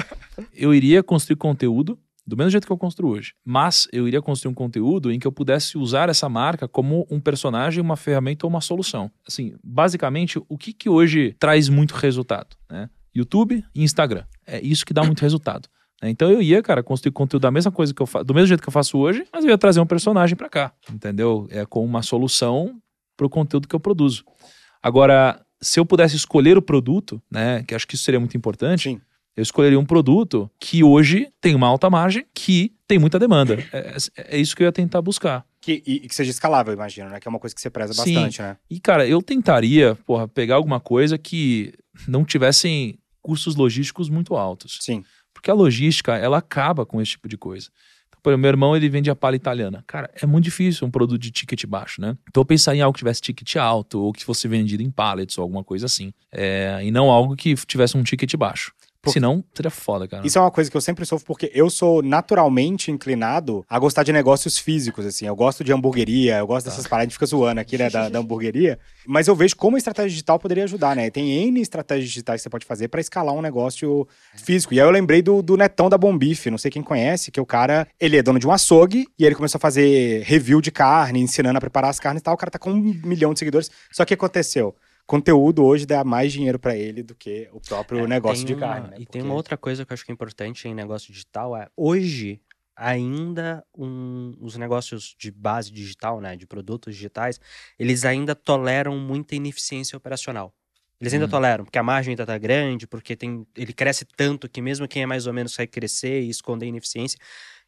eu 0.56 0.72
iria 0.72 1.02
construir 1.02 1.36
conteúdo 1.36 1.98
do 2.26 2.34
mesmo 2.36 2.50
jeito 2.50 2.66
que 2.66 2.72
eu 2.72 2.78
construo 2.78 3.10
hoje. 3.10 3.34
Mas 3.44 3.88
eu 3.92 4.06
iria 4.08 4.22
construir 4.22 4.50
um 4.52 4.54
conteúdo 4.54 5.10
em 5.12 5.18
que 5.18 5.26
eu 5.26 5.32
pudesse 5.32 5.76
usar 5.76 6.08
essa 6.08 6.28
marca 6.28 6.66
como 6.68 7.06
um 7.10 7.20
personagem, 7.20 7.82
uma 7.82 7.96
ferramenta 7.96 8.46
ou 8.46 8.50
uma 8.50 8.60
solução. 8.60 9.10
Assim, 9.26 9.54
basicamente, 9.62 10.38
o 10.48 10.56
que, 10.56 10.72
que 10.72 10.88
hoje 10.88 11.34
traz 11.38 11.68
muito 11.68 11.94
resultado? 11.94 12.56
Né? 12.70 12.88
YouTube 13.18 13.64
e 13.74 13.82
Instagram. 13.82 14.24
É 14.46 14.60
isso 14.60 14.84
que 14.86 14.94
dá 14.94 15.02
muito 15.04 15.20
resultado. 15.20 15.68
né? 16.02 16.10
Então 16.10 16.30
eu 16.30 16.40
ia, 16.40 16.62
cara, 16.62 16.82
construir 16.82 17.12
conteúdo 17.12 17.42
da 17.42 17.50
mesma 17.50 17.70
coisa 17.72 17.92
que 17.92 18.00
eu 18.00 18.06
faço, 18.06 18.24
do 18.24 18.34
mesmo 18.34 18.46
jeito 18.48 18.62
que 18.62 18.68
eu 18.68 18.72
faço 18.72 18.98
hoje, 18.98 19.24
mas 19.32 19.44
eu 19.44 19.50
ia 19.50 19.58
trazer 19.58 19.80
um 19.80 19.86
personagem 19.86 20.36
pra 20.36 20.48
cá, 20.48 20.72
entendeu? 20.92 21.46
É 21.50 21.64
com 21.66 21.84
uma 21.84 22.02
solução 22.02 22.80
pro 23.16 23.28
conteúdo 23.28 23.66
que 23.68 23.74
eu 23.74 23.80
produzo. 23.80 24.24
Agora, 24.82 25.40
se 25.60 25.80
eu 25.80 25.84
pudesse 25.84 26.16
escolher 26.16 26.56
o 26.56 26.62
produto, 26.62 27.20
né, 27.30 27.62
que 27.64 27.74
acho 27.74 27.86
que 27.86 27.94
isso 27.94 28.04
seria 28.04 28.20
muito 28.20 28.36
importante, 28.36 28.90
Sim. 28.90 29.00
eu 29.36 29.42
escolheria 29.42 29.78
um 29.78 29.84
produto 29.84 30.48
que 30.60 30.84
hoje 30.84 31.28
tem 31.40 31.54
uma 31.54 31.66
alta 31.66 31.90
margem, 31.90 32.24
que 32.32 32.72
tem 32.86 32.98
muita 32.98 33.18
demanda. 33.18 33.58
É, 33.72 33.96
é 34.36 34.38
isso 34.38 34.54
que 34.54 34.62
eu 34.62 34.66
ia 34.66 34.72
tentar 34.72 35.02
buscar. 35.02 35.44
Que, 35.60 35.82
e, 35.84 36.00
que 36.00 36.14
seja 36.14 36.30
escalável, 36.30 36.72
eu 36.72 36.76
imagino, 36.76 37.10
né? 37.10 37.18
Que 37.18 37.26
é 37.26 37.30
uma 37.30 37.40
coisa 37.40 37.54
que 37.54 37.60
você 37.60 37.68
preza 37.68 37.92
Sim. 37.92 38.14
bastante, 38.14 38.40
né? 38.40 38.56
E, 38.70 38.78
cara, 38.78 39.06
eu 39.06 39.20
tentaria, 39.20 39.96
porra, 40.06 40.28
pegar 40.28 40.54
alguma 40.54 40.78
coisa 40.78 41.18
que 41.18 41.74
não 42.06 42.24
tivessem 42.24 42.96
custos 43.28 43.56
logísticos 43.56 44.08
muito 44.08 44.34
altos. 44.36 44.78
Sim. 44.80 45.04
Porque 45.34 45.50
a 45.50 45.54
logística, 45.54 46.16
ela 46.16 46.38
acaba 46.38 46.86
com 46.86 46.98
esse 46.98 47.10
tipo 47.10 47.28
de 47.28 47.36
coisa. 47.36 47.68
Então, 48.08 48.18
por 48.22 48.30
exemplo, 48.30 48.40
meu 48.40 48.48
irmão, 48.48 48.74
ele 48.74 48.88
vende 48.88 49.10
a 49.10 49.14
palha 49.14 49.36
italiana. 49.36 49.84
Cara, 49.86 50.10
é 50.14 50.24
muito 50.24 50.44
difícil 50.44 50.86
um 50.86 50.90
produto 50.90 51.20
de 51.20 51.30
ticket 51.30 51.66
baixo, 51.66 52.00
né? 52.00 52.16
Então 52.26 52.40
eu 52.40 52.46
pensaria 52.46 52.80
em 52.80 52.82
algo 52.82 52.94
que 52.94 53.00
tivesse 53.00 53.20
ticket 53.20 53.56
alto, 53.56 54.00
ou 54.00 54.14
que 54.14 54.24
fosse 54.24 54.48
vendido 54.48 54.82
em 54.82 54.90
pallets, 54.90 55.36
ou 55.36 55.42
alguma 55.42 55.62
coisa 55.62 55.84
assim. 55.84 56.10
É, 56.32 56.80
e 56.82 56.90
não 56.90 57.10
algo 57.10 57.36
que 57.36 57.54
tivesse 57.54 57.98
um 57.98 58.02
ticket 58.02 58.34
baixo. 58.34 58.72
Por- 59.00 59.12
Senão, 59.12 59.44
seria 59.54 59.70
foda, 59.70 60.08
cara. 60.08 60.26
Isso 60.26 60.36
é 60.36 60.40
uma 60.40 60.50
coisa 60.50 60.68
que 60.68 60.76
eu 60.76 60.80
sempre 60.80 61.06
sofro, 61.06 61.24
porque 61.24 61.50
eu 61.54 61.70
sou 61.70 62.02
naturalmente 62.02 62.90
inclinado 62.90 63.64
a 63.68 63.78
gostar 63.78 64.02
de 64.02 64.12
negócios 64.12 64.58
físicos, 64.58 65.06
assim. 65.06 65.24
Eu 65.26 65.36
gosto 65.36 65.62
de 65.62 65.72
hamburgueria, 65.72 66.38
eu 66.38 66.46
gosto 66.46 66.64
Tá. 66.66 66.70
dessas 66.70 66.86
paradas, 66.86 67.02
a 67.02 67.06
gente 67.06 67.12
fica 67.14 67.26
zoando 67.26 67.60
aqui, 67.60 67.78
né, 67.78 67.88
da, 67.88 68.08
da 68.08 68.18
hamburgueria. 68.18 68.78
Mas 69.06 69.28
eu 69.28 69.36
vejo 69.36 69.54
como 69.56 69.76
a 69.76 69.78
estratégia 69.78 70.10
digital 70.10 70.38
poderia 70.38 70.64
ajudar, 70.64 70.96
né? 70.96 71.10
Tem 71.10 71.30
N 71.48 71.60
estratégias 71.60 72.08
digitais 72.08 72.40
que 72.40 72.42
você 72.42 72.50
pode 72.50 72.66
fazer 72.66 72.88
pra 72.88 73.00
escalar 73.00 73.32
um 73.34 73.40
negócio 73.40 74.06
físico. 74.34 74.74
E 74.74 74.80
aí 74.80 74.86
eu 74.86 74.90
lembrei 74.90 75.22
do, 75.22 75.42
do 75.42 75.56
Netão 75.56 75.88
da 75.88 75.96
Bombife, 75.96 76.50
não 76.50 76.58
sei 76.58 76.70
quem 76.70 76.82
conhece, 76.82 77.30
que 77.30 77.40
o 77.40 77.46
cara, 77.46 77.86
ele 78.00 78.16
é 78.16 78.22
dono 78.22 78.38
de 78.38 78.46
um 78.46 78.52
açougue, 78.52 79.06
e 79.18 79.24
ele 79.24 79.34
começou 79.34 79.58
a 79.58 79.60
fazer 79.60 80.22
review 80.24 80.60
de 80.60 80.70
carne, 80.72 81.20
ensinando 81.20 81.56
a 81.56 81.60
preparar 81.60 81.90
as 81.90 82.00
carnes 82.00 82.20
e 82.20 82.24
tal. 82.24 82.34
O 82.34 82.36
cara 82.36 82.50
tá 82.50 82.58
com 82.58 82.70
um 82.72 83.00
milhão 83.04 83.32
de 83.32 83.38
seguidores. 83.38 83.70
Só 83.92 84.04
que 84.04 84.12
o 84.12 84.16
que 84.16 84.24
aconteceu? 84.24 84.74
Conteúdo 85.08 85.64
hoje 85.64 85.86
dá 85.86 86.04
mais 86.04 86.30
dinheiro 86.34 86.58
pra 86.58 86.76
ele 86.76 87.02
do 87.02 87.14
que 87.14 87.48
o 87.50 87.58
próprio 87.62 88.06
negócio 88.06 88.44
Tem 88.46 88.54
de 88.54 88.62
uma- 88.62 88.68
carne. 88.74 88.88
né? 88.88 88.94
E 88.96 88.98
tem 88.98 89.06
Porque- 89.06 89.22
uma 89.22 89.32
outra 89.34 89.56
coisa 89.56 89.82
que 89.86 89.90
eu 89.90 89.94
acho 89.94 90.04
que 90.04 90.12
é 90.12 90.14
importante 90.14 90.68
em 90.68 90.74
negócio 90.74 91.10
digital 91.10 91.56
é 91.56 91.66
hoje 91.74 92.42
ainda 92.76 93.64
um- 93.74 94.34
os 94.38 94.54
negócios 94.58 95.16
de 95.18 95.30
base 95.30 95.72
digital, 95.72 96.20
né, 96.20 96.36
de 96.36 96.46
produtos 96.46 96.94
digitais, 96.94 97.40
eles 97.78 98.04
ainda 98.04 98.34
toleram 98.34 98.98
muita 98.98 99.34
ineficiência 99.34 99.96
operacional. 99.96 100.54
Eles 101.00 101.14
ainda 101.14 101.24
Uhum. 101.24 101.30
toleram, 101.30 101.64
porque 101.64 101.78
a 101.78 101.82
margem 101.82 102.12
ainda 102.12 102.26
tá 102.26 102.36
grande, 102.36 102.86
porque 102.86 103.16
tem, 103.16 103.46
ele 103.56 103.72
cresce 103.72 104.04
tanto 104.04 104.46
que 104.46 104.60
mesmo 104.60 104.86
quem 104.86 105.02
é 105.02 105.06
mais 105.06 105.26
ou 105.26 105.32
menos 105.32 105.56
vai 105.56 105.66
crescer 105.66 106.20
e 106.22 106.28
esconder 106.28 106.66
ineficiência. 106.66 107.18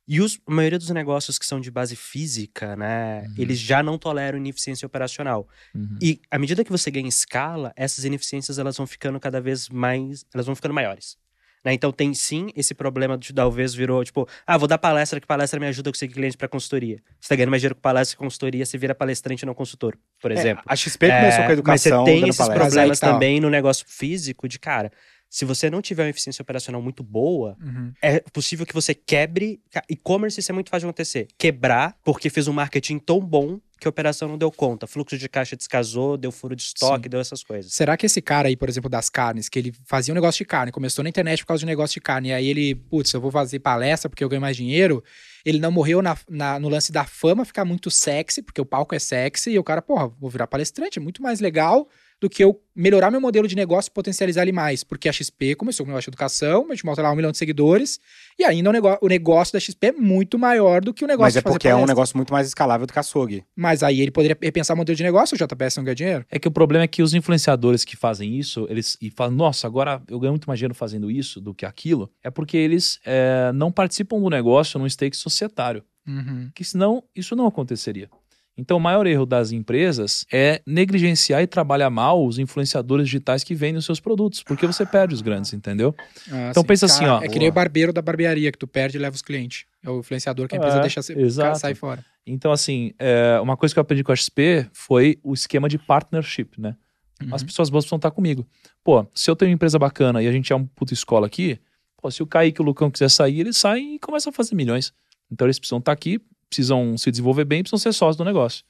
E 0.08 0.20
os, 0.20 0.40
a 0.46 0.52
maioria 0.52 0.78
dos 0.78 0.90
negócios 0.90 1.38
que 1.38 1.46
são 1.46 1.60
de 1.60 1.70
base 1.70 1.94
física, 1.94 2.74
né, 2.74 3.22
Uhum. 3.28 3.34
eles 3.38 3.58
já 3.58 3.82
não 3.82 3.96
toleram 3.96 4.38
ineficiência 4.38 4.84
operacional. 4.86 5.46
Uhum. 5.74 5.96
E 6.02 6.20
à 6.30 6.38
medida 6.38 6.64
que 6.64 6.70
você 6.70 6.90
ganha 6.90 7.08
escala, 7.08 7.72
essas 7.76 8.04
ineficiências 8.04 8.58
elas 8.58 8.76
vão 8.76 8.86
ficando 8.86 9.20
cada 9.20 9.40
vez 9.40 9.68
mais, 9.68 10.24
elas 10.34 10.46
vão 10.46 10.54
ficando 10.56 10.74
maiores. 10.74 11.16
Né? 11.64 11.74
Então 11.74 11.92
tem 11.92 12.14
sim 12.14 12.48
esse 12.56 12.74
problema 12.74 13.18
de 13.18 13.32
talvez 13.34 13.74
virou 13.74 14.02
tipo, 14.02 14.26
ah, 14.46 14.56
vou 14.56 14.66
dar 14.66 14.78
palestra, 14.78 15.20
que 15.20 15.26
palestra 15.26 15.60
me 15.60 15.66
ajuda 15.66 15.90
a 15.90 15.92
conseguir 15.92 16.14
cliente 16.14 16.36
para 16.36 16.48
consultoria. 16.48 17.02
Você 17.20 17.28
tá 17.28 17.36
ganhando 17.36 17.50
mais 17.50 17.60
dinheiro 17.60 17.74
com 17.74 17.82
palestra 17.82 18.14
e 18.14 18.18
consultoria, 18.18 18.64
você 18.64 18.78
vira 18.78 18.94
palestrante 18.94 19.44
e 19.44 19.46
não 19.46 19.54
consultor, 19.54 19.96
por 20.20 20.32
exemplo. 20.32 20.64
É, 20.66 20.72
a 20.72 20.74
XP 20.74 21.06
começou 21.06 21.40
É, 21.40 21.44
com 21.44 21.50
a 21.50 21.52
educação, 21.52 21.98
Mas 22.00 22.08
você 22.08 22.12
tem 22.20 22.28
esses 22.28 22.36
palestra. 22.38 22.64
Problemas 22.64 22.98
tá, 22.98 23.12
também 23.12 23.38
no 23.40 23.50
negócio 23.50 23.84
físico 23.86 24.48
de 24.48 24.58
cara. 24.58 24.90
Se 25.32 25.44
você 25.44 25.70
não 25.70 25.80
tiver 25.80 26.02
uma 26.02 26.10
eficiência 26.10 26.42
operacional 26.42 26.82
muito 26.82 27.04
boa, 27.04 27.56
Uhum. 27.64 27.92
é 28.02 28.18
possível 28.32 28.66
que 28.66 28.74
você 28.74 28.92
quebre. 28.94 29.60
E-commerce 29.88 30.40
isso 30.40 30.50
é 30.50 30.54
muito 30.54 30.68
fácil 30.70 30.86
de 30.86 30.90
acontecer. 30.90 31.28
Quebrar 31.38 31.96
porque 32.04 32.28
fez 32.28 32.48
um 32.48 32.52
marketing 32.52 32.98
tão 32.98 33.20
bom 33.20 33.60
que 33.80 33.86
a 33.86 33.90
operação 33.90 34.28
não 34.28 34.36
deu 34.36 34.50
conta. 34.50 34.86
Fluxo 34.88 35.16
de 35.16 35.26
caixa 35.28 35.56
descasou, 35.56 36.16
deu 36.18 36.30
furo 36.32 36.54
de 36.54 36.62
estoque, 36.62 37.08
deu 37.08 37.18
essas 37.20 37.42
coisas. 37.44 37.72
Será 37.72 37.96
que 37.96 38.04
esse 38.04 38.20
cara 38.20 38.48
aí, 38.48 38.56
por 38.56 38.68
exemplo, 38.68 38.90
das 38.90 39.08
carnes, 39.08 39.48
que 39.48 39.58
ele 39.58 39.72
fazia 39.86 40.12
um 40.12 40.16
negócio 40.16 40.38
de 40.38 40.44
carne, 40.44 40.70
começou 40.72 41.02
na 41.02 41.08
internet 41.08 41.40
por 41.42 41.46
causa 41.46 41.60
de 41.60 41.64
um 41.64 41.68
negócio 41.68 41.94
de 41.94 42.00
carne, 42.00 42.28
e 42.28 42.32
aí 42.32 42.46
ele, 42.48 42.74
putz, 42.74 43.10
eu 43.14 43.20
vou 43.22 43.30
fazer 43.30 43.60
palestra 43.60 44.10
porque 44.10 44.22
eu 44.22 44.28
ganho 44.28 44.42
mais 44.42 44.54
dinheiro, 44.56 45.02
ele 45.46 45.58
não 45.60 45.70
morreu 45.70 46.02
na- 46.02 46.18
na- 46.28 46.58
no 46.58 46.68
lance 46.68 46.92
da 46.92 47.04
fama 47.06 47.42
ficar 47.46 47.64
muito 47.64 47.90
sexy, 47.90 48.42
porque 48.42 48.60
o 48.60 48.66
palco 48.66 48.94
é 48.94 48.98
sexy, 48.98 49.52
e 49.52 49.58
o 49.58 49.64
cara, 49.64 49.80
porra, 49.80 50.08
vou 50.08 50.28
virar 50.28 50.46
palestrante, 50.46 50.98
é 50.98 51.02
muito 51.02 51.22
mais 51.22 51.40
legal 51.40 51.88
do 52.20 52.28
que 52.28 52.44
eu 52.44 52.60
melhorar 52.76 53.10
meu 53.10 53.20
modelo 53.20 53.48
de 53.48 53.56
negócio 53.56 53.88
e 53.90 53.92
potencializar 53.92 54.42
ele 54.42 54.52
mais, 54.52 54.84
porque 54.84 55.08
a 55.08 55.12
XP 55.12 55.54
começou 55.54 55.84
com 55.84 55.90
um 55.90 55.94
negócio 55.94 56.10
de 56.10 56.14
educação, 56.14 56.66
mas 56.68 56.82
mostra 56.82 57.02
lá 57.02 57.12
um 57.12 57.16
milhão 57.16 57.30
de 57.32 57.38
seguidores, 57.38 57.98
e 58.38 58.44
ainda 58.44 58.68
o, 58.70 58.72
nego- 58.72 58.98
o 59.00 59.08
negócio 59.08 59.52
da 59.52 59.60
XP 59.60 59.86
é 59.88 59.92
muito 59.92 60.38
maior 60.38 60.80
do 60.82 60.92
que 60.92 61.04
o 61.04 61.08
negócio 61.08 61.24
Mas 61.26 61.32
de 61.34 61.38
é 61.38 61.42
fazer 61.42 61.54
porque 61.54 61.68
é 61.68 61.70
um 61.70 61.78
palestra. 61.78 61.94
negócio 61.94 62.16
muito 62.16 62.32
mais 62.32 62.46
escalável 62.46 62.86
do 62.86 62.92
que 62.92 62.98
açougue. 62.98 63.44
Mas 63.56 63.82
aí 63.82 64.00
ele 64.00 64.10
poderia 64.10 64.36
repensar 64.40 64.74
o 64.74 64.76
modelo 64.76 64.96
de 64.96 65.02
negócio, 65.02 65.34
o 65.34 65.38
JPS 65.38 65.76
não 65.78 65.84
ganha 65.84 65.94
dinheiro. 65.94 66.26
É 66.30 66.38
que 66.38 66.48
o 66.48 66.50
problema 66.50 66.84
é 66.84 66.88
que 66.88 67.02
os 67.02 67.14
influenciadores 67.14 67.84
que 67.84 67.96
fazem 67.96 68.36
isso, 68.38 68.66
eles 68.70 68.96
e 69.00 69.10
falam, 69.10 69.34
nossa, 69.34 69.66
agora 69.66 70.02
eu 70.08 70.18
ganho 70.20 70.32
muito 70.32 70.46
mais 70.46 70.58
dinheiro 70.58 70.74
fazendo 70.74 71.10
isso 71.10 71.40
do 71.40 71.54
que 71.54 71.64
aquilo, 71.66 72.10
é 72.22 72.30
porque 72.30 72.56
eles 72.56 72.98
é, 73.04 73.50
não 73.54 73.72
participam 73.72 74.20
do 74.20 74.28
negócio 74.30 74.78
num 74.78 74.88
stake 74.88 75.16
societário. 75.16 75.82
Uhum. 76.08 76.50
que 76.54 76.64
senão 76.64 77.04
isso 77.14 77.36
não 77.36 77.46
aconteceria. 77.46 78.08
Então, 78.56 78.76
o 78.76 78.80
maior 78.80 79.06
erro 79.06 79.24
das 79.24 79.52
empresas 79.52 80.26
é 80.30 80.60
negligenciar 80.66 81.40
e 81.42 81.46
trabalhar 81.46 81.88
mal 81.88 82.22
os 82.24 82.38
influenciadores 82.38 83.06
digitais 83.06 83.42
que 83.42 83.54
vendem 83.54 83.78
os 83.78 83.84
seus 83.86 84.00
produtos, 84.00 84.42
porque 84.42 84.66
você 84.66 84.84
perde 84.84 85.14
os 85.14 85.22
grandes, 85.22 85.52
entendeu? 85.54 85.94
Ah, 86.30 86.48
Então 86.50 86.62
pensa 86.62 86.84
assim, 86.86 87.06
ó. 87.06 87.22
É 87.22 87.28
que 87.28 87.38
nem 87.38 87.48
o 87.48 87.52
barbeiro 87.52 87.92
da 87.92 88.02
barbearia, 88.02 88.52
que 88.52 88.58
tu 88.58 88.66
perde 88.66 88.98
e 88.98 89.00
leva 89.00 89.14
os 89.16 89.22
clientes. 89.22 89.64
É 89.82 89.88
o 89.88 90.00
influenciador 90.00 90.46
que 90.46 90.54
a 90.54 90.58
empresa 90.58 90.78
É, 90.78 90.80
deixa 90.82 91.00
exato. 91.18 91.58
sair 91.58 91.74
fora. 91.74 92.04
Então, 92.26 92.52
assim, 92.52 92.92
é, 92.98 93.40
uma 93.40 93.56
coisa 93.56 93.74
que 93.74 93.78
eu 93.78 93.82
aprendi 93.82 94.04
com 94.04 94.12
a 94.12 94.16
XP 94.16 94.66
foi 94.74 95.18
o 95.22 95.32
esquema 95.32 95.68
de 95.68 95.78
partnership, 95.78 96.50
né? 96.58 96.76
Uhum. 97.22 97.34
As 97.34 97.42
pessoas 97.42 97.70
boas 97.70 97.84
precisam 97.84 97.96
estar 97.96 98.10
comigo. 98.10 98.46
Pô, 98.84 99.06
se 99.14 99.30
eu 99.30 99.36
tenho 99.36 99.50
uma 99.50 99.54
empresa 99.54 99.78
bacana 99.78 100.22
e 100.22 100.28
a 100.28 100.32
gente 100.32 100.52
é 100.52 100.56
uma 100.56 100.68
puta 100.74 100.92
escola 100.92 101.26
aqui, 101.26 101.58
pô, 102.00 102.10
se 102.10 102.22
o 102.22 102.26
Kaique 102.26 102.60
e 102.60 102.62
o 102.62 102.64
Lucão 102.66 102.90
quiser 102.90 103.08
sair, 103.10 103.40
eles 103.40 103.56
saem 103.56 103.94
e 103.94 103.98
começam 103.98 104.30
a 104.30 104.34
fazer 104.34 104.54
milhões. 104.54 104.92
Então 105.30 105.46
eles 105.46 105.58
precisam 105.58 105.78
estar 105.78 105.92
aqui, 105.92 106.20
precisam 106.50 106.98
se 106.98 107.10
desenvolver 107.10 107.44
bem, 107.44 107.62
precisam 107.62 107.78
ser 107.78 107.92
sócios 107.92 108.16
do 108.16 108.24
negócio. 108.24 108.64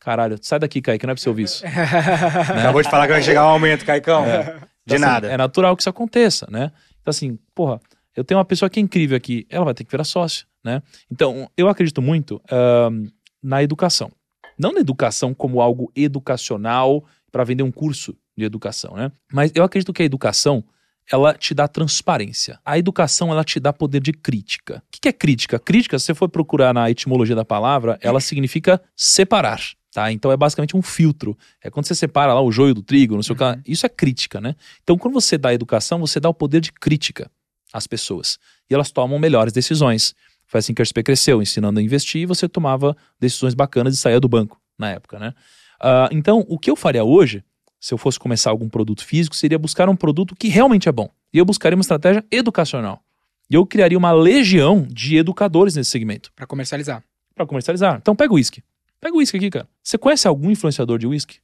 Caralho, 0.00 0.38
sai 0.40 0.58
daqui, 0.58 0.80
Kaique, 0.80 1.06
não 1.06 1.12
é 1.12 1.14
pra 1.14 1.22
você 1.22 1.28
ouvir 1.28 1.44
isso. 1.44 1.62
Né? 1.70 2.60
Acabou 2.60 2.82
de 2.82 2.90
falar 2.90 3.06
que 3.06 3.12
vai 3.12 3.22
chegar 3.22 3.46
um 3.46 3.50
aumento, 3.50 3.84
Caicão. 3.84 4.24
De 4.24 4.30
Então, 4.30 4.96
assim, 4.96 4.98
nada. 4.98 5.28
É 5.28 5.36
natural 5.36 5.76
que 5.76 5.82
isso 5.82 5.90
aconteça, 5.90 6.46
né? 6.50 6.72
Então, 7.00 7.10
assim, 7.10 7.38
porra, 7.54 7.80
eu 8.16 8.24
tenho 8.24 8.38
uma 8.38 8.44
pessoa 8.44 8.68
que 8.68 8.80
é 8.80 8.82
incrível 8.82 9.16
aqui, 9.16 9.46
ela 9.48 9.64
vai 9.64 9.74
ter 9.74 9.84
que 9.84 9.90
virar 9.90 10.04
sócio, 10.04 10.46
né? 10.64 10.82
Então, 11.10 11.50
eu 11.56 11.68
acredito 11.68 12.02
muito 12.02 12.40
ahn, 12.50 13.06
na 13.42 13.62
educação. 13.62 14.10
Não 14.58 14.72
na 14.72 14.80
educação 14.80 15.32
como 15.32 15.60
algo 15.60 15.92
educacional 15.94 17.04
para 17.30 17.44
vender 17.44 17.62
um 17.62 17.70
curso 17.70 18.16
de 18.36 18.44
educação, 18.44 18.94
né? 18.94 19.12
Mas 19.32 19.52
eu 19.54 19.62
acredito 19.62 19.92
que 19.92 20.02
a 20.02 20.04
educação 20.04 20.64
ela 21.10 21.34
te 21.34 21.52
dá 21.52 21.66
transparência. 21.66 22.58
A 22.64 22.78
educação 22.78 23.30
ela 23.30 23.42
te 23.42 23.58
dá 23.58 23.72
poder 23.72 24.00
de 24.00 24.12
crítica. 24.12 24.82
O 24.86 25.00
que 25.00 25.08
é 25.08 25.12
crítica? 25.12 25.58
Crítica, 25.58 25.98
se 25.98 26.06
você 26.06 26.14
for 26.14 26.28
procurar 26.28 26.72
na 26.72 26.90
etimologia 26.90 27.34
da 27.34 27.44
palavra, 27.44 27.98
ela 28.00 28.20
significa 28.20 28.80
separar. 28.94 29.60
Tá? 29.92 30.12
Então 30.12 30.30
é 30.30 30.36
basicamente 30.36 30.76
um 30.76 30.82
filtro. 30.82 31.36
É 31.62 31.68
quando 31.68 31.86
você 31.86 31.96
separa 31.96 32.32
lá 32.32 32.40
o 32.40 32.52
joio 32.52 32.74
do 32.74 32.82
trigo, 32.82 33.16
não 33.16 33.22
sei 33.24 33.32
o 33.34 33.36
que. 33.36 33.42
lá. 33.42 33.58
Isso 33.66 33.84
é 33.84 33.88
crítica, 33.88 34.40
né? 34.40 34.54
Então, 34.84 34.96
quando 34.96 35.14
você 35.14 35.36
dá 35.36 35.52
educação, 35.52 35.98
você 35.98 36.20
dá 36.20 36.28
o 36.28 36.34
poder 36.34 36.60
de 36.60 36.70
crítica 36.70 37.28
às 37.72 37.88
pessoas. 37.88 38.38
E 38.70 38.74
elas 38.74 38.92
tomam 38.92 39.18
melhores 39.18 39.52
decisões. 39.52 40.14
Foi 40.46 40.58
assim 40.60 40.74
que 40.74 40.80
a 40.80 40.84
XP 40.84 41.02
cresceu, 41.02 41.42
ensinando 41.42 41.80
a 41.80 41.82
investir, 41.82 42.22
e 42.22 42.26
você 42.26 42.48
tomava 42.48 42.96
decisões 43.18 43.54
bacanas 43.54 43.94
e 43.94 43.96
saía 43.96 44.20
do 44.20 44.28
banco 44.28 44.60
na 44.78 44.90
época, 44.90 45.18
né? 45.18 45.34
Ah, 45.80 46.08
então, 46.12 46.44
o 46.48 46.58
que 46.58 46.70
eu 46.70 46.76
faria 46.76 47.02
hoje, 47.02 47.42
se 47.80 47.94
eu 47.94 47.98
fosse 47.98 48.18
começar 48.18 48.50
algum 48.50 48.68
produto 48.68 49.04
físico, 49.04 49.34
seria 49.34 49.58
buscar 49.58 49.88
um 49.88 49.96
produto 49.96 50.36
que 50.36 50.48
realmente 50.48 50.88
é 50.88 50.92
bom. 50.92 51.08
E 51.32 51.38
eu 51.38 51.44
buscaria 51.44 51.74
uma 51.76 51.80
estratégia 51.82 52.24
educacional. 52.30 53.02
E 53.50 53.54
eu 53.54 53.66
criaria 53.66 53.96
uma 53.98 54.12
legião 54.12 54.86
de 54.88 55.16
educadores 55.16 55.74
nesse 55.74 55.90
segmento 55.90 56.30
Pra 56.36 56.46
comercializar. 56.46 57.02
para 57.34 57.46
comercializar. 57.46 57.98
Então 58.00 58.14
pega 58.14 58.32
o 58.32 58.36
uísque. 58.36 58.62
Pega 59.00 59.14
o 59.14 59.18
uísque 59.18 59.36
aqui, 59.38 59.48
cara. 59.50 59.66
Você 59.82 59.96
conhece 59.96 60.28
algum 60.28 60.50
influenciador 60.50 60.98
de 60.98 61.06
uísque? 61.06 61.38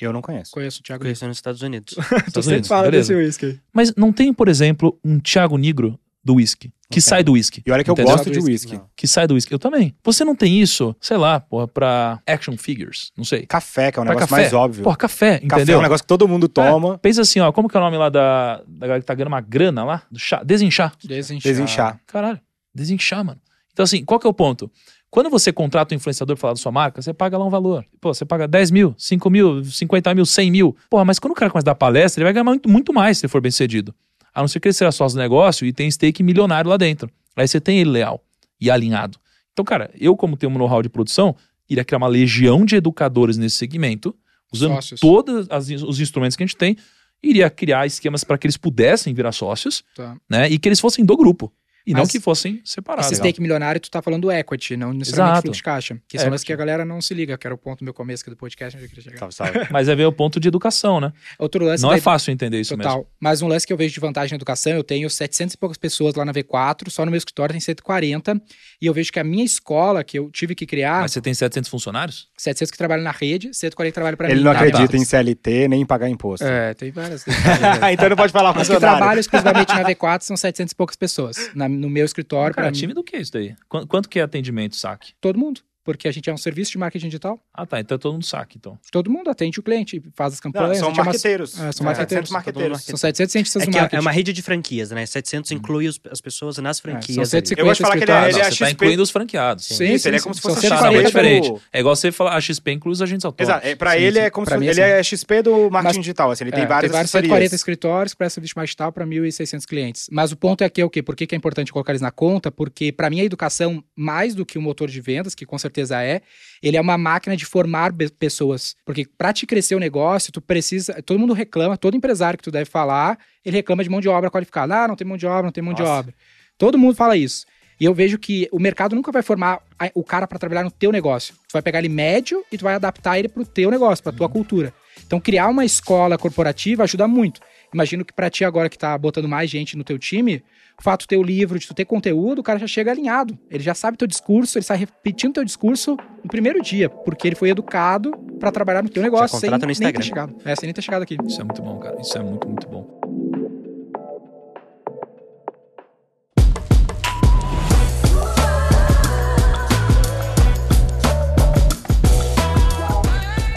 Eu 0.00 0.12
não 0.12 0.20
conheço. 0.22 0.50
Conheço 0.50 0.80
o 0.80 0.82
Thiago. 0.82 1.04
Conhecendo 1.04 1.28
nos 1.28 1.36
Estados 1.38 1.62
Unidos. 1.62 1.92
Estados 2.26 2.46
Unidos, 2.48 2.68
beleza. 2.68 2.90
desse 2.90 3.14
whisky. 3.14 3.60
Mas 3.72 3.94
não 3.94 4.12
tem, 4.12 4.32
por 4.34 4.48
exemplo, 4.48 4.98
um 5.04 5.20
Thiago 5.20 5.56
Negro 5.56 5.96
do 6.24 6.34
uísque, 6.34 6.68
que 6.84 6.94
tem. 6.94 7.00
sai 7.00 7.24
do 7.24 7.32
uísque. 7.32 7.62
E 7.66 7.70
olha 7.72 7.82
que 7.82 7.90
eu 7.90 7.94
Entendeu? 7.94 8.12
gosto 8.14 8.30
de 8.30 8.38
whisky. 8.38 8.74
Não. 8.76 8.88
Que 8.94 9.08
sai 9.08 9.26
do 9.26 9.34
uísque. 9.34 9.52
Eu 9.52 9.58
também. 9.58 9.94
Você 10.04 10.24
não 10.24 10.36
tem 10.36 10.60
isso, 10.60 10.94
sei 11.00 11.16
lá, 11.16 11.40
porra, 11.40 11.66
pra 11.66 12.20
action 12.26 12.56
figures, 12.56 13.10
não 13.16 13.24
sei. 13.24 13.44
Café, 13.46 13.90
que 13.90 13.98
é 13.98 14.02
um 14.02 14.04
Pra 14.04 14.14
negócio 14.14 14.28
café. 14.28 14.42
mais 14.42 14.52
óbvio. 14.54 14.84
Porra, 14.84 14.96
café, 14.96 15.38
Café 15.40 15.42
é 15.42 15.46
entendeu? 15.62 15.78
um 15.78 15.82
negócio 15.82 16.04
que 16.04 16.08
todo 16.08 16.28
mundo 16.28 16.48
toma. 16.48 16.94
É, 16.94 16.98
pensa 16.98 17.22
assim, 17.22 17.40
ó, 17.40 17.50
como 17.50 17.68
que 17.68 17.76
é 17.76 17.80
o 17.80 17.82
nome 17.82 17.96
lá 17.96 18.08
da, 18.08 18.62
da 18.66 18.86
galera 18.86 19.00
que 19.00 19.06
tá 19.06 19.14
ganhando 19.14 19.28
uma 19.28 19.40
grana 19.40 19.84
lá? 19.84 20.02
Do 20.10 20.18
chá? 20.18 20.42
Desinchar. 20.44 20.94
Desinchar. 21.04 21.42
Desinchar. 21.52 22.00
Caralho, 22.06 22.40
desinchar, 22.74 23.24
mano. 23.24 23.40
Então, 23.72 23.82
assim, 23.84 24.04
qual 24.04 24.20
que 24.20 24.26
é 24.26 24.30
o 24.30 24.34
ponto? 24.34 24.70
Quando 25.10 25.28
você 25.28 25.52
contrata 25.52 25.94
um 25.94 25.96
influenciador 25.96 26.36
pra 26.36 26.40
falar 26.40 26.52
da 26.54 26.58
sua 26.58 26.72
marca, 26.72 27.02
você 27.02 27.12
paga 27.12 27.36
lá 27.36 27.44
um 27.44 27.50
valor. 27.50 27.84
Pô, 28.00 28.14
você 28.14 28.24
paga 28.24 28.48
10 28.48 28.70
mil, 28.70 28.94
5 28.96 29.28
mil, 29.28 29.62
50 29.64 30.14
mil, 30.14 30.24
100 30.24 30.50
mil. 30.50 30.76
Porra, 30.88 31.04
mas 31.04 31.18
quando 31.18 31.32
o 31.32 31.34
cara 31.34 31.50
começa 31.50 31.64
a 31.64 31.72
dar 31.72 31.74
palestra, 31.74 32.20
ele 32.20 32.24
vai 32.24 32.32
ganhar 32.32 32.44
muito, 32.44 32.68
muito 32.68 32.92
mais 32.94 33.18
se 33.18 33.26
ele 33.26 33.30
for 33.30 33.40
bem 33.40 33.50
sucedido. 33.50 33.94
A 34.34 34.40
não 34.40 34.48
ser 34.48 34.60
que 34.60 34.68
ele 34.68 34.72
seja 34.72 34.90
sócio 34.92 35.16
do 35.16 35.22
negócio 35.22 35.66
e 35.66 35.72
tem 35.72 35.90
stake 35.90 36.22
milionário 36.22 36.68
lá 36.70 36.76
dentro. 36.76 37.10
Aí 37.36 37.46
você 37.46 37.60
tem 37.60 37.78
ele 37.80 37.90
leal 37.90 38.22
e 38.60 38.70
alinhado. 38.70 39.18
Então, 39.52 39.64
cara, 39.64 39.90
eu, 39.98 40.16
como 40.16 40.36
tenho 40.36 40.50
um 40.52 40.56
know-how 40.58 40.82
de 40.82 40.88
produção, 40.88 41.36
iria 41.68 41.84
criar 41.84 41.98
uma 41.98 42.06
legião 42.06 42.64
de 42.64 42.76
educadores 42.76 43.36
nesse 43.36 43.56
segmento, 43.56 44.14
usando 44.52 44.74
Sócios. 44.74 45.00
todos 45.00 45.46
as- 45.50 45.68
os 45.68 46.00
instrumentos 46.00 46.36
que 46.36 46.42
a 46.42 46.46
gente 46.46 46.56
tem, 46.56 46.76
iria 47.22 47.48
criar 47.50 47.86
esquemas 47.86 48.24
para 48.24 48.36
que 48.38 48.46
eles 48.46 48.56
pudessem 48.56 49.12
virar 49.14 49.32
sócios, 49.32 49.84
Tá. 49.94 50.16
né? 50.28 50.48
E 50.50 50.58
que 50.58 50.68
eles 50.68 50.80
fossem 50.80 51.04
do 51.04 51.16
grupo. 51.16 51.52
E 51.86 51.92
não 51.92 52.00
Mas 52.02 52.10
que 52.12 52.20
fossem 52.20 52.60
separados. 52.64 53.06
Esse 53.06 53.16
stake 53.16 53.40
milionário, 53.40 53.80
tu 53.80 53.90
tá 53.90 54.00
falando 54.00 54.22
do 54.22 54.30
equity, 54.32 54.76
não 54.76 54.92
necessariamente 54.92 55.32
Exato. 55.32 55.42
fluxo 55.46 55.58
de 55.58 55.62
caixa. 55.64 55.98
Que 56.08 56.18
são 56.18 56.32
as 56.32 56.44
que 56.44 56.52
a 56.52 56.56
galera 56.56 56.84
não 56.84 57.00
se 57.00 57.12
liga, 57.12 57.36
que 57.36 57.46
era 57.46 57.54
o 57.54 57.58
ponto 57.58 57.80
do 57.80 57.84
meu 57.84 57.92
começo 57.94 58.22
aqui 58.22 58.30
do 58.30 58.36
podcast 58.36 58.76
onde 58.76 58.86
eu 58.86 58.88
queria 58.88 59.02
chegar. 59.04 59.18
Salve, 59.18 59.34
salve. 59.34 59.68
Mas 59.72 59.88
é 59.88 59.94
ver 59.96 60.04
o 60.06 60.12
ponto 60.12 60.38
de 60.38 60.46
educação, 60.48 61.00
né? 61.00 61.12
Outro 61.38 61.64
lance 61.64 61.82
Não 61.82 61.92
é 61.92 62.00
fácil 62.00 62.30
entender 62.32 62.60
isso 62.60 62.76
Total. 62.76 62.98
mesmo. 62.98 63.06
Mas 63.20 63.42
um 63.42 63.48
lance 63.48 63.66
que 63.66 63.72
eu 63.72 63.76
vejo 63.76 63.92
de 63.94 64.00
vantagem 64.00 64.30
na 64.32 64.36
educação, 64.36 64.72
eu 64.72 64.84
tenho 64.84 65.08
700 65.10 65.54
e 65.54 65.58
poucas 65.58 65.76
pessoas 65.76 66.14
lá 66.14 66.24
na 66.24 66.32
V4, 66.32 66.88
só 66.90 67.04
no 67.04 67.10
meu 67.10 67.18
escritório 67.18 67.52
tem 67.52 67.60
140, 67.60 68.40
e 68.80 68.86
eu 68.86 68.94
vejo 68.94 69.10
que 69.12 69.18
a 69.18 69.24
minha 69.24 69.44
escola, 69.44 70.04
que 70.04 70.18
eu 70.18 70.30
tive 70.30 70.54
que 70.54 70.66
criar, 70.66 71.02
Mas 71.02 71.12
você 71.12 71.20
tem 71.20 71.34
700 71.34 71.68
funcionários? 71.68 72.28
700 72.36 72.70
que 72.70 72.78
trabalham 72.78 73.02
na 73.02 73.10
rede, 73.10 73.50
140 73.52 73.90
que 73.90 73.94
trabalham 73.94 74.16
para 74.16 74.28
mim. 74.28 74.34
Ele 74.34 74.42
não 74.44 74.52
Ah, 74.52 74.54
acredita 74.54 74.88
tá. 74.88 74.96
em 74.96 75.04
CLT 75.04 75.68
nem 75.68 75.80
em 75.82 75.86
pagar 75.86 76.08
imposto. 76.08 76.46
É, 76.46 76.74
tem 76.74 76.90
várias. 76.92 77.24
Então 77.92 78.08
não 78.08 78.16
pode 78.16 78.32
falar 78.32 78.52
Mas 78.54 78.66
que 78.68 78.74
funcionário. 78.74 78.98
trabalham 78.98 79.20
exclusivamente 79.20 79.72
na 79.74 79.84
V4 79.84 80.22
são 80.22 80.36
700 80.36 80.72
e 80.72 80.74
poucas 80.76 80.96
pessoas. 80.96 81.50
Na- 81.54 81.71
no 81.72 81.90
meu 81.90 82.04
escritório, 82.04 82.54
Cara, 82.54 82.70
time 82.72 82.94
do 82.94 83.02
que 83.02 83.16
isso 83.16 83.32
daí? 83.32 83.54
Qu- 83.68 83.86
Quanto 83.86 84.08
que 84.08 84.18
é 84.18 84.22
atendimento, 84.22 84.76
saque? 84.76 85.12
todo 85.20 85.38
mundo. 85.38 85.60
Porque 85.84 86.06
a 86.06 86.12
gente 86.12 86.30
é 86.30 86.32
um 86.32 86.36
serviço 86.36 86.70
de 86.70 86.78
marketing 86.78 87.06
digital. 87.06 87.40
Ah, 87.52 87.66
tá. 87.66 87.80
Então 87.80 87.96
é 87.96 87.98
todo 87.98 88.12
mundo 88.12 88.24
saque, 88.24 88.56
então. 88.56 88.78
Todo 88.92 89.10
mundo 89.10 89.28
atende 89.30 89.58
o 89.58 89.62
cliente, 89.62 90.00
faz 90.14 90.34
as 90.34 90.40
Não, 90.40 90.52
campanhas. 90.52 90.78
são 90.78 90.88
gente 90.88 90.98
é 90.98 91.00
uma- 91.00 91.04
marqueteiros. 91.06 91.52
É, 91.54 91.56
são 91.56 91.64
É, 91.64 91.86
marqueteiros. 91.86 92.28
700 92.28 92.30
marqueteiros. 92.30 92.82
São 92.84 92.96
700 92.96 93.32
cientistas 93.32 93.62
É 93.62 93.66
do 93.66 93.70
que 93.72 93.76
é, 93.78 93.80
marketing. 93.80 93.96
é 93.98 94.00
uma 94.00 94.12
rede 94.12 94.32
de 94.32 94.42
franquias, 94.42 94.90
né? 94.92 95.04
700 95.06 95.50
inclui 95.50 95.88
os- 95.88 96.00
as 96.10 96.20
pessoas 96.20 96.58
nas 96.58 96.76
são 96.76 96.82
franquias. 96.92 97.18
ali. 97.18 97.26
150 97.26 97.60
Eu 97.60 97.64
gosto 97.66 97.78
de 97.78 97.82
falar 97.82 97.96
que 97.96 98.04
ele 98.04 98.10
é- 98.12 98.14
Ah, 98.14 98.22
ele 98.28 98.32
não, 98.32 98.38
é 98.40 98.44
você 98.44 98.48
tá 98.50 98.54
XP. 98.66 98.70
incluindo 98.72 99.02
os 99.02 99.10
franqueados. 99.10 99.64
Sim, 99.64 99.84
Isso, 99.92 100.02
sim, 100.04 100.08
ele 100.08 100.16
é 100.16 100.18
sim. 100.20 100.22
como 100.22 100.34
se 100.36 100.40
São 100.40 100.54
fosse 100.54 100.68
Tá, 100.68 100.74
a 100.76 100.80
não, 100.82 100.86
é 100.86 100.90
140 101.02 101.08
diferente. 101.40 101.62
É 101.72 101.80
igual 101.80 101.96
você 101.96 102.12
falar, 102.12 102.36
a 102.36 102.40
XP 102.40 102.70
inclui 102.72 102.92
os 102.92 103.02
agentes 103.02 103.24
autônomos. 103.24 103.52
Exato. 103.56 103.66
É, 103.66 103.74
pra 103.74 103.92
Sim, 103.92 103.98
ele 103.98 104.20
sim. 104.20 104.26
é 104.26 104.30
como 104.30 104.46
se 104.46 104.54
ele 104.54 104.70
assim. 104.70 104.80
é 104.80 105.02
XP 105.02 105.42
do 105.42 105.50
marketing 105.70 105.96
Mas- 105.98 106.04
digital, 106.04 106.30
assim, 106.30 106.44
ele 106.44 106.52
tem 106.52 106.62
É, 106.62 106.66
várias 106.66 106.90
tem 106.92 106.96
vários 106.96 107.10
140 107.10 107.34
assessorias. 107.44 107.52
escritórios, 107.52 108.14
presta 108.14 108.34
serviço 108.34 108.54
mais 108.56 108.68
digital 108.68 108.92
para 108.92 109.04
1.600 109.04 109.66
clientes. 109.66 110.06
Mas 110.12 110.30
o 110.30 110.36
ponto 110.36 110.62
é 110.62 110.68
que 110.70 110.80
é 110.80 110.84
o 110.84 110.90
quê? 110.90 111.02
Por 111.02 111.16
que, 111.16 111.26
é 111.34 111.36
importante 111.36 111.72
colocar 111.72 111.90
eles 111.92 112.02
na 112.02 112.10
conta? 112.12 112.52
Porque 112.52 112.92
para 112.92 113.10
mim 113.10 113.20
a 113.20 113.24
educação, 113.24 113.82
mais 113.96 114.34
do 114.34 114.46
que 114.46 114.58
um 114.58 114.62
motor 114.62 114.88
de 114.88 115.00
vendas, 115.00 115.34
que 115.34 115.44
com 115.44 115.58
certeza 115.58 115.71
é, 115.78 116.22
ele 116.62 116.76
é 116.76 116.80
uma 116.80 116.96
máquina 116.96 117.36
de 117.36 117.44
formar 117.44 117.92
pessoas. 118.18 118.76
Porque 118.84 119.06
para 119.18 119.32
te 119.32 119.46
crescer 119.46 119.74
o 119.74 119.80
negócio, 119.80 120.32
tu 120.32 120.40
precisa. 120.40 121.02
Todo 121.02 121.18
mundo 121.18 121.32
reclama, 121.32 121.76
todo 121.76 121.96
empresário 121.96 122.38
que 122.38 122.44
tu 122.44 122.50
deve 122.50 122.66
falar, 122.66 123.18
ele 123.44 123.56
reclama 123.56 123.82
de 123.82 123.90
mão 123.90 124.00
de 124.00 124.08
obra 124.08 124.30
qualificada. 124.30 124.84
Ah, 124.84 124.88
não 124.88 124.96
tem 124.96 125.06
mão 125.06 125.16
de 125.16 125.26
obra, 125.26 125.42
não 125.42 125.52
tem 125.52 125.62
mão 125.62 125.74
de 125.74 125.82
Nossa. 125.82 125.92
obra. 125.92 126.14
Todo 126.56 126.78
mundo 126.78 126.94
fala 126.94 127.16
isso. 127.16 127.44
E 127.80 127.84
eu 127.84 127.92
vejo 127.92 128.16
que 128.16 128.48
o 128.52 128.60
mercado 128.60 128.94
nunca 128.94 129.10
vai 129.10 129.22
formar 129.22 129.60
o 129.94 130.04
cara 130.04 130.26
para 130.28 130.38
trabalhar 130.38 130.62
no 130.62 130.70
teu 130.70 130.92
negócio. 130.92 131.34
Tu 131.48 131.52
vai 131.52 131.62
pegar 131.62 131.80
ele 131.80 131.88
médio 131.88 132.44
e 132.52 132.56
tu 132.56 132.62
vai 132.62 132.74
adaptar 132.74 133.18
ele 133.18 133.28
pro 133.28 133.44
teu 133.44 133.70
negócio, 133.72 134.04
pra 134.04 134.12
tua 134.12 134.28
cultura. 134.28 134.72
Então, 135.04 135.18
criar 135.18 135.48
uma 135.48 135.64
escola 135.64 136.16
corporativa 136.16 136.84
ajuda 136.84 137.08
muito. 137.08 137.40
Imagino 137.74 138.04
que 138.04 138.12
pra 138.12 138.30
ti 138.30 138.44
agora 138.44 138.68
que 138.68 138.78
tá 138.78 138.96
botando 138.96 139.26
mais 139.26 139.50
gente 139.50 139.76
no 139.76 139.82
teu 139.82 139.98
time, 139.98 140.36
o 140.36 140.42
fato 140.82 141.02
de 141.02 141.06
ter 141.06 141.16
o 141.16 141.22
livro, 141.22 141.58
de 141.58 141.66
tu 141.66 141.74
ter 141.74 141.84
conteúdo, 141.84 142.40
o 142.40 142.42
cara 142.42 142.58
já 142.58 142.66
chega 142.66 142.90
alinhado. 142.90 143.38
Ele 143.50 143.62
já 143.62 143.74
sabe 143.74 143.96
teu 143.96 144.08
discurso, 144.08 144.58
ele 144.58 144.64
sai 144.64 144.76
repetindo 144.76 145.34
teu 145.34 145.44
discurso 145.44 145.96
no 146.22 146.28
primeiro 146.28 146.60
dia, 146.60 146.88
porque 146.88 147.28
ele 147.28 147.36
foi 147.36 147.50
educado 147.50 148.10
pra 148.40 148.50
trabalhar 148.50 148.82
no 148.82 148.88
teu 148.88 149.02
negócio 149.02 149.38
sem 149.38 149.50
no 149.50 149.58
nem 149.58 149.74
ter 149.74 150.02
chegado. 150.02 150.34
É, 150.44 150.56
sem 150.56 150.66
nem 150.66 150.74
ter 150.74 150.82
chegado 150.82 151.02
aqui. 151.02 151.16
Isso 151.26 151.40
é 151.40 151.44
muito 151.44 151.62
bom, 151.62 151.78
cara. 151.78 152.00
Isso 152.00 152.18
é 152.18 152.22
muito, 152.22 152.48
muito 152.48 152.68
bom. 152.68 153.00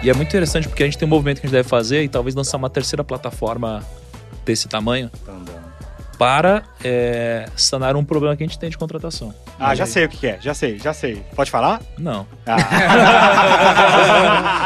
E 0.04 0.10
é 0.12 0.14
muito 0.14 0.28
interessante 0.28 0.68
porque 0.68 0.84
a 0.84 0.86
gente 0.86 1.00
tem 1.00 1.08
um 1.08 1.10
movimento 1.10 1.42
que 1.42 1.48
a 1.48 1.50
gente 1.50 1.58
deve 1.58 1.68
fazer 1.68 2.04
e 2.04 2.08
talvez 2.08 2.36
lançar 2.36 2.58
uma 2.58 2.70
terceira 2.70 3.04
plataforma 3.04 3.84
desse 4.46 4.68
tamanho 4.68 5.10
para 6.18 6.64
é, 6.84 7.46
sanar 7.56 7.96
um 7.96 8.04
problema 8.04 8.36
que 8.36 8.44
a 8.44 8.48
gente 8.48 8.60
tem 8.60 8.70
de 8.70 8.78
contratação. 8.78 9.34
Ah, 9.60 9.76
já 9.76 9.86
sei 9.86 10.06
o 10.06 10.10
que 10.10 10.28
é, 10.28 10.38
já 10.42 10.54
sei, 10.54 10.80
já 10.80 10.94
sei. 10.94 11.22
Pode 11.36 11.52
falar? 11.52 11.82
Não. 11.98 12.28
Ah. 12.46 12.56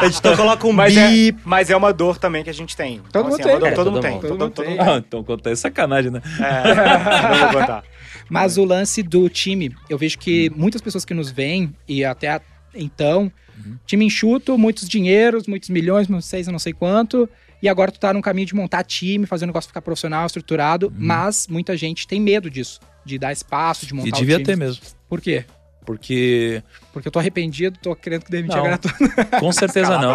A 0.00 0.06
editor 0.06 0.36
coloca 0.36 0.66
um 0.66 0.72
mas, 0.72 0.96
é, 0.96 1.32
mas 1.44 1.70
é 1.70 1.76
uma 1.76 1.92
dor 1.92 2.18
também 2.18 2.42
que 2.42 2.50
a 2.50 2.54
gente 2.54 2.76
tem. 2.76 3.00
Todo 3.12 3.28
mundo 3.28 3.40
é 3.40 3.42
tem, 3.42 3.74
todo, 3.74 3.90
mundo 3.90 4.00
tem. 4.00 4.20
Todo, 4.20 4.30
mundo 4.30 4.64
mundo 4.64 4.80
Ah, 4.80 4.96
então 4.96 5.22
conta 5.22 5.50
é 5.50 5.54
sacanagem, 5.54 6.10
né? 6.10 6.22
É, 6.38 6.74
não 7.36 7.50
vou 7.50 7.60
contar. 7.60 7.84
Mas 8.28 8.56
o 8.56 8.64
lance 8.64 9.02
do 9.02 9.28
time, 9.28 9.74
eu 9.88 9.98
vejo 9.98 10.16
que 10.18 10.50
muitas 10.54 10.80
pessoas 10.80 11.04
que 11.04 11.12
nos 11.12 11.30
veem, 11.30 11.74
e 11.88 12.04
até 12.04 12.40
então, 12.74 13.30
time 13.86 14.04
enxuto, 14.04 14.56
muitos 14.56 14.88
dinheiros, 14.88 15.46
muitos 15.46 15.68
milhões, 15.68 16.08
não 16.08 16.20
sei, 16.20 16.42
eu 16.42 16.52
não 16.52 16.58
sei 16.58 16.72
quanto, 16.72 17.28
e 17.62 17.68
agora 17.68 17.90
tu 17.92 17.98
tá 18.00 18.12
num 18.12 18.20
caminho 18.20 18.46
de 18.46 18.54
montar 18.54 18.82
time, 18.84 19.26
fazer 19.26 19.44
o 19.44 19.46
negócio 19.46 19.68
ficar 19.68 19.82
profissional, 19.82 20.26
estruturado, 20.26 20.92
mas 20.96 21.46
muita 21.48 21.76
gente 21.76 22.06
tem 22.06 22.20
medo 22.20 22.50
disso, 22.50 22.80
de 23.04 23.18
dar 23.18 23.32
espaço, 23.32 23.86
de 23.86 23.94
montar 23.94 24.08
E 24.08 24.12
o 24.12 24.14
devia 24.14 24.36
time. 24.36 24.46
ter 24.46 24.56
mesmo. 24.56 24.82
Por 25.08 25.20
quê? 25.20 25.44
Porque 25.84 26.62
Porque 26.92 27.08
eu 27.08 27.12
tô 27.12 27.18
arrependido, 27.18 27.78
tô 27.82 27.94
querendo 27.96 28.24
que 28.24 28.30
demitir 28.30 28.56
Não. 28.56 28.66
a 28.66 28.78
toda. 28.78 28.96
Com 29.40 29.52
certeza 29.52 29.98
não. 29.98 30.14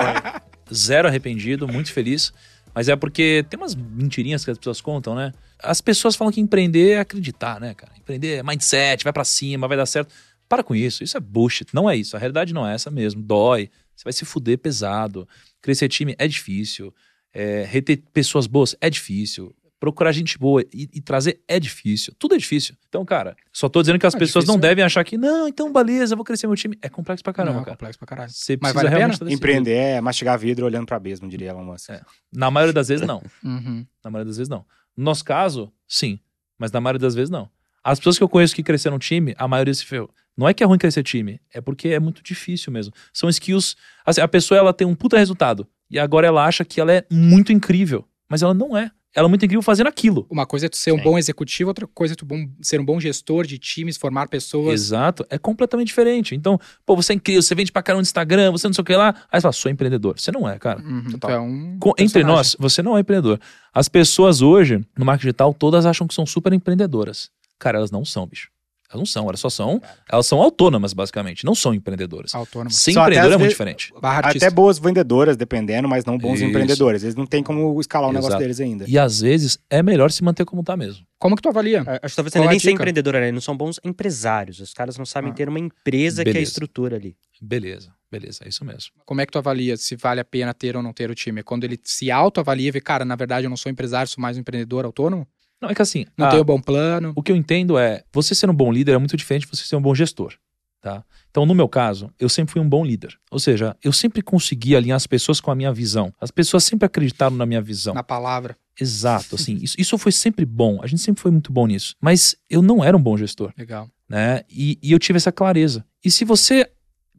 Zero 0.73 1.07
arrependido, 1.07 1.67
muito 1.67 1.91
feliz. 1.91 2.33
Mas 2.73 2.89
é 2.89 2.95
porque 2.95 3.45
tem 3.49 3.57
umas 3.57 3.73
mentirinhas 3.73 4.43
que 4.43 4.51
as 4.51 4.57
pessoas 4.57 4.81
contam, 4.81 5.15
né? 5.15 5.31
As 5.63 5.79
pessoas 5.79 6.15
falam 6.15 6.31
que 6.33 6.41
empreender 6.41 6.91
é 6.91 6.99
acreditar, 6.99 7.59
né, 7.59 7.73
cara? 7.73 7.93
Empreender 7.97 8.39
é 8.39 8.43
mindset, 8.43 9.03
vai 9.03 9.13
pra 9.13 9.23
cima, 9.23 9.67
vai 9.67 9.77
dar 9.77 9.85
certo. 9.85 10.13
Para 10.49 10.61
com 10.61 10.75
isso, 10.75 11.03
isso 11.03 11.15
é 11.15 11.19
bullshit. 11.19 11.67
Não 11.73 11.89
é 11.89 11.95
isso. 11.95 12.15
A 12.15 12.19
realidade 12.19 12.53
não 12.53 12.67
é 12.67 12.75
essa 12.75 12.91
mesmo. 12.91 13.21
Dói. 13.21 13.69
Você 13.95 14.03
vai 14.03 14.13
se 14.13 14.25
fuder 14.25 14.57
pesado. 14.57 15.27
Crescer 15.61 15.87
time 15.87 16.15
é 16.19 16.27
difícil. 16.27 16.93
É, 17.35 17.63
reter 17.67 18.01
pessoas 18.13 18.47
boas 18.47 18.75
é 18.79 18.89
difícil. 18.89 19.53
Procurar 19.77 20.13
gente 20.13 20.39
boa 20.39 20.63
e, 20.73 20.89
e 20.93 21.01
trazer 21.01 21.41
é 21.47 21.59
difícil. 21.59 22.13
Tudo 22.17 22.33
é 22.33 22.37
difícil. 22.37 22.75
Então, 22.87 23.03
cara, 23.05 23.35
só 23.51 23.67
tô 23.67 23.81
dizendo 23.81 23.99
que 23.99 24.05
as 24.05 24.15
É 24.15 24.17
pessoas 24.17 24.45
não 24.45 24.55
difícil. 24.55 24.69
devem 24.69 24.83
achar 24.85 25.03
que, 25.03 25.17
não, 25.17 25.47
então 25.49 25.71
beleza, 25.71 26.13
eu 26.13 26.17
vou 26.17 26.23
crescer 26.23 26.47
meu 26.47 26.55
time. 26.55 26.77
É 26.81 26.87
complexo 26.89 27.21
pra 27.23 27.33
caramba, 27.33 27.57
Não, 27.57 27.63
cara. 27.65 27.75
complexo 27.75 27.99
pra 27.99 28.07
caralho. 28.07 28.31
Você 28.31 28.53
Mas 28.59 28.71
precisa 28.71 28.89
vale 28.89 29.03
a 29.03 29.07
realmente. 29.07 29.33
Empreender 29.33 29.73
é 29.75 30.01
mastigar 30.01 30.39
vidro 30.39 30.65
olhando 30.65 30.85
pra 30.87 30.95
abismo, 30.95 31.27
diria 31.27 31.49
Elon 31.49 31.65
Musk. 31.65 31.89
É. 31.89 32.01
Na 32.33 32.49
maioria 32.49 32.73
das 32.73 32.87
vezes, 32.87 33.05
não. 33.05 33.21
Uhum. 33.43 33.85
Na 34.03 34.09
maioria 34.09 34.29
das 34.29 34.37
vezes, 34.37 34.49
não. 34.49 34.65
No 34.95 35.03
nosso 35.03 35.25
caso, 35.25 35.71
sim. 35.87 36.19
Mas 36.57 36.71
na 36.71 36.79
maioria 36.79 36.99
das 36.99 37.13
vezes, 37.13 37.29
não. 37.29 37.49
As 37.83 37.99
pessoas 37.99 38.17
que 38.17 38.23
eu 38.23 38.29
conheço 38.29 38.55
que 38.55 38.63
cresceram 38.63 38.97
time, 38.97 39.35
a 39.37 39.47
maioria 39.47 39.73
se 39.73 39.85
ferrou. 39.85 40.09
Não 40.37 40.47
é 40.47 40.53
que 40.53 40.63
é 40.63 40.65
ruim 40.65 40.77
crescer 40.77 41.03
time, 41.03 41.39
é 41.53 41.61
porque 41.61 41.89
é 41.89 41.99
muito 41.99 42.23
difícil 42.23 42.71
mesmo. 42.71 42.93
São 43.13 43.29
skills. 43.29 43.75
Assim, 44.05 44.21
a 44.21 44.27
pessoa 44.27 44.57
ela 44.57 44.73
tem 44.73 44.87
um 44.87 44.95
puta 44.95 45.17
resultado 45.17 45.67
e 45.89 45.97
agora 45.99 46.27
ela 46.27 46.45
acha 46.45 46.63
que 46.65 46.79
ela 46.81 46.91
é 46.93 47.05
muito 47.11 47.51
incrível, 47.51 48.05
mas 48.29 48.41
ela 48.43 48.53
não 48.53 48.75
é. 48.77 48.89
Ela 49.17 49.27
é 49.27 49.29
muito 49.29 49.45
incrível 49.45 49.61
fazendo 49.61 49.87
aquilo. 49.87 50.27
Uma 50.29 50.45
coisa 50.45 50.65
é 50.65 50.69
tu 50.69 50.75
ser 50.75 50.91
um 50.91 50.97
Sim. 50.97 51.03
bom 51.05 51.17
executivo, 51.17 51.69
outra 51.69 51.87
coisa 51.87 52.13
é 52.13 52.17
tu 52.17 52.25
bom- 52.25 52.49
ser 52.61 52.81
um 52.81 52.83
bom 52.85 52.99
gestor 52.99 53.45
de 53.47 53.57
times, 53.57 53.95
formar 53.95 54.27
pessoas. 54.27 54.73
Exato, 54.73 55.25
é 55.29 55.37
completamente 55.37 55.87
diferente. 55.87 56.35
Então, 56.35 56.59
pô, 56.85 56.97
você 56.97 57.13
é 57.13 57.15
incrível, 57.15 57.41
você 57.41 57.55
vende 57.55 57.71
pra 57.71 57.81
caramba 57.81 57.99
no 58.01 58.03
Instagram, 58.03 58.51
você 58.51 58.67
não 58.67 58.73
sei 58.73 58.81
o 58.81 58.85
que 58.85 58.93
lá. 58.93 59.15
Aí 59.31 59.39
você 59.39 59.43
fala, 59.43 59.53
sou 59.53 59.71
empreendedor. 59.71 60.19
Você 60.19 60.33
não 60.33 60.49
é, 60.49 60.59
cara. 60.59 60.81
Uhum, 60.81 61.11
Total. 61.11 61.31
é 61.31 61.39
um 61.39 61.77
Com- 61.79 61.93
entre 61.97 62.25
nós, 62.25 62.57
você 62.59 62.83
não 62.83 62.97
é 62.97 62.99
empreendedor. 62.99 63.39
As 63.73 63.87
pessoas 63.87 64.41
hoje, 64.41 64.85
no 64.97 65.05
marketing 65.05 65.27
digital, 65.27 65.53
todas 65.53 65.85
acham 65.85 66.05
que 66.05 66.13
são 66.13 66.25
super 66.25 66.51
empreendedoras. 66.51 67.29
Cara, 67.57 67.77
elas 67.77 67.91
não 67.91 68.03
são, 68.03 68.27
bicho. 68.27 68.49
Elas 68.89 68.99
não 68.99 69.05
são, 69.05 69.27
elas 69.27 69.39
só 69.39 69.49
são. 69.49 69.81
Elas 70.09 70.25
são 70.27 70.41
autônomas, 70.41 70.93
basicamente, 70.93 71.43
não 71.43 71.55
são 71.55 71.73
empreendedoras. 71.73 72.31
Ser 72.69 72.93
Só 72.93 73.01
até 73.01 73.11
empreendedor 73.11 73.33
é 73.33 73.37
muito 73.37 73.49
diferente. 73.49 73.91
Até 74.01 74.49
boas 74.49 74.77
vendedoras, 74.79 75.35
dependendo, 75.35 75.87
mas 75.89 76.05
não 76.05 76.17
bons 76.17 76.35
Isso. 76.35 76.45
empreendedores. 76.45 77.03
Eles 77.03 77.15
não 77.15 77.25
têm 77.25 77.41
como 77.43 77.79
escalar 77.81 78.09
o 78.09 78.13
negócio 78.13 78.29
Exato. 78.29 78.43
deles 78.43 78.59
ainda. 78.59 78.85
E 78.87 78.97
às 78.97 79.21
vezes 79.21 79.57
é 79.69 79.81
melhor 79.81 80.11
se 80.11 80.23
manter 80.23 80.45
como 80.45 80.63
tá 80.63 80.77
mesmo. 80.77 81.05
Como 81.17 81.35
que 81.35 81.41
tu 81.41 81.49
avalia? 81.49 81.81
Acho 82.01 82.13
que 82.13 82.15
talvez 82.15 82.35
a 82.35 82.49
nem 82.49 82.59
ser 82.59 82.71
empreendedor, 82.71 83.13
né? 83.13 83.21
Eles 83.23 83.33
não 83.33 83.41
são 83.41 83.57
bons 83.57 83.79
empresários. 83.83 84.59
Os 84.59 84.73
caras 84.73 84.97
não 84.97 85.05
sabem 85.05 85.31
Ah. 85.31 85.33
ter 85.33 85.49
uma 85.49 85.59
empresa 85.59 86.23
que 86.23 86.29
é 86.29 86.31
a 86.31 86.33
Beleza. 86.33 86.51
estrutura 86.51 86.95
ali. 86.97 87.17
Beleza, 87.41 87.91
beleza, 88.09 88.39
é 88.45 88.49
isso 88.49 88.63
mesmo. 88.63 88.91
Como 89.05 89.19
é 89.19 89.25
que 89.25 89.31
tu 89.31 89.37
avalia 89.37 89.75
se 89.75 89.95
vale 89.97 90.21
a 90.21 90.25
pena 90.25 90.53
ter 90.53 90.77
ou 90.77 90.81
não 90.83 90.93
ter 90.93 91.09
o 91.09 91.15
time? 91.15 91.43
Quando 91.43 91.63
ele 91.65 91.77
se 91.83 92.09
autoavalia 92.09 92.69
e 92.69 92.71
vê, 92.71 92.79
cara, 92.79 93.03
na 93.03 93.15
verdade 93.15 93.45
eu 93.45 93.49
não 93.49 93.57
sou 93.57 93.69
empresário, 93.71 94.07
sou 94.09 94.21
mais 94.21 94.37
um 94.37 94.39
empreendedor 94.39 94.85
autônomo? 94.85 95.27
Não, 95.65 95.71
é 95.71 95.75
que 95.75 95.81
assim, 95.81 96.05
Não 96.17 96.27
a- 96.27 96.29
tenho 96.29 96.43
bom 96.43 96.61
plano. 96.61 97.11
o 97.15 97.23
que 97.23 97.31
eu 97.31 97.35
entendo 97.35 97.77
é, 97.77 98.03
você 98.13 98.33
ser 98.35 98.49
um 98.49 98.53
bom 98.53 98.71
líder 98.71 98.93
é 98.93 98.97
muito 98.97 99.17
diferente 99.17 99.43
de 99.49 99.55
você 99.57 99.63
ser 99.65 99.75
um 99.75 99.81
bom 99.81 99.93
gestor, 99.95 100.33
tá? 100.81 101.03
Então, 101.31 101.45
no 101.45 101.53
meu 101.55 101.67
caso, 101.67 102.09
eu 102.19 102.29
sempre 102.29 102.53
fui 102.53 102.61
um 102.61 102.69
bom 102.69 102.85
líder. 102.85 103.17
Ou 103.29 103.39
seja, 103.39 103.75
eu 103.83 103.91
sempre 103.91 104.21
consegui 104.21 104.75
alinhar 104.75 104.95
as 104.95 105.05
pessoas 105.07 105.41
com 105.41 105.51
a 105.51 105.55
minha 105.55 105.73
visão. 105.73 106.13
As 106.21 106.31
pessoas 106.31 106.63
sempre 106.63 106.85
acreditaram 106.85 107.35
na 107.35 107.45
minha 107.45 107.61
visão. 107.61 107.93
Na 107.93 108.03
palavra. 108.03 108.55
Exato, 108.79 109.35
assim, 109.35 109.55
isso, 109.61 109.75
isso 109.77 109.97
foi 109.97 110.11
sempre 110.13 110.45
bom. 110.45 110.79
A 110.81 110.87
gente 110.87 111.01
sempre 111.01 111.21
foi 111.21 111.31
muito 111.31 111.51
bom 111.51 111.67
nisso. 111.67 111.95
Mas 111.99 112.35
eu 112.49 112.61
não 112.61 112.81
era 112.83 112.95
um 112.95 113.01
bom 113.01 113.17
gestor. 113.17 113.51
Legal. 113.57 113.89
né? 114.07 114.43
E, 114.49 114.77
e 114.81 114.91
eu 114.93 114.99
tive 114.99 115.17
essa 115.17 115.31
clareza. 115.31 115.83
E 116.03 116.09
se 116.11 116.23
você, 116.23 116.69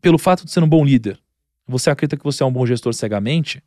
pelo 0.01 0.17
fato 0.19 0.45
de 0.47 0.51
ser 0.53 0.63
um 0.63 0.69
bom 0.69 0.83
líder, 0.85 1.19
você 1.67 1.91
acredita 1.91 2.17
que 2.17 2.25
você 2.25 2.43
é 2.43 2.47
um 2.47 2.53
bom 2.53 2.65
gestor 2.65 2.95
cegamente, 2.95 3.63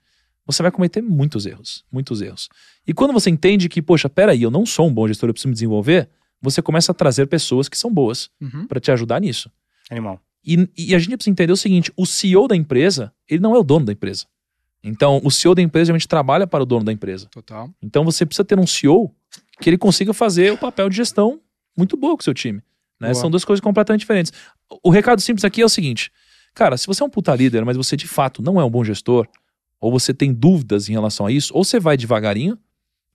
você 0.51 0.63
vai 0.63 0.71
cometer 0.71 1.01
muitos 1.01 1.45
erros, 1.45 1.83
muitos 1.91 2.21
erros. 2.21 2.49
E 2.87 2.93
quando 2.93 3.13
você 3.13 3.29
entende 3.29 3.69
que, 3.69 3.81
poxa, 3.81 4.09
peraí, 4.09 4.41
eu 4.41 4.49
não 4.49 4.65
sou 4.65 4.87
um 4.87 4.93
bom 4.93 5.07
gestor, 5.07 5.29
eu 5.29 5.33
preciso 5.33 5.49
me 5.49 5.53
desenvolver, 5.53 6.09
você 6.41 6.61
começa 6.61 6.91
a 6.91 6.95
trazer 6.95 7.27
pessoas 7.27 7.69
que 7.69 7.77
são 7.77 7.93
boas 7.93 8.29
Uhum. 8.41 8.65
para 8.65 8.79
te 8.79 8.91
ajudar 8.91 9.19
nisso. 9.21 9.51
Animal. 9.91 10.19
E, 10.43 10.67
e 10.77 10.95
a 10.95 10.99
gente 10.99 11.15
precisa 11.17 11.31
entender 11.31 11.51
o 11.51 11.57
seguinte: 11.57 11.91
o 11.95 12.05
CEO 12.05 12.47
da 12.47 12.55
empresa, 12.55 13.13
ele 13.29 13.41
não 13.41 13.53
é 13.55 13.59
o 13.59 13.63
dono 13.63 13.85
da 13.85 13.91
empresa. 13.91 14.25
Então, 14.81 15.19
o 15.23 15.29
CEO 15.29 15.53
da 15.53 15.61
empresa 15.61 15.87
geralmente 15.87 16.07
trabalha 16.07 16.47
para 16.47 16.63
o 16.63 16.65
dono 16.65 16.85
da 16.85 16.91
empresa. 16.93 17.27
Total. 17.27 17.69
Então 17.81 18.03
você 18.05 18.25
precisa 18.25 18.45
ter 18.45 18.57
um 18.57 18.65
CEO 18.65 19.13
que 19.59 19.69
ele 19.69 19.77
consiga 19.77 20.13
fazer 20.13 20.53
o 20.53 20.57
papel 20.57 20.89
de 20.89 20.95
gestão 20.95 21.39
muito 21.77 21.97
boa 21.97 22.15
com 22.15 22.21
o 22.21 22.23
seu 22.23 22.33
time. 22.33 22.61
Né? 22.99 23.13
São 23.13 23.29
duas 23.29 23.43
coisas 23.43 23.61
completamente 23.61 23.99
diferentes. 24.01 24.31
O 24.81 24.89
recado 24.89 25.21
simples 25.21 25.43
aqui 25.43 25.61
é 25.61 25.65
o 25.65 25.69
seguinte: 25.69 26.09
cara, 26.55 26.77
se 26.77 26.87
você 26.87 27.03
é 27.03 27.05
um 27.05 27.09
puta 27.09 27.35
líder, 27.35 27.65
mas 27.65 27.75
você 27.75 27.97
de 27.97 28.07
fato 28.07 28.41
não 28.41 28.59
é 28.59 28.63
um 28.63 28.69
bom 28.69 28.83
gestor, 28.83 29.27
ou 29.79 29.91
você 29.91 30.13
tem 30.13 30.33
dúvidas 30.33 30.89
em 30.89 30.93
relação 30.93 31.25
a 31.25 31.31
isso, 31.31 31.53
ou 31.55 31.63
você 31.63 31.79
vai 31.79 31.95
devagarinho, 31.95 32.57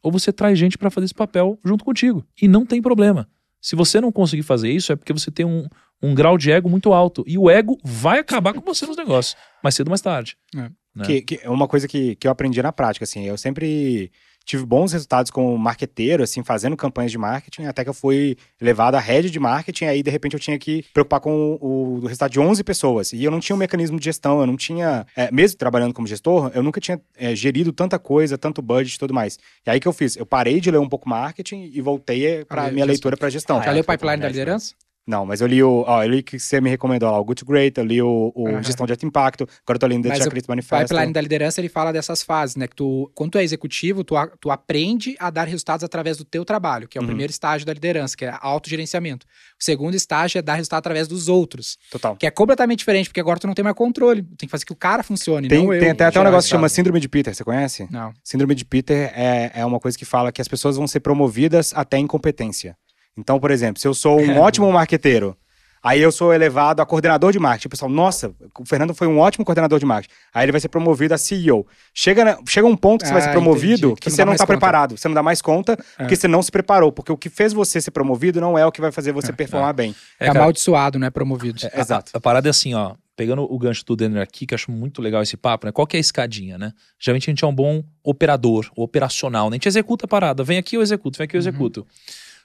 ou 0.03 0.13
você 0.13 0.33
traz 0.33 0.59
gente 0.59 0.77
para 0.77 0.91
fazer 0.91 1.07
esse 1.07 1.15
papel 1.15 1.59
junto 1.65 1.85
contigo. 1.85 2.25
E 2.41 2.47
não 2.47 2.67
tem 2.67 2.83
problema. 2.83 3.29
Se 3.61 3.75
você 3.75 4.01
não 4.01 4.13
conseguir 4.13 4.43
fazer 4.43 4.71
isso, 4.71 4.93
é 4.93 4.97
porque 4.97 5.13
você 5.13 5.31
tem 5.31 5.47
um, 5.47 5.67
um 6.03 6.15
grau 6.15 6.37
de 6.37 6.51
ego 6.51 6.69
muito 6.69 6.93
alto. 6.93 7.25
E 7.27 7.39
o 7.39 7.51
ego 7.51 7.79
vai 7.83 8.19
acabar 8.19 8.53
com 8.53 8.61
você 8.61 8.87
nos 8.87 8.97
negócios, 8.97 9.37
mais 9.63 9.75
cedo 9.75 9.89
ou 9.89 9.91
mais 9.91 10.03
tarde. 10.03 10.37
É. 10.55 10.71
né? 10.95 11.05
Que, 11.07 11.23
que 11.23 11.41
é 11.43 11.49
uma 11.49 11.67
coisa 11.67 11.89
que, 11.89 12.15
que 12.17 12.27
eu 12.27 12.31
aprendi 12.31 12.63
na 12.63 12.73
prática, 12.73 13.05
assim. 13.05 13.25
Eu 13.25 13.39
sempre 13.39 14.13
tive 14.45 14.65
bons 14.65 14.93
resultados 14.93 15.31
como 15.31 15.57
marqueteiro, 15.57 16.23
assim, 16.23 16.43
fazendo 16.43 16.77
campanhas 16.77 17.11
de 17.11 17.19
marketing, 17.19 17.65
até 17.65 17.83
que 17.83 17.91
eu 17.91 17.95
fui 17.95 18.37
levado 18.61 18.95
à 18.95 19.01
rede 19.01 19.31
de 19.31 19.41
marketing, 19.41 19.87
aí 19.87 20.03
de 20.03 20.11
repente 20.11 20.35
eu 20.35 20.41
tinha 20.41 20.59
que 20.59 20.85
preocupar 20.93 21.21
com 21.21 21.59
o, 21.61 22.01
o 22.03 22.07
resultado 22.07 22.31
de 22.31 22.41
11 22.41 22.63
pessoas. 22.63 23.13
E 23.13 23.25
eu 23.25 23.31
não 23.31 23.41
tinha 23.41 23.57
um 23.57 23.59
mecanismo 23.59 23.99
de 23.99 24.05
gestão, 24.05 24.41
eu 24.41 24.47
não 24.47 24.57
tinha, 24.57 25.07
é, 25.17 25.31
mesmo 25.33 25.59
trabalhando 25.59 25.95
como 25.95 26.07
gestor, 26.07 26.51
eu 26.55 26.63
nunca 26.63 26.81
tinha 26.81 27.01
é, 27.17 27.35
gerido 27.35 27.73
tanta 27.73 27.99
coisa, 27.99 28.37
tanto 28.37 28.61
budget 28.61 28.97
e 28.97 28.99
tudo 28.99 29.15
mais. 29.15 29.39
E 29.67 29.71
aí 29.71 29.81
que 29.81 29.89
eu 29.89 29.93
fiz? 29.93 30.17
Eu 30.17 30.27
parei 30.27 30.61
de 30.61 30.71
ler 30.71 30.79
um 30.79 30.89
pouco 30.89 31.09
marketing 31.09 31.71
e 31.73 31.81
voltei 31.81 32.45
para 32.45 32.65
ler 32.65 32.73
minha 32.73 32.85
gestão. 32.85 32.93
leitura 32.93 33.17
para 33.17 33.31
gestão. 33.31 33.63
Já 33.63 33.71
leu 33.71 33.83
o 33.83 33.87
pipeline 33.87 34.21
da 34.21 34.29
liderança? 34.29 34.75
Não, 35.07 35.27
mas 35.27 35.41
eu 35.43 35.47
li 35.47 35.63
o. 35.63 35.85
Ó, 35.87 36.03
eu 36.03 36.09
li 36.09 36.23
que 36.23 36.39
você 36.41 36.61
me 36.63 36.71
recomendou 36.71 37.11
lá, 37.11 37.19
o 37.21 37.25
Good 37.25 37.45
to 37.45 37.47
Great, 37.51 37.79
eu 37.79 37.85
li 37.85 38.01
o, 38.01 38.33
o 38.35 38.49
Aham. 38.49 38.63
Gestão 38.63 38.87
de 38.87 38.93
Alto 38.93 39.05
Impacto, 39.05 39.45
agora 39.63 39.77
eu 39.77 39.79
tô 39.79 39.87
lendo 39.87 40.03
The 40.05 40.09
Mas 40.09 40.21
o 40.21 40.23
Checklist 40.23 40.49
O 40.49 40.51
Manifesto. 40.51 40.87
pipeline 40.89 41.13
da 41.13 41.21
liderança, 41.21 41.61
ele 41.61 41.69
fala 41.69 41.93
dessas 41.93 42.23
fases, 42.23 42.57
né? 42.57 42.67
Que 42.67 42.75
tu, 42.75 43.11
quando 43.15 43.33
tu 43.33 43.39
é 43.39 43.45
executivo, 43.45 44.03
tu, 44.03 44.17
a- 44.17 44.29
tu 44.41 44.51
aprende 44.51 45.15
a 45.19 45.29
dar 45.29 45.47
resultados 45.47 45.85
através 45.85 46.17
do 46.17 46.25
teu 46.25 46.43
trabalho, 46.45 46.89
que 46.89 46.97
é 46.97 47.01
o 47.01 47.03
Uhum. 47.03 47.09
primeiro 47.09 47.31
estágio 47.31 47.67
da 47.67 47.75
liderança, 47.75 48.17
que 48.17 48.25
é 48.25 48.35
autogerenciamento. 48.41 49.27
O 49.61 49.65
segundo 49.65 49.95
estágio 49.95 50.39
é 50.39 50.43
dar 50.43 50.55
resultado 50.55 50.79
através 50.79 51.07
dos 51.07 51.29
outros, 51.29 51.77
Total. 51.91 52.17
que 52.17 52.27
é 52.27 52.31
completamente 52.31 52.79
diferente, 52.79 53.11
porque 53.11 53.21
agora 53.21 53.39
tu 53.39 53.47
não 53.47 53.55
tem 53.55 53.63
mais 53.63 53.77
controle. 53.77 54.23
Tem 54.23 54.47
que 54.47 54.51
fazer 54.51 54.65
que 54.65 54.73
o 54.73 54.77
cara 54.77 55.03
funcione, 55.03 55.49
Tem, 55.49 55.65
não 55.65 55.73
eu. 55.75 55.81
tem 55.81 55.91
até, 55.91 56.05
até 56.07 56.19
um 56.19 56.25
negócio 56.25 56.49
que 56.49 56.53
chama. 56.57 56.69
Síndrome 56.69 56.99
de 56.99 57.09
Peter, 57.11 57.35
você 57.35 57.45
conhece? 57.45 57.87
Não. 57.91 58.13
Síndrome 58.25 58.55
de 58.55 58.65
Peter 58.65 59.13
é, 59.15 59.51
é 59.55 59.67
uma 59.67 59.79
coisa 59.79 59.99
que 59.99 60.05
fala 60.07 60.33
que 60.33 60.41
as 60.41 60.49
pessoas 60.49 60.77
vão 60.79 60.87
ser 60.87 61.01
promovidas 61.01 61.73
até 61.75 61.99
incompetência. 61.99 62.75
Então, 63.17 63.39
por 63.39 63.51
exemplo, 63.51 63.81
se 63.81 63.87
eu 63.89 63.95
sou 63.95 64.21
um 64.21 64.39
ótimo 64.41 64.71
marqueteiro, 64.73 65.37
aí 65.83 66.01
eu 66.01 66.11
sou 66.11 66.33
elevado 66.33 66.81
a 66.81 66.87
coordenador 66.87 67.31
de 67.31 67.39
marketing. 67.39 67.67
O 67.67 67.71
pessoal, 67.71 67.91
nossa, 67.91 68.35
o 68.59 68.65
Fernando 68.65 68.95
foi 68.95 69.07
um 69.07 69.19
ótimo 69.19 69.45
coordenador 69.45 69.79
de 69.79 69.85
marketing. 69.87 70.15
Aí 70.33 70.45
ele 70.47 70.53
vai 70.53 70.61
ser 70.61 70.69
promovido 70.69 71.13
a 71.15 71.19
CEO. 71.19 71.67
Chega, 71.93 72.25
na- 72.25 72.39
chega 72.49 72.67
um 72.67 72.77
ponto 72.77 73.03
que 73.03 73.07
você 73.09 73.13
vai 73.13 73.23
Ah, 73.23 73.27
ser 73.27 73.31
promovido 73.33 73.89
entendi. 73.89 74.01
que 74.01 74.11
Você 74.11 74.25
não 74.25 74.33
está 74.33 74.47
preparado. 74.47 74.97
Você 74.97 75.07
não 75.09 75.15
dá 75.15 75.23
mais 75.23 75.43
conta 75.43 75.73
É. 75.75 75.77
porque 75.99 76.17
você 76.17 76.27
não 76.27 76.43
se 76.43 76.51
preparou. 76.51 76.91
Porque 76.91 77.13
o 77.13 77.17
que 77.17 77.29
fez 77.29 77.53
você 77.53 77.81
ser 77.81 77.91
promovido 77.91 78.41
não 78.41 78.57
é 78.59 78.65
o 78.67 78.73
que 78.73 78.81
vai 78.81 78.91
fazer 78.91 79.13
você 79.13 79.33
performar 79.33 79.75
bem. 79.75 79.95
É, 80.19 80.27
cara, 80.27 80.39
amaldiçoado, 80.41 80.99
não 80.99 81.07
é 81.07 81.11
promovido. 81.11 81.61
É, 81.73 81.81
exato. 81.81 82.11
A, 82.15 82.19
a 82.19 82.21
parada 82.21 82.49
é 82.49 82.51
assim, 82.51 82.73
ó. 82.75 82.95
Pegando 83.17 83.43
o 83.43 83.59
gancho 83.61 83.85
do 83.87 83.95
Denner 83.95 84.21
aqui, 84.21 84.45
que 84.45 84.55
eu 84.55 84.57
acho 84.57 84.73
muito 84.73 85.01
legal 85.01 85.23
esse 85.23 85.37
papo, 85.37 85.67
né? 85.67 85.71
Qual 85.73 85.87
que 85.87 85.97
é 85.97 85.99
a 85.99 86.01
escadinha, 86.01 86.59
né? 86.59 86.73
Geralmente 86.99 87.29
a 87.29 87.31
gente 87.31 87.45
é 87.45 87.47
um 87.47 87.55
bom 87.55 87.85
operador, 88.03 88.69
operacional, 88.75 89.49
né? 89.51 89.55
A 89.55 89.57
gente 89.57 89.69
executa 89.69 90.07
a 90.07 90.09
parada. 90.09 90.43
Vem 90.43 90.59
aqui, 90.59 90.77
eu 90.77 90.83
executo, 90.83 91.19
vem 91.19 91.27
aqui, 91.27 91.37
eu 91.37 91.41
Uhum. 91.41 91.45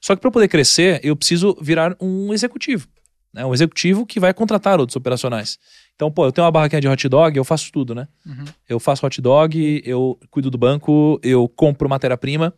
Só 0.01 0.15
que 0.15 0.21
para 0.21 0.31
poder 0.31 0.47
crescer, 0.47 0.99
eu 1.03 1.15
preciso 1.15 1.57
virar 1.61 1.95
um 1.99 2.33
executivo. 2.33 2.87
Né? 3.33 3.45
Um 3.45 3.53
executivo 3.53 4.05
que 4.05 4.19
vai 4.19 4.33
contratar 4.33 4.79
outros 4.79 4.95
operacionais. 4.95 5.59
Então, 5.95 6.11
pô, 6.11 6.25
eu 6.25 6.31
tenho 6.31 6.45
uma 6.45 6.51
barraquinha 6.51 6.81
de 6.81 6.87
hot 6.87 7.09
dog, 7.09 7.37
eu 7.37 7.43
faço 7.43 7.71
tudo, 7.71 7.93
né? 7.93 8.07
Uhum. 8.25 8.45
Eu 8.67 8.79
faço 8.79 9.05
hot 9.05 9.21
dog, 9.21 9.81
eu 9.85 10.17
cuido 10.31 10.49
do 10.49 10.57
banco, 10.57 11.19
eu 11.21 11.47
compro 11.49 11.89
matéria-prima. 11.89 12.53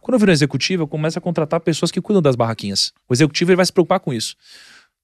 Quando 0.00 0.14
eu 0.14 0.18
viro 0.18 0.30
um 0.30 0.34
executivo, 0.34 0.82
eu 0.82 0.88
começo 0.88 1.18
a 1.18 1.22
contratar 1.22 1.60
pessoas 1.60 1.90
que 1.90 2.00
cuidam 2.00 2.20
das 2.20 2.36
barraquinhas. 2.36 2.92
O 3.08 3.14
executivo 3.14 3.50
ele 3.50 3.56
vai 3.56 3.64
se 3.64 3.72
preocupar 3.72 4.00
com 4.00 4.12
isso. 4.12 4.36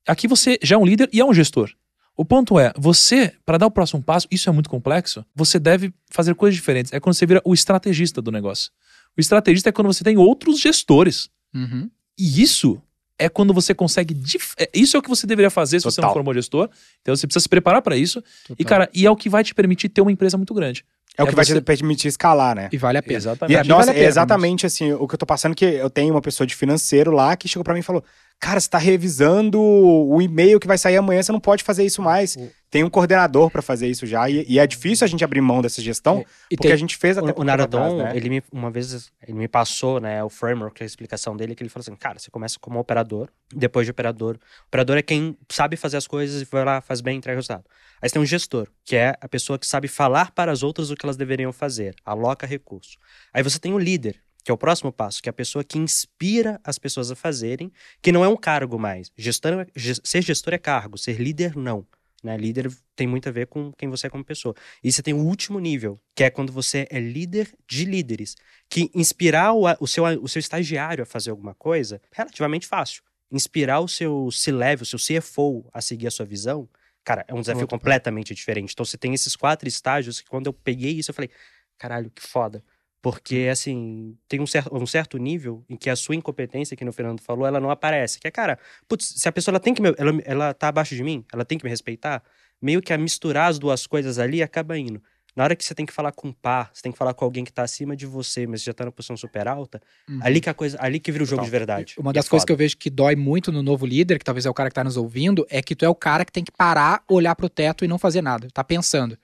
Aqui 0.06 0.28
você 0.28 0.58
já 0.62 0.76
é 0.76 0.78
um 0.78 0.84
líder 0.84 1.08
e 1.12 1.20
é 1.20 1.24
um 1.24 1.32
gestor. 1.32 1.70
O 2.16 2.24
ponto 2.24 2.58
é, 2.58 2.72
você, 2.76 3.32
para 3.46 3.58
dar 3.58 3.66
o 3.66 3.70
próximo 3.70 4.02
passo, 4.02 4.26
isso 4.28 4.48
é 4.48 4.52
muito 4.52 4.68
complexo, 4.68 5.24
você 5.34 5.56
deve 5.56 5.94
fazer 6.10 6.34
coisas 6.34 6.56
diferentes. 6.56 6.92
É 6.92 6.98
quando 6.98 7.14
você 7.14 7.24
vira 7.24 7.40
o 7.44 7.54
estrategista 7.54 8.20
do 8.20 8.32
negócio. 8.32 8.72
O 9.16 9.20
estrategista 9.20 9.68
é 9.68 9.72
quando 9.72 9.86
você 9.86 10.02
tem 10.02 10.16
outros 10.16 10.58
gestores. 10.58 11.30
Uhum. 11.54 11.90
E 12.18 12.42
isso 12.42 12.80
é 13.18 13.28
quando 13.28 13.52
você 13.52 13.74
consegue. 13.74 14.14
dif- 14.14 14.54
é- 14.58 14.68
Isso 14.74 14.96
é 14.96 15.00
o 15.00 15.02
que 15.02 15.08
você 15.08 15.26
deveria 15.26 15.50
fazer 15.50 15.80
se 15.80 15.84
você 15.84 16.00
não 16.00 16.08
Total. 16.08 16.22
for 16.24 16.30
um 16.30 16.34
gestor. 16.34 16.68
Então 17.02 17.14
você 17.16 17.26
precisa 17.26 17.42
se 17.42 17.48
preparar 17.48 17.82
para 17.82 17.96
isso. 17.96 18.18
E, 18.18 18.48
Total. 18.48 18.66
cara, 18.66 18.90
e 18.94 19.06
é 19.06 19.10
o 19.10 19.16
que 19.16 19.28
vai 19.28 19.42
te 19.42 19.54
permitir 19.54 19.88
ter 19.88 20.00
uma 20.00 20.12
empresa 20.12 20.36
muito 20.36 20.54
grande. 20.54 20.84
É 21.16 21.22
o 21.24 21.26
que 21.26 21.34
vai 21.34 21.44
você- 21.44 21.54
te 21.54 21.60
permitir 21.60 22.06
escalar, 22.06 22.54
né? 22.54 22.68
E 22.70 22.78
vale 22.78 22.96
a 22.98 23.02
pena. 23.02 23.14
E, 23.14 23.16
Exatamente. 23.16 23.62
Mim 23.62 23.68
nossa, 23.68 23.86
vale 23.86 23.90
a 23.90 23.92
é 23.92 23.96
pena, 23.96 24.08
exatamente 24.08 24.66
assim, 24.66 24.92
o 24.92 25.08
que 25.08 25.14
eu 25.14 25.18
tô 25.18 25.26
passando 25.26 25.52
que 25.54 25.64
eu 25.64 25.90
tenho 25.90 26.14
uma 26.14 26.20
pessoa 26.22 26.46
de 26.46 26.54
financeiro 26.54 27.10
lá 27.10 27.36
que 27.36 27.48
chegou 27.48 27.64
pra 27.64 27.74
mim 27.74 27.80
e 27.80 27.82
falou: 27.82 28.04
"Cara, 28.40 28.60
você 28.60 28.68
tá 28.68 28.78
revisando 28.78 29.60
o 29.60 30.20
e-mail 30.22 30.60
que 30.60 30.66
vai 30.66 30.78
sair 30.78 30.96
amanhã, 30.96 31.22
você 31.22 31.32
não 31.32 31.40
pode 31.40 31.62
fazer 31.64 31.84
isso 31.84 32.00
mais. 32.02 32.36
O- 32.36 32.50
Tem 32.70 32.84
um 32.84 32.90
coordenador 32.90 33.50
pra 33.50 33.62
fazer 33.62 33.88
isso 33.88 34.04
já 34.06 34.28
e, 34.28 34.44
e 34.46 34.58
é 34.58 34.66
difícil 34.66 35.02
a 35.02 35.08
gente 35.08 35.24
abrir 35.24 35.40
mão 35.40 35.62
dessa 35.62 35.80
gestão, 35.80 36.18
E 36.50 36.54
porque 36.56 36.68
tem- 36.68 36.72
a 36.72 36.76
gente 36.76 36.98
fez 36.98 37.16
até 37.16 37.32
O, 37.32 37.40
o 37.40 37.42
Naradon, 37.44 37.96
né? 38.04 38.12
ele 38.14 38.28
me, 38.28 38.42
uma 38.52 38.70
vez, 38.70 39.10
ele 39.26 39.38
me 39.38 39.48
passou, 39.48 39.98
né, 39.98 40.22
o 40.22 40.28
framework, 40.28 40.82
a 40.82 40.84
explicação 40.86 41.34
dele, 41.34 41.54
que 41.54 41.62
ele 41.62 41.70
falou 41.70 41.80
assim, 41.80 41.96
cara, 41.96 42.18
você 42.18 42.30
começa 42.30 42.58
como 42.60 42.78
operador, 42.78 43.30
depois 43.54 43.86
de 43.86 43.90
operador. 43.90 44.38
Operador 44.66 44.98
é 44.98 45.02
quem 45.02 45.34
sabe 45.50 45.76
fazer 45.78 45.96
as 45.96 46.06
coisas 46.06 46.42
e 46.42 46.44
vai 46.44 46.62
lá, 46.62 46.82
faz 46.82 47.00
bem 47.00 47.16
entrega 47.16 47.36
resultado. 47.38 47.64
Aí 48.02 48.08
você 48.10 48.12
tem 48.12 48.20
um 48.22 48.26
gestor, 48.26 48.68
que 48.84 48.94
é 48.96 49.14
a 49.18 49.26
pessoa 49.28 49.58
que 49.58 49.66
sabe 49.66 49.88
falar 49.88 50.30
para 50.32 50.52
as 50.52 50.62
outras 50.62 50.90
o 50.90 50.94
que 50.94 51.06
elas 51.06 51.16
deveriam 51.16 51.54
fazer, 51.54 51.94
aloca 52.04 52.46
recurso. 52.46 52.98
Aí 53.32 53.42
você 53.42 53.58
tem 53.58 53.72
o 53.72 53.78
líder, 53.78 54.20
que 54.44 54.50
é 54.50 54.54
o 54.54 54.58
próximo 54.58 54.90
passo, 54.92 55.22
que 55.22 55.28
é 55.28 55.30
a 55.30 55.34
pessoa 55.34 55.62
que 55.64 55.78
inspira 55.78 56.60
as 56.64 56.78
pessoas 56.78 57.10
a 57.10 57.16
fazerem, 57.16 57.70
que 58.00 58.12
não 58.12 58.24
é 58.24 58.28
um 58.28 58.36
cargo 58.36 58.78
mais. 58.78 59.10
Gestor, 59.16 59.66
ges- 59.76 60.00
ser 60.04 60.22
gestor 60.22 60.54
é 60.54 60.58
cargo, 60.58 60.96
ser 60.96 61.20
líder 61.20 61.56
não. 61.56 61.86
Né? 62.22 62.36
Líder 62.36 62.68
tem 62.96 63.06
muito 63.06 63.28
a 63.28 63.32
ver 63.32 63.46
com 63.46 63.72
quem 63.74 63.88
você 63.88 64.06
é 64.08 64.10
como 64.10 64.24
pessoa. 64.24 64.54
E 64.82 64.90
você 64.90 65.02
tem 65.02 65.14
o 65.14 65.18
último 65.18 65.60
nível, 65.60 66.00
que 66.16 66.24
é 66.24 66.30
quando 66.30 66.52
você 66.52 66.86
é 66.90 66.98
líder 66.98 67.52
de 67.68 67.84
líderes. 67.84 68.34
Que 68.68 68.90
inspirar 68.94 69.52
o, 69.52 69.64
o 69.80 69.86
seu, 69.86 70.04
o 70.04 70.28
seu 70.28 70.40
estagiário 70.40 71.02
a 71.02 71.06
fazer 71.06 71.30
alguma 71.30 71.54
coisa, 71.54 72.00
relativamente 72.10 72.66
fácil. 72.66 73.02
Inspirar 73.30 73.80
o 73.80 73.88
seu 73.88 74.30
C-level, 74.32 74.82
o 74.82 74.86
seu 74.86 74.98
CFO 74.98 75.68
a 75.72 75.80
seguir 75.80 76.06
a 76.06 76.10
sua 76.10 76.24
visão, 76.26 76.68
cara, 77.04 77.24
é 77.28 77.34
um 77.34 77.40
desafio 77.40 77.62
Outro 77.62 77.78
completamente 77.78 78.34
diferente. 78.34 78.72
Então 78.72 78.84
você 78.84 78.96
tem 78.98 79.14
esses 79.14 79.36
quatro 79.36 79.68
estágios 79.68 80.20
que 80.20 80.28
quando 80.28 80.46
eu 80.46 80.52
peguei 80.52 80.92
isso, 80.92 81.10
eu 81.10 81.14
falei, 81.14 81.30
caralho, 81.78 82.10
que 82.10 82.22
foda. 82.26 82.64
Porque, 83.00 83.48
assim, 83.50 84.16
tem 84.28 84.40
um 84.40 84.46
certo, 84.46 84.74
um 84.76 84.86
certo 84.86 85.18
nível 85.18 85.64
em 85.68 85.76
que 85.76 85.88
a 85.88 85.94
sua 85.96 86.16
incompetência, 86.16 86.76
que 86.76 86.84
no 86.84 86.92
Fernando 86.92 87.20
falou, 87.20 87.46
ela 87.46 87.60
não 87.60 87.70
aparece. 87.70 88.18
Que 88.18 88.26
é, 88.26 88.30
cara, 88.30 88.58
putz, 88.88 89.14
se 89.16 89.28
a 89.28 89.32
pessoa 89.32 89.52
ela 89.52 89.60
tem 89.60 89.72
que 89.72 89.80
me, 89.80 89.94
ela, 89.96 90.20
ela 90.24 90.54
tá 90.54 90.68
abaixo 90.68 90.94
de 90.96 91.02
mim, 91.04 91.24
ela 91.32 91.44
tem 91.44 91.56
que 91.58 91.64
me 91.64 91.70
respeitar, 91.70 92.22
meio 92.60 92.82
que 92.82 92.92
a 92.92 92.98
misturar 92.98 93.50
as 93.50 93.58
duas 93.58 93.86
coisas 93.86 94.18
ali 94.18 94.42
acaba 94.42 94.76
indo. 94.76 95.00
Na 95.36 95.44
hora 95.44 95.54
que 95.54 95.64
você 95.64 95.72
tem 95.72 95.86
que 95.86 95.92
falar 95.92 96.10
com 96.10 96.28
um 96.28 96.32
par, 96.32 96.70
você 96.74 96.82
tem 96.82 96.90
que 96.90 96.98
falar 96.98 97.14
com 97.14 97.24
alguém 97.24 97.44
que 97.44 97.52
tá 97.52 97.62
acima 97.62 97.94
de 97.94 98.04
você, 98.04 98.44
mas 98.44 98.60
já 98.60 98.74
tá 98.74 98.84
na 98.84 98.90
posição 98.90 99.16
super 99.16 99.46
alta, 99.46 99.80
Uhum. 100.10 100.18
ali 100.20 100.40
que 100.40 100.50
a 100.50 100.54
coisa, 100.54 100.76
ali 100.80 100.98
que 100.98 101.12
vira 101.12 101.22
o 101.22 101.26
jogo 101.26 101.42
Total. 101.42 101.44
de 101.44 101.50
verdade. 101.52 101.94
Uma 101.96 102.12
das 102.12 102.26
é 102.26 102.28
coisas 102.28 102.44
que 102.44 102.52
foda. 102.52 102.54
eu 102.54 102.56
vejo 102.64 102.76
que 102.76 102.90
dói 102.90 103.14
muito 103.14 103.52
no 103.52 103.62
novo 103.62 103.86
líder, 103.86 104.18
que 104.18 104.24
talvez 104.24 104.44
é 104.44 104.50
o 104.50 104.54
cara 104.54 104.68
que 104.68 104.74
tá 104.74 104.82
nos 104.82 104.96
ouvindo, 104.96 105.46
é 105.48 105.62
que 105.62 105.76
tu 105.76 105.84
é 105.84 105.88
o 105.88 105.94
cara 105.94 106.24
que 106.24 106.32
tem 106.32 106.42
que 106.42 106.50
parar, 106.50 107.04
olhar 107.08 107.36
pro 107.36 107.48
teto 107.48 107.84
e 107.84 107.88
não 107.88 107.98
fazer 107.98 108.20
nada. 108.20 108.48
Tá 108.52 108.64
pensando. 108.64 109.16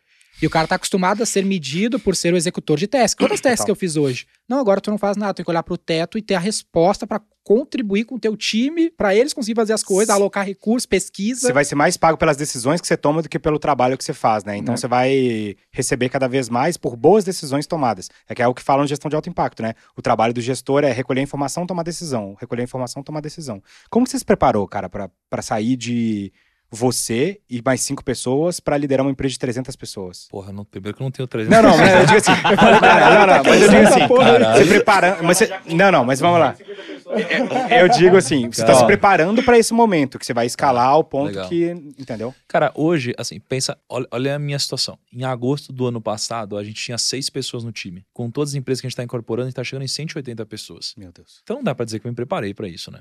E 0.42 0.46
o 0.46 0.50
cara 0.50 0.66
tá 0.66 0.74
acostumado 0.74 1.22
a 1.22 1.26
ser 1.26 1.44
medido 1.44 1.98
por 1.98 2.14
ser 2.16 2.34
o 2.34 2.36
executor 2.36 2.76
de 2.78 2.86
testes. 2.86 3.14
Quantas 3.14 3.40
testes 3.42 3.64
que 3.64 3.70
eu 3.70 3.76
fiz 3.76 3.96
hoje? 3.96 4.26
Não, 4.48 4.58
agora 4.58 4.80
tu 4.80 4.90
não 4.90 4.98
faz 4.98 5.16
nada, 5.16 5.32
tu 5.32 5.36
tem 5.38 5.44
que 5.44 5.50
olhar 5.50 5.62
pro 5.62 5.78
teto 5.78 6.18
e 6.18 6.22
ter 6.22 6.34
a 6.34 6.38
resposta 6.38 7.06
pra 7.06 7.20
contribuir 7.42 8.04
com 8.04 8.14
o 8.14 8.18
teu 8.18 8.36
time, 8.36 8.90
pra 8.90 9.14
eles 9.14 9.32
conseguirem 9.34 9.60
fazer 9.62 9.74
as 9.74 9.82
coisas, 9.84 10.08
alocar 10.14 10.46
recursos, 10.46 10.86
pesquisa. 10.86 11.42
Você 11.46 11.52
vai 11.52 11.64
ser 11.64 11.74
mais 11.74 11.96
pago 11.96 12.16
pelas 12.16 12.36
decisões 12.38 12.80
que 12.80 12.86
você 12.86 12.96
toma 12.96 13.20
do 13.22 13.28
que 13.28 13.38
pelo 13.38 13.58
trabalho 13.58 13.98
que 13.98 14.04
você 14.04 14.14
faz, 14.14 14.44
né? 14.44 14.56
Então 14.56 14.72
Né. 14.72 14.76
você 14.78 14.88
vai 14.88 15.54
receber 15.70 16.08
cada 16.08 16.26
vez 16.26 16.48
mais 16.48 16.76
por 16.78 16.96
boas 16.96 17.22
decisões 17.22 17.66
tomadas. 17.66 18.08
É 18.28 18.34
que 18.34 18.42
é 18.42 18.48
o 18.48 18.54
que 18.54 18.62
falam 18.62 18.84
de 18.86 18.90
gestão 18.90 19.08
de 19.10 19.16
alto 19.16 19.28
impacto, 19.28 19.62
né? 19.62 19.74
O 19.96 20.00
trabalho 20.02 20.32
do 20.32 20.40
gestor 20.40 20.84
é 20.84 20.92
recolher 20.92 21.20
informação, 21.20 21.66
tomar 21.66 21.82
decisão. 21.82 22.34
Recolher 22.40 22.62
informação, 22.62 23.02
tomar 23.02 23.20
decisão. 23.20 23.62
Como 23.90 24.04
que 24.06 24.10
você 24.10 24.18
se 24.18 24.24
preparou, 24.24 24.66
cara, 24.66 24.88
pra 24.88 25.42
sair 25.42 25.76
de 25.76 26.32
você 26.74 27.40
e 27.48 27.62
mais 27.64 27.80
cinco 27.80 28.04
pessoas 28.04 28.58
pra 28.60 28.76
liderar 28.76 29.04
uma 29.06 29.12
empresa 29.12 29.32
de 29.32 29.38
300 29.38 29.76
pessoas? 29.76 30.26
Porra, 30.28 30.52
não, 30.52 30.64
primeiro 30.64 30.96
que 30.96 31.02
eu 31.02 31.04
não 31.04 31.10
tenho 31.10 31.26
300. 31.26 31.56
Não, 31.56 31.62
não, 31.70 31.78
mas 31.78 31.90
eu 31.92 32.06
digo 32.06 32.18
assim. 32.18 32.32
não, 32.42 33.20
não, 33.20 33.26
não, 33.26 33.44
mas 33.44 33.62
eu 33.62 33.68
digo 33.68 33.82
assim. 33.88 34.08
Caralho. 34.08 34.62
Se 34.62 34.68
preparando. 34.68 35.22
Mas 35.24 35.38
você- 35.38 35.54
não, 35.74 35.92
não, 35.92 36.04
mas 36.04 36.20
vamos 36.20 36.40
lá. 36.40 36.56
Eu, 37.70 37.78
eu 37.78 37.88
digo 37.88 38.16
assim, 38.16 38.50
você 38.50 38.64
tá 38.64 38.72
Ó. 38.72 38.78
se 38.78 38.86
preparando 38.86 39.42
pra 39.42 39.58
esse 39.58 39.72
momento, 39.72 40.18
que 40.18 40.26
você 40.26 40.34
vai 40.34 40.46
escalar 40.46 40.86
ao 40.88 41.04
ponto 41.04 41.28
Legal. 41.28 41.48
que. 41.48 41.70
Entendeu? 41.98 42.34
Cara, 42.48 42.72
hoje, 42.74 43.14
assim, 43.16 43.38
pensa, 43.38 43.78
olha, 43.88 44.06
olha 44.10 44.34
a 44.34 44.38
minha 44.38 44.58
situação. 44.58 44.98
Em 45.12 45.22
agosto 45.24 45.72
do 45.72 45.86
ano 45.86 46.00
passado, 46.00 46.56
a 46.56 46.64
gente 46.64 46.82
tinha 46.82 46.98
seis 46.98 47.30
pessoas 47.30 47.62
no 47.62 47.70
time. 47.72 48.04
Com 48.12 48.30
todas 48.30 48.50
as 48.50 48.54
empresas 48.54 48.80
que 48.80 48.86
a 48.86 48.90
gente 48.90 48.96
tá 48.96 49.04
incorporando, 49.04 49.46
a 49.46 49.50
gente 49.50 49.56
tá 49.56 49.62
chegando 49.64 49.84
em 49.84 49.88
180 49.88 50.44
pessoas. 50.46 50.94
Meu 50.96 51.12
Deus. 51.12 51.40
Então 51.42 51.56
não 51.56 51.62
dá 51.62 51.74
pra 51.74 51.84
dizer 51.84 52.00
que 52.00 52.06
eu 52.06 52.10
me 52.10 52.16
preparei 52.16 52.52
pra 52.54 52.66
isso, 52.66 52.90
né? 52.90 53.00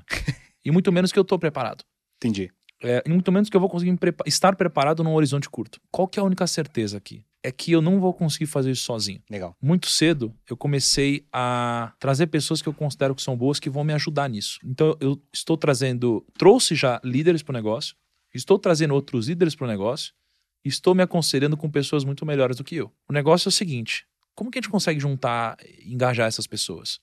e 0.64 0.70
muito 0.70 0.92
menos 0.92 1.10
que 1.10 1.18
eu 1.18 1.24
tô 1.24 1.38
preparado. 1.38 1.82
Entendi. 2.18 2.50
É, 2.84 3.02
muito 3.08 3.32
menos 3.32 3.48
que 3.48 3.56
eu 3.56 3.60
vou 3.60 3.68
conseguir 3.68 3.96
prepa- 3.96 4.24
estar 4.26 4.54
preparado 4.54 5.02
num 5.02 5.14
horizonte 5.14 5.48
curto. 5.48 5.80
Qual 5.90 6.06
que 6.06 6.18
é 6.18 6.22
a 6.22 6.24
única 6.24 6.46
certeza 6.46 6.98
aqui? 6.98 7.24
É 7.42 7.50
que 7.50 7.72
eu 7.72 7.82
não 7.82 8.00
vou 8.00 8.12
conseguir 8.14 8.46
fazer 8.46 8.70
isso 8.70 8.84
sozinho. 8.84 9.22
Legal. 9.28 9.56
Muito 9.60 9.88
cedo, 9.88 10.34
eu 10.48 10.56
comecei 10.56 11.26
a 11.32 11.92
trazer 11.98 12.26
pessoas 12.28 12.62
que 12.62 12.68
eu 12.68 12.74
considero 12.74 13.14
que 13.14 13.22
são 13.22 13.36
boas 13.36 13.58
que 13.58 13.68
vão 13.68 13.84
me 13.84 13.92
ajudar 13.92 14.28
nisso. 14.28 14.58
Então, 14.64 14.96
eu 15.00 15.20
estou 15.32 15.56
trazendo, 15.56 16.24
trouxe 16.38 16.74
já 16.74 17.00
líderes 17.02 17.42
para 17.42 17.52
o 17.52 17.54
negócio, 17.54 17.96
estou 18.34 18.58
trazendo 18.58 18.94
outros 18.94 19.28
líderes 19.28 19.54
para 19.54 19.64
o 19.64 19.68
negócio, 19.68 20.12
e 20.64 20.68
estou 20.68 20.94
me 20.94 21.02
aconselhando 21.02 21.56
com 21.56 21.70
pessoas 21.70 22.04
muito 22.04 22.24
melhores 22.24 22.56
do 22.56 22.64
que 22.64 22.76
eu. 22.76 22.90
O 23.08 23.12
negócio 23.12 23.48
é 23.48 23.50
o 23.50 23.52
seguinte: 23.52 24.06
como 24.34 24.50
que 24.50 24.58
a 24.58 24.62
gente 24.62 24.70
consegue 24.70 24.98
juntar, 24.98 25.58
engajar 25.84 26.26
essas 26.26 26.46
pessoas? 26.46 26.98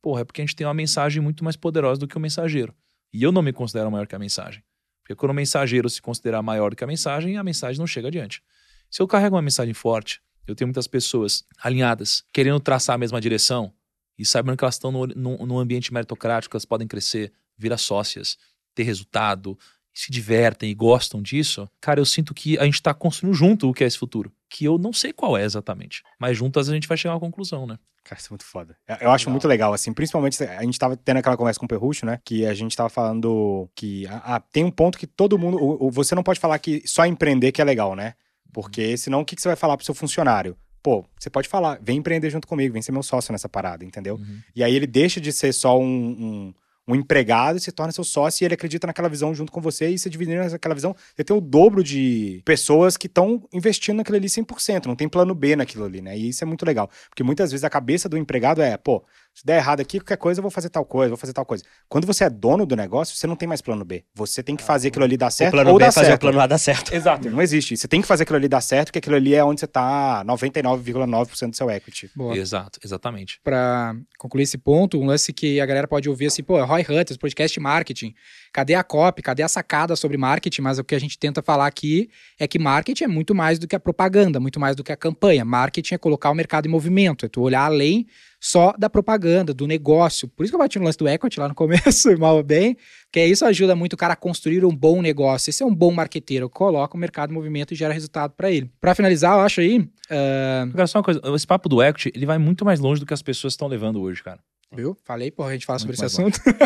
Porra, 0.00 0.22
é 0.22 0.24
porque 0.24 0.40
a 0.40 0.44
gente 0.44 0.56
tem 0.56 0.66
uma 0.66 0.74
mensagem 0.74 1.22
muito 1.22 1.44
mais 1.44 1.54
poderosa 1.54 2.00
do 2.00 2.08
que 2.08 2.16
o 2.16 2.20
mensageiro. 2.20 2.74
E 3.12 3.22
eu 3.22 3.30
não 3.30 3.42
me 3.42 3.52
considero 3.52 3.90
maior 3.90 4.06
que 4.06 4.14
a 4.14 4.18
mensagem. 4.18 4.62
Porque 5.02 5.14
quando 5.14 5.32
o 5.32 5.34
mensageiro 5.34 5.90
se 5.90 6.00
considerar 6.00 6.42
maior 6.42 6.70
do 6.70 6.76
que 6.76 6.84
a 6.84 6.86
mensagem, 6.86 7.36
a 7.36 7.42
mensagem 7.42 7.78
não 7.78 7.86
chega 7.86 8.08
adiante. 8.08 8.42
Se 8.90 9.02
eu 9.02 9.08
carrego 9.08 9.36
uma 9.36 9.42
mensagem 9.42 9.74
forte, 9.74 10.22
eu 10.46 10.54
tenho 10.54 10.68
muitas 10.68 10.86
pessoas 10.86 11.44
alinhadas, 11.62 12.24
querendo 12.32 12.60
traçar 12.60 12.94
a 12.94 12.98
mesma 12.98 13.20
direção 13.20 13.72
e 14.18 14.24
sabendo 14.24 14.56
que 14.56 14.64
elas 14.64 14.74
estão 14.74 14.92
num 14.92 15.58
ambiente 15.58 15.92
meritocrático, 15.92 16.56
elas 16.56 16.64
podem 16.64 16.86
crescer, 16.86 17.32
virar 17.56 17.78
sócias, 17.78 18.36
ter 18.74 18.82
resultado, 18.82 19.58
se 19.94 20.10
divertem 20.10 20.70
e 20.70 20.74
gostam 20.74 21.20
disso, 21.22 21.68
cara, 21.80 22.00
eu 22.00 22.04
sinto 22.04 22.32
que 22.32 22.58
a 22.58 22.64
gente 22.64 22.74
está 22.74 22.94
construindo 22.94 23.34
junto 23.34 23.68
o 23.68 23.74
que 23.74 23.84
é 23.84 23.86
esse 23.86 23.98
futuro. 23.98 24.32
Que 24.48 24.64
eu 24.64 24.78
não 24.78 24.92
sei 24.92 25.12
qual 25.12 25.36
é 25.36 25.44
exatamente. 25.44 26.02
Mas 26.18 26.36
juntas 26.36 26.68
a 26.68 26.74
gente 26.74 26.88
vai 26.88 26.96
chegar 26.96 27.12
a 27.12 27.14
uma 27.16 27.20
conclusão, 27.20 27.66
né? 27.66 27.78
Cara, 28.04 28.18
isso 28.18 28.28
é 28.28 28.32
muito 28.32 28.44
foda. 28.44 28.76
Eu- 29.00 29.10
acho 29.12 29.30
muito 29.30 29.46
legal, 29.46 29.72
assim, 29.72 29.92
principalmente 29.92 30.42
a 30.42 30.62
gente 30.62 30.78
tava 30.78 30.96
tendo 30.96 31.18
aquela 31.18 31.36
conversa 31.36 31.60
com 31.60 31.66
o 31.66 31.68
Perrucho, 31.68 32.04
né? 32.04 32.18
Que 32.24 32.44
a 32.46 32.52
gente 32.54 32.76
tava 32.76 32.88
falando 32.88 33.68
que 33.76 34.06
ah, 34.08 34.22
ah, 34.36 34.40
tem 34.40 34.64
um 34.64 34.70
ponto 34.70 34.98
que 34.98 35.06
todo 35.06 35.38
mundo. 35.38 35.56
o- 35.62 35.90
Você 35.90 36.14
não 36.14 36.22
pode 36.22 36.40
falar 36.40 36.58
que 36.58 36.82
só 36.86 37.06
empreender 37.06 37.52
que 37.52 37.60
é 37.62 37.64
legal, 37.64 37.94
né? 37.94 38.14
Porque 38.52 38.96
senão 38.96 39.20
o 39.20 39.24
que, 39.24 39.36
que 39.36 39.42
você 39.42 39.48
vai 39.48 39.56
falar 39.56 39.76
pro 39.76 39.86
seu 39.86 39.94
funcionário? 39.94 40.56
Pô, 40.82 41.04
você 41.18 41.30
pode 41.30 41.48
falar, 41.48 41.78
vem 41.80 41.98
empreender 41.98 42.28
junto 42.28 42.48
comigo, 42.48 42.72
vem 42.72 42.82
ser 42.82 42.90
meu 42.90 43.04
sócio 43.04 43.30
nessa 43.30 43.48
parada, 43.48 43.84
entendeu? 43.84 44.16
Uhum. 44.16 44.40
E 44.54 44.64
aí 44.64 44.74
ele 44.74 44.86
deixa 44.86 45.20
de 45.20 45.32
ser 45.32 45.52
só 45.52 45.78
um, 45.78 45.84
um, 45.84 46.54
um 46.86 46.94
empregado 46.94 47.60
se 47.60 47.70
torna 47.70 47.92
seu 47.92 48.04
sócio 48.04 48.42
e 48.42 48.44
ele 48.44 48.54
acredita 48.54 48.86
naquela 48.86 49.08
visão 49.08 49.34
junto 49.34 49.52
com 49.52 49.60
você 49.60 49.90
e 49.90 49.98
você 49.98 50.10
dividindo 50.10 50.42
aquela 50.54 50.74
visão, 50.74 50.94
você 51.14 51.22
tem 51.22 51.36
o 51.36 51.40
dobro 51.40 51.82
de 51.82 52.42
pessoas 52.44 52.96
que 52.96 53.06
estão 53.06 53.46
investindo 53.52 53.98
naquilo 53.98 54.16
ali 54.16 54.26
100%, 54.26 54.86
não 54.86 54.96
tem 54.96 55.08
plano 55.08 55.34
B 55.34 55.54
naquilo 55.56 55.84
ali, 55.84 56.00
né? 56.00 56.16
E 56.16 56.28
isso 56.30 56.42
é 56.42 56.46
muito 56.46 56.64
legal, 56.64 56.90
porque 57.08 57.22
muitas 57.22 57.50
vezes 57.50 57.64
a 57.64 57.70
cabeça 57.70 58.08
do 58.08 58.18
empregado 58.18 58.60
é, 58.60 58.76
pô, 58.76 59.04
se 59.34 59.46
der 59.46 59.56
errado 59.56 59.80
aqui, 59.80 59.98
qualquer 59.98 60.18
coisa 60.18 60.40
eu 60.40 60.42
vou 60.42 60.50
fazer 60.50 60.68
tal 60.68 60.84
coisa, 60.84 61.08
vou 61.08 61.16
fazer 61.16 61.32
tal 61.32 61.46
coisa. 61.46 61.64
Quando 61.88 62.06
você 62.06 62.24
é 62.24 62.30
dono 62.30 62.66
do 62.66 62.76
negócio, 62.76 63.16
você 63.16 63.26
não 63.26 63.34
tem 63.34 63.48
mais 63.48 63.62
plano 63.62 63.82
B. 63.82 64.04
Você 64.14 64.42
tem 64.42 64.54
que 64.54 64.62
fazer 64.62 64.88
aquilo 64.88 65.04
ali 65.04 65.16
dar 65.16 65.28
O 65.28 65.30
certo 65.30 65.52
plano 65.52 65.70
ou 65.70 65.78
B 65.78 65.84
dar 65.84 65.88
é 65.88 65.92
fazer 65.92 66.06
certo. 66.08 66.20
o 66.20 66.20
plano 66.20 66.40
A 66.40 66.46
dar 66.46 66.58
certo. 66.58 66.94
Exato, 66.94 67.30
não 67.30 67.40
existe. 67.40 67.74
Você 67.76 67.88
tem 67.88 68.02
que 68.02 68.06
fazer 68.06 68.24
aquilo 68.24 68.36
ali 68.36 68.46
dar 68.46 68.60
certo, 68.60 68.88
porque 68.88 68.98
aquilo 68.98 69.16
ali 69.16 69.34
é 69.34 69.42
onde 69.42 69.60
você 69.60 69.66
tá 69.66 70.22
99,9% 70.26 71.50
do 71.50 71.56
seu 71.56 71.70
equity. 71.70 72.10
Boa. 72.14 72.36
Exato, 72.36 72.78
exatamente. 72.84 73.40
Pra 73.42 73.96
concluir 74.18 74.42
esse 74.42 74.58
ponto, 74.58 75.00
um 75.00 75.06
lance 75.06 75.32
que 75.32 75.60
a 75.60 75.66
galera 75.66 75.88
pode 75.88 76.10
ouvir 76.10 76.26
assim, 76.26 76.42
pô, 76.42 76.58
é 76.58 76.62
Roy 76.62 76.82
Hunters, 76.82 77.16
podcast 77.16 77.58
marketing. 77.58 78.14
Cadê 78.52 78.74
a 78.74 78.84
copy? 78.84 79.22
Cadê 79.22 79.42
a 79.42 79.48
sacada 79.48 79.96
sobre 79.96 80.18
marketing? 80.18 80.60
Mas 80.60 80.78
o 80.78 80.84
que 80.84 80.94
a 80.94 81.00
gente 81.00 81.18
tenta 81.18 81.40
falar 81.40 81.66
aqui 81.66 82.10
é 82.38 82.46
que 82.46 82.58
marketing 82.58 83.04
é 83.04 83.08
muito 83.08 83.34
mais 83.34 83.58
do 83.58 83.66
que 83.66 83.74
a 83.74 83.80
propaganda, 83.80 84.38
muito 84.38 84.60
mais 84.60 84.76
do 84.76 84.84
que 84.84 84.92
a 84.92 84.96
campanha. 84.96 85.42
Marketing 85.42 85.94
é 85.94 85.98
colocar 85.98 86.30
o 86.30 86.34
mercado 86.34 86.66
em 86.66 86.70
movimento, 86.70 87.24
é 87.24 87.28
tu 87.30 87.40
olhar 87.40 87.64
além 87.64 88.06
só 88.42 88.74
da 88.76 88.90
propaganda, 88.90 89.54
do 89.54 89.68
negócio. 89.68 90.26
Por 90.26 90.42
isso 90.42 90.50
que 90.50 90.56
eu 90.56 90.58
bati 90.58 90.76
no 90.76 90.84
lance 90.84 90.98
do 90.98 91.08
equity 91.08 91.38
lá 91.38 91.48
no 91.48 91.54
começo, 91.54 92.08
mal 92.18 92.36
ou 92.36 92.42
bem, 92.42 92.76
porque 93.04 93.24
isso 93.24 93.44
ajuda 93.44 93.76
muito 93.76 93.92
o 93.92 93.96
cara 93.96 94.14
a 94.14 94.16
construir 94.16 94.64
um 94.64 94.74
bom 94.74 95.00
negócio. 95.00 95.48
Esse 95.48 95.62
é 95.62 95.66
um 95.66 95.72
bom 95.72 95.92
marqueteiro, 95.92 96.50
coloca 96.50 96.96
o 96.96 96.98
mercado 96.98 97.30
em 97.30 97.34
movimento 97.34 97.72
e 97.72 97.76
gera 97.76 97.94
resultado 97.94 98.32
para 98.32 98.50
ele. 98.50 98.68
Pra 98.80 98.96
finalizar, 98.96 99.38
eu 99.38 99.42
acho 99.42 99.60
aí, 99.60 99.88
ah, 100.10 100.62
Agora, 100.68 100.88
só 100.88 100.98
uma 100.98 101.04
coisa, 101.04 101.20
esse 101.36 101.46
papo 101.46 101.68
do 101.68 101.80
equity, 101.80 102.10
ele 102.16 102.26
vai 102.26 102.36
muito 102.36 102.64
mais 102.64 102.80
longe 102.80 102.98
do 102.98 103.06
que 103.06 103.14
as 103.14 103.22
pessoas 103.22 103.52
estão 103.52 103.68
levando 103.68 104.00
hoje, 104.00 104.24
cara. 104.24 104.40
viu? 104.74 104.96
Falei, 105.04 105.30
porra, 105.30 105.50
a 105.50 105.52
gente 105.52 105.64
fala 105.64 105.78
sobre 105.78 105.96
Muito 105.96 106.04
esse 106.04 106.20
mais 106.20 106.34
assunto. 106.34 106.58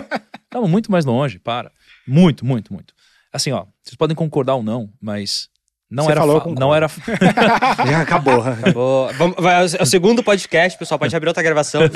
Estamos 0.44 0.70
muito 0.70 0.90
mais 0.90 1.04
longe, 1.04 1.38
para. 1.38 1.70
Muito, 2.08 2.42
muito, 2.46 2.72
muito. 2.72 2.94
Assim, 3.30 3.52
ó, 3.52 3.66
vocês 3.82 3.96
podem 3.96 4.16
concordar 4.16 4.54
ou 4.54 4.62
não, 4.62 4.90
mas 4.98 5.50
não 5.90 6.04
Você 6.04 6.10
era 6.12 6.20
falou, 6.20 6.40
fa- 6.40 6.50
não 6.50 6.74
era 6.74 6.88
Já 7.86 8.00
acabou. 8.02 8.42
Acabou. 8.42 9.12
Vamos, 9.14 9.36
vai, 9.38 9.64
é 9.64 9.82
o 9.82 9.86
segundo 9.86 10.22
podcast, 10.22 10.78
pessoal. 10.78 10.98
Pode 10.98 11.14
abrir 11.14 11.28
outra 11.28 11.42
gravação. 11.42 11.82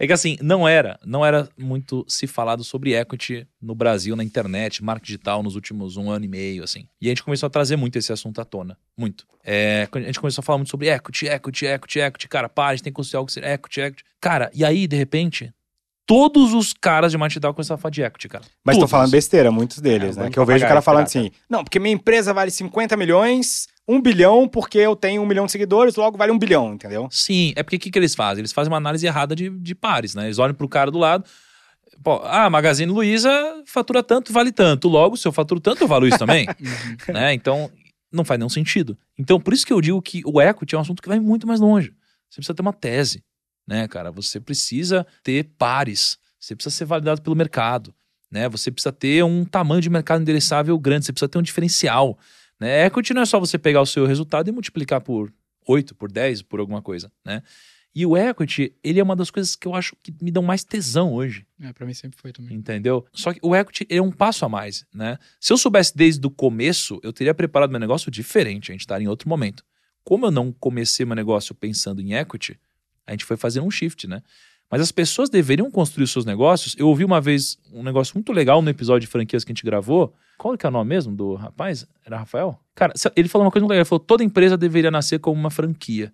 É 0.00 0.06
que 0.06 0.12
assim, 0.12 0.36
não 0.40 0.66
era, 0.68 0.96
não 1.04 1.26
era 1.26 1.48
muito 1.58 2.04
se 2.06 2.28
falado 2.28 2.62
sobre 2.62 2.94
equity 2.94 3.44
no 3.60 3.74
Brasil, 3.74 4.14
na 4.14 4.22
internet, 4.22 4.82
marketing 4.84 5.06
digital 5.06 5.42
nos 5.42 5.56
últimos 5.56 5.96
um 5.96 6.08
ano 6.08 6.24
e 6.24 6.28
meio, 6.28 6.62
assim. 6.62 6.86
E 7.00 7.06
a 7.06 7.10
gente 7.10 7.24
começou 7.24 7.48
a 7.48 7.50
trazer 7.50 7.74
muito 7.74 7.98
esse 7.98 8.12
assunto 8.12 8.40
à 8.40 8.44
tona. 8.44 8.76
Muito. 8.96 9.26
É, 9.44 9.88
a 9.92 9.98
gente 9.98 10.20
começou 10.20 10.40
a 10.40 10.44
falar 10.44 10.58
muito 10.58 10.70
sobre 10.70 10.88
equity, 10.88 11.26
equity, 11.26 11.66
equity, 11.66 11.98
equity. 11.98 12.28
Cara, 12.28 12.48
para, 12.48 12.68
a 12.68 12.74
gente 12.76 12.84
tem 12.84 12.92
que 12.92 12.96
construir 12.96 13.18
algo 13.18 13.26
que 13.26 13.32
seja 13.32 13.48
equity, 13.48 13.80
equity. 13.80 14.04
Cara, 14.20 14.50
e 14.54 14.64
aí, 14.64 14.86
de 14.86 14.94
repente, 14.96 15.52
todos 16.08 16.54
os 16.54 16.72
caras 16.72 17.12
de 17.12 17.18
digital 17.18 17.52
começaram 17.52 17.74
a 17.74 17.78
falar 17.78 17.90
de 17.90 18.02
equity, 18.02 18.30
cara. 18.30 18.44
Mas 18.64 18.76
estão 18.76 18.88
falando 18.88 19.10
besteira, 19.10 19.52
muitos 19.52 19.78
deles, 19.78 20.16
É, 20.16 20.22
né? 20.22 20.30
Que 20.30 20.38
eu 20.38 20.46
vejo 20.46 20.64
o 20.64 20.68
cara 20.68 20.80
falando 20.80 21.06
pirata. 21.06 21.18
assim, 21.18 21.30
não, 21.50 21.62
porque 21.62 21.78
minha 21.78 21.94
empresa 21.94 22.32
vale 22.32 22.50
50 22.50 22.96
milhões, 22.96 23.66
um 23.86 24.00
bilhão, 24.00 24.48
porque 24.48 24.78
eu 24.78 24.96
tenho 24.96 25.20
um 25.20 25.26
milhão 25.26 25.44
de 25.44 25.52
seguidores, 25.52 25.96
logo 25.96 26.16
vale 26.16 26.32
um 26.32 26.38
bilhão, 26.38 26.72
entendeu? 26.72 27.08
Sim, 27.10 27.52
é 27.56 27.62
porque 27.62 27.76
o 27.76 27.78
que, 27.78 27.90
que 27.90 27.98
eles 27.98 28.14
fazem? 28.14 28.40
Eles 28.40 28.52
fazem 28.54 28.72
uma 28.72 28.78
análise 28.78 29.06
errada 29.06 29.36
de, 29.36 29.50
de 29.50 29.74
pares, 29.74 30.14
né? 30.14 30.24
Eles 30.24 30.38
olham 30.38 30.54
pro 30.54 30.66
cara 30.66 30.90
do 30.90 30.98
lado. 30.98 31.24
Pô, 32.02 32.22
ah, 32.24 32.48
Magazine 32.48 32.90
Luiza 32.90 33.30
fatura 33.66 34.02
tanto, 34.02 34.32
vale 34.32 34.50
tanto. 34.50 34.88
Logo, 34.88 35.14
se 35.14 35.28
eu 35.28 35.32
faturo 35.32 35.60
tanto, 35.60 35.82
eu 35.82 35.88
valo 35.88 36.08
isso 36.08 36.18
também. 36.18 36.46
né? 37.12 37.34
Então, 37.34 37.70
não 38.10 38.24
faz 38.24 38.38
nenhum 38.38 38.48
sentido. 38.48 38.96
Então, 39.18 39.38
por 39.38 39.52
isso 39.52 39.66
que 39.66 39.74
eu 39.74 39.80
digo 39.82 40.00
que 40.00 40.22
o 40.24 40.40
equity 40.40 40.74
é 40.74 40.78
um 40.78 40.80
assunto 40.80 41.02
que 41.02 41.08
vai 41.08 41.20
muito 41.20 41.46
mais 41.46 41.60
longe. 41.60 41.92
Você 42.30 42.36
precisa 42.36 42.54
ter 42.54 42.62
uma 42.62 42.72
tese, 42.72 43.22
né, 43.68 43.86
cara? 43.86 44.10
Você 44.10 44.40
precisa 44.40 45.06
ter 45.22 45.44
pares. 45.58 46.18
Você 46.40 46.56
precisa 46.56 46.74
ser 46.74 46.86
validado 46.86 47.20
pelo 47.20 47.36
mercado, 47.36 47.94
né? 48.30 48.48
Você 48.48 48.70
precisa 48.70 48.90
ter 48.92 49.22
um 49.22 49.44
tamanho 49.44 49.82
de 49.82 49.90
mercado 49.90 50.22
endereçável 50.22 50.78
grande. 50.78 51.04
Você 51.04 51.12
precisa 51.12 51.28
ter 51.28 51.38
um 51.38 51.42
diferencial. 51.42 52.18
Né? 52.58 52.86
Equity 52.86 53.12
não 53.14 53.22
é 53.22 53.26
só 53.26 53.38
você 53.38 53.58
pegar 53.58 53.80
o 53.82 53.86
seu 53.86 54.06
resultado 54.06 54.48
e 54.48 54.52
multiplicar 54.52 55.00
por 55.00 55.32
8, 55.66 55.94
por 55.94 56.10
10, 56.10 56.42
por 56.42 56.58
alguma 56.58 56.80
coisa, 56.82 57.12
né? 57.24 57.42
E 57.94 58.04
o 58.06 58.16
equity, 58.16 58.72
ele 58.84 59.00
é 59.00 59.02
uma 59.02 59.16
das 59.16 59.30
coisas 59.30 59.56
que 59.56 59.66
eu 59.66 59.74
acho 59.74 59.96
que 60.02 60.12
me 60.22 60.30
dão 60.30 60.42
mais 60.42 60.62
tesão 60.62 61.12
hoje, 61.14 61.44
É, 61.60 61.72
pra 61.72 61.84
mim 61.86 61.94
sempre 61.94 62.18
foi 62.20 62.32
também. 62.32 62.56
entendeu? 62.56 63.04
Só 63.12 63.32
que 63.32 63.40
o 63.42 63.56
equity 63.56 63.86
é 63.90 64.00
um 64.00 64.12
passo 64.12 64.44
a 64.44 64.48
mais, 64.48 64.84
né? 64.94 65.18
Se 65.40 65.52
eu 65.52 65.56
soubesse 65.56 65.96
desde 65.96 66.24
o 66.26 66.30
começo, 66.30 67.00
eu 67.02 67.12
teria 67.12 67.34
preparado 67.34 67.70
meu 67.70 67.80
negócio 67.80 68.10
diferente, 68.10 68.70
a 68.70 68.74
gente 68.74 68.82
estaria 68.82 69.04
em 69.04 69.08
outro 69.08 69.28
momento. 69.28 69.64
Como 70.04 70.26
eu 70.26 70.30
não 70.30 70.52
comecei 70.52 71.04
meu 71.04 71.16
negócio 71.16 71.54
pensando 71.54 72.00
em 72.00 72.12
equity, 72.14 72.58
a 73.08 73.12
gente 73.12 73.24
foi 73.24 73.36
fazendo 73.36 73.66
um 73.66 73.70
shift, 73.70 74.06
né? 74.06 74.22
Mas 74.70 74.82
as 74.82 74.92
pessoas 74.92 75.30
deveriam 75.30 75.70
construir 75.70 76.04
os 76.04 76.10
seus 76.10 76.26
negócios. 76.26 76.76
Eu 76.78 76.88
ouvi 76.88 77.04
uma 77.04 77.20
vez 77.20 77.56
um 77.72 77.82
negócio 77.82 78.14
muito 78.14 78.32
legal 78.32 78.60
no 78.60 78.68
episódio 78.68 79.00
de 79.00 79.06
franquias 79.06 79.42
que 79.42 79.50
a 79.50 79.54
gente 79.54 79.64
gravou. 79.64 80.14
Qual 80.36 80.56
que 80.58 80.66
é 80.66 80.68
o 80.68 80.72
nome 80.72 80.90
mesmo 80.90 81.16
do 81.16 81.34
rapaz? 81.34 81.86
Era 82.04 82.18
Rafael? 82.18 82.60
Cara, 82.74 82.92
ele 83.16 83.28
falou 83.28 83.46
uma 83.46 83.50
coisa 83.50 83.62
muito 83.62 83.70
legal. 83.70 83.80
Ele 83.80 83.88
falou: 83.88 84.00
toda 84.00 84.22
empresa 84.22 84.58
deveria 84.58 84.90
nascer 84.90 85.18
como 85.20 85.40
uma 85.40 85.50
franquia. 85.50 86.12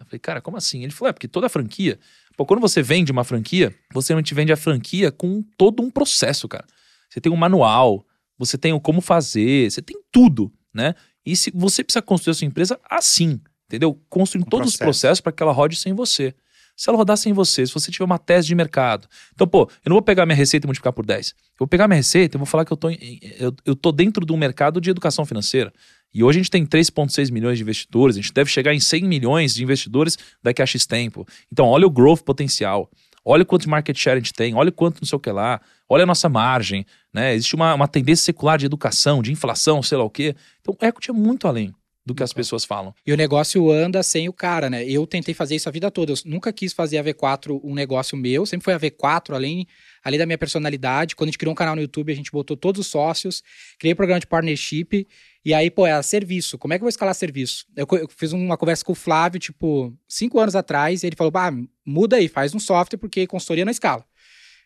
Eu 0.00 0.06
falei, 0.06 0.18
cara, 0.18 0.40
como 0.40 0.56
assim? 0.56 0.82
Ele 0.82 0.92
falou: 0.92 1.10
é 1.10 1.12
porque 1.12 1.28
toda 1.28 1.46
franquia. 1.48 1.98
Pô, 2.36 2.46
quando 2.46 2.60
você 2.60 2.82
vende 2.82 3.12
uma 3.12 3.22
franquia, 3.22 3.74
você 3.92 4.12
realmente 4.12 4.34
vende 4.34 4.50
a 4.50 4.56
franquia 4.56 5.12
com 5.12 5.42
todo 5.56 5.82
um 5.82 5.90
processo, 5.90 6.48
cara. 6.48 6.66
Você 7.08 7.20
tem 7.20 7.30
um 7.30 7.36
manual, 7.36 8.04
você 8.38 8.56
tem 8.56 8.72
o 8.72 8.80
como 8.80 9.02
fazer, 9.02 9.70
você 9.70 9.82
tem 9.82 9.96
tudo, 10.10 10.50
né? 10.72 10.94
E 11.24 11.36
se 11.36 11.52
você 11.54 11.84
precisa 11.84 12.02
construir 12.02 12.32
a 12.32 12.34
sua 12.34 12.46
empresa 12.46 12.80
assim, 12.90 13.40
entendeu? 13.66 13.98
Construindo 14.08 14.46
Um 14.46 14.48
todos 14.50 14.68
os 14.68 14.76
processo. 14.76 15.00
processos 15.00 15.20
para 15.20 15.32
que 15.32 15.42
ela 15.42 15.52
rode 15.52 15.76
sem 15.76 15.92
você. 15.92 16.34
Se 16.76 16.88
ela 16.90 16.98
rodar 16.98 17.16
sem 17.16 17.32
você, 17.32 17.64
se 17.64 17.72
você 17.72 17.90
tiver 17.92 18.04
uma 18.04 18.18
tese 18.18 18.48
de 18.48 18.54
mercado. 18.54 19.06
Então, 19.32 19.46
pô, 19.46 19.62
eu 19.84 19.90
não 19.90 19.94
vou 19.94 20.02
pegar 20.02 20.26
minha 20.26 20.34
receita 20.36 20.66
e 20.66 20.68
multiplicar 20.68 20.92
por 20.92 21.06
10. 21.06 21.28
Eu 21.28 21.34
vou 21.60 21.68
pegar 21.68 21.86
minha 21.86 21.98
receita 21.98 22.36
e 22.36 22.38
vou 22.38 22.46
falar 22.46 22.64
que 22.64 22.72
eu 22.72 22.76
tô, 22.76 22.90
em- 22.90 23.20
eu, 23.38 23.54
eu 23.64 23.76
tô 23.76 23.92
dentro 23.92 24.26
de 24.26 24.32
um 24.32 24.36
mercado 24.36 24.80
de 24.80 24.90
educação 24.90 25.24
financeira. 25.24 25.72
E 26.12 26.22
hoje 26.24 26.38
a 26.38 26.42
gente 26.42 26.50
tem 26.50 26.66
3,6 26.66 27.30
milhões 27.30 27.58
de 27.58 27.62
investidores, 27.62 28.16
a 28.16 28.20
gente 28.20 28.32
deve 28.32 28.50
chegar 28.50 28.74
em 28.74 28.80
100 28.80 29.04
milhões 29.04 29.54
de 29.54 29.62
investidores 29.62 30.18
daqui 30.42 30.62
a 30.62 30.66
X 30.66 30.84
tempo. 30.84 31.24
Então, 31.52 31.66
olha 31.66 31.86
o 31.86 31.90
growth 31.90 32.22
potencial. 32.22 32.90
Olha 33.24 33.44
quanto 33.44 33.70
market 33.70 33.96
share 33.96 34.16
a 34.16 34.20
gente 34.20 34.32
tem, 34.32 34.52
olha 34.54 34.70
quanto 34.72 35.00
não 35.00 35.06
sei 35.08 35.16
o 35.16 35.20
que 35.20 35.30
lá, 35.30 35.60
olha 35.88 36.02
a 36.02 36.06
nossa 36.06 36.28
margem, 36.28 36.84
né? 37.12 37.34
Existe 37.34 37.54
uma, 37.54 37.72
uma 37.74 37.88
tendência 37.88 38.24
secular 38.24 38.58
de 38.58 38.66
educação, 38.66 39.22
de 39.22 39.32
inflação, 39.32 39.80
sei 39.82 39.96
lá 39.96 40.04
o 40.04 40.10
quê. 40.10 40.34
Então, 40.60 40.76
equity 40.82 41.10
é 41.10 41.14
muito 41.14 41.46
além 41.48 41.72
do 42.06 42.14
que 42.14 42.22
as 42.22 42.32
pessoas 42.32 42.64
falam. 42.64 42.94
E 43.06 43.12
o 43.12 43.16
negócio 43.16 43.70
anda 43.70 44.02
sem 44.02 44.28
o 44.28 44.32
cara, 44.32 44.68
né? 44.68 44.84
Eu 44.86 45.06
tentei 45.06 45.32
fazer 45.34 45.56
isso 45.56 45.68
a 45.68 45.72
vida 45.72 45.90
toda. 45.90 46.12
Eu 46.12 46.16
nunca 46.26 46.52
quis 46.52 46.72
fazer 46.72 46.98
a 46.98 47.04
V4 47.04 47.58
um 47.64 47.74
negócio 47.74 48.16
meu, 48.16 48.44
sempre 48.44 48.64
foi 48.64 48.74
a 48.74 48.78
V4, 48.78 49.34
além, 49.34 49.66
além 50.04 50.18
da 50.18 50.26
minha 50.26 50.36
personalidade. 50.36 51.16
Quando 51.16 51.28
a 51.28 51.30
gente 51.30 51.38
criou 51.38 51.52
um 51.52 51.56
canal 51.56 51.74
no 51.74 51.80
YouTube, 51.80 52.12
a 52.12 52.14
gente 52.16 52.30
botou 52.30 52.56
todos 52.56 52.80
os 52.80 52.86
sócios, 52.88 53.42
criei 53.78 53.94
um 53.94 53.96
programa 53.96 54.20
de 54.20 54.26
partnership. 54.26 55.06
E 55.44 55.54
aí, 55.54 55.70
pô, 55.70 55.86
é 55.86 56.00
serviço. 56.02 56.58
Como 56.58 56.74
é 56.74 56.78
que 56.78 56.82
eu 56.82 56.84
vou 56.84 56.90
escalar 56.90 57.14
serviço? 57.14 57.64
Eu, 57.76 57.86
co- 57.86 57.96
eu 57.96 58.08
fiz 58.08 58.32
uma 58.32 58.56
conversa 58.56 58.84
com 58.84 58.92
o 58.92 58.94
Flávio, 58.94 59.40
tipo, 59.40 59.94
cinco 60.06 60.38
anos 60.38 60.54
atrás, 60.54 61.02
e 61.02 61.06
ele 61.06 61.16
falou: 61.16 61.30
bah, 61.30 61.50
muda 61.86 62.16
aí, 62.16 62.28
faz 62.28 62.54
um 62.54 62.58
software, 62.58 62.98
porque 62.98 63.26
consultoria 63.26 63.64
não 63.64 63.70
escala. 63.72 64.04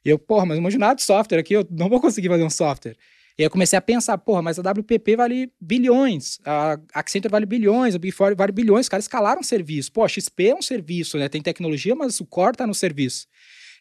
E 0.04 0.08
eu, 0.08 0.18
porra, 0.18 0.46
mas 0.46 0.56
não 0.56 0.62
manjo 0.64 0.78
nada 0.78 0.94
de 0.94 1.02
software 1.02 1.38
aqui, 1.38 1.54
eu 1.54 1.66
não 1.70 1.88
vou 1.88 2.00
conseguir 2.00 2.28
fazer 2.28 2.44
um 2.44 2.50
software. 2.50 2.96
E 3.38 3.42
aí 3.42 3.46
eu 3.46 3.50
comecei 3.50 3.78
a 3.78 3.80
pensar, 3.80 4.18
porra, 4.18 4.42
mas 4.42 4.58
a 4.58 4.62
WPP 4.62 5.14
vale 5.14 5.52
bilhões, 5.60 6.40
a 6.44 6.76
Accenture 6.92 7.30
vale 7.30 7.46
bilhões, 7.46 7.94
a 7.94 7.98
Big 7.98 8.12
Four 8.12 8.34
vale 8.34 8.50
bilhões, 8.50 8.86
os 8.86 8.88
caras 8.88 9.04
escalaram 9.04 9.44
serviço. 9.44 9.92
Pô, 9.92 10.02
a 10.02 10.08
XP 10.08 10.48
é 10.48 10.54
um 10.56 10.62
serviço, 10.62 11.16
né? 11.16 11.28
Tem 11.28 11.40
tecnologia, 11.40 11.94
mas 11.94 12.18
o 12.18 12.26
core 12.26 12.56
tá 12.56 12.66
no 12.66 12.74
serviço. 12.74 13.28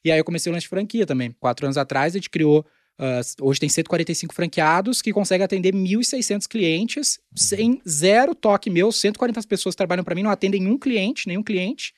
E 0.05 0.11
aí 0.11 0.19
eu 0.19 0.23
comecei 0.23 0.51
o 0.51 0.53
lance 0.53 0.65
de 0.65 0.69
franquia 0.69 1.07
também. 1.07 1.31
Quatro 1.39 1.65
anos 1.65 1.75
atrás 1.75 2.13
a 2.13 2.17
gente 2.19 2.29
criou, 2.29 2.63
ah, 2.99 3.21
hoje 3.41 3.59
tem 3.59 3.67
145 3.67 4.33
franqueados 4.33 5.01
que 5.01 5.11
conseguem 5.11 5.43
atender 5.43 5.73
1.600 5.73 6.47
clientes, 6.47 7.19
sem 7.35 7.81
zero 7.87 8.35
toque 8.35 8.69
meu, 8.69 8.91
140 8.91 9.41
pessoas 9.47 9.73
trabalham 9.73 10.03
para 10.03 10.13
mim, 10.13 10.21
não 10.21 10.29
atendem 10.29 10.67
um 10.67 10.77
cliente, 10.77 11.27
nenhum 11.27 11.41
cliente. 11.41 11.93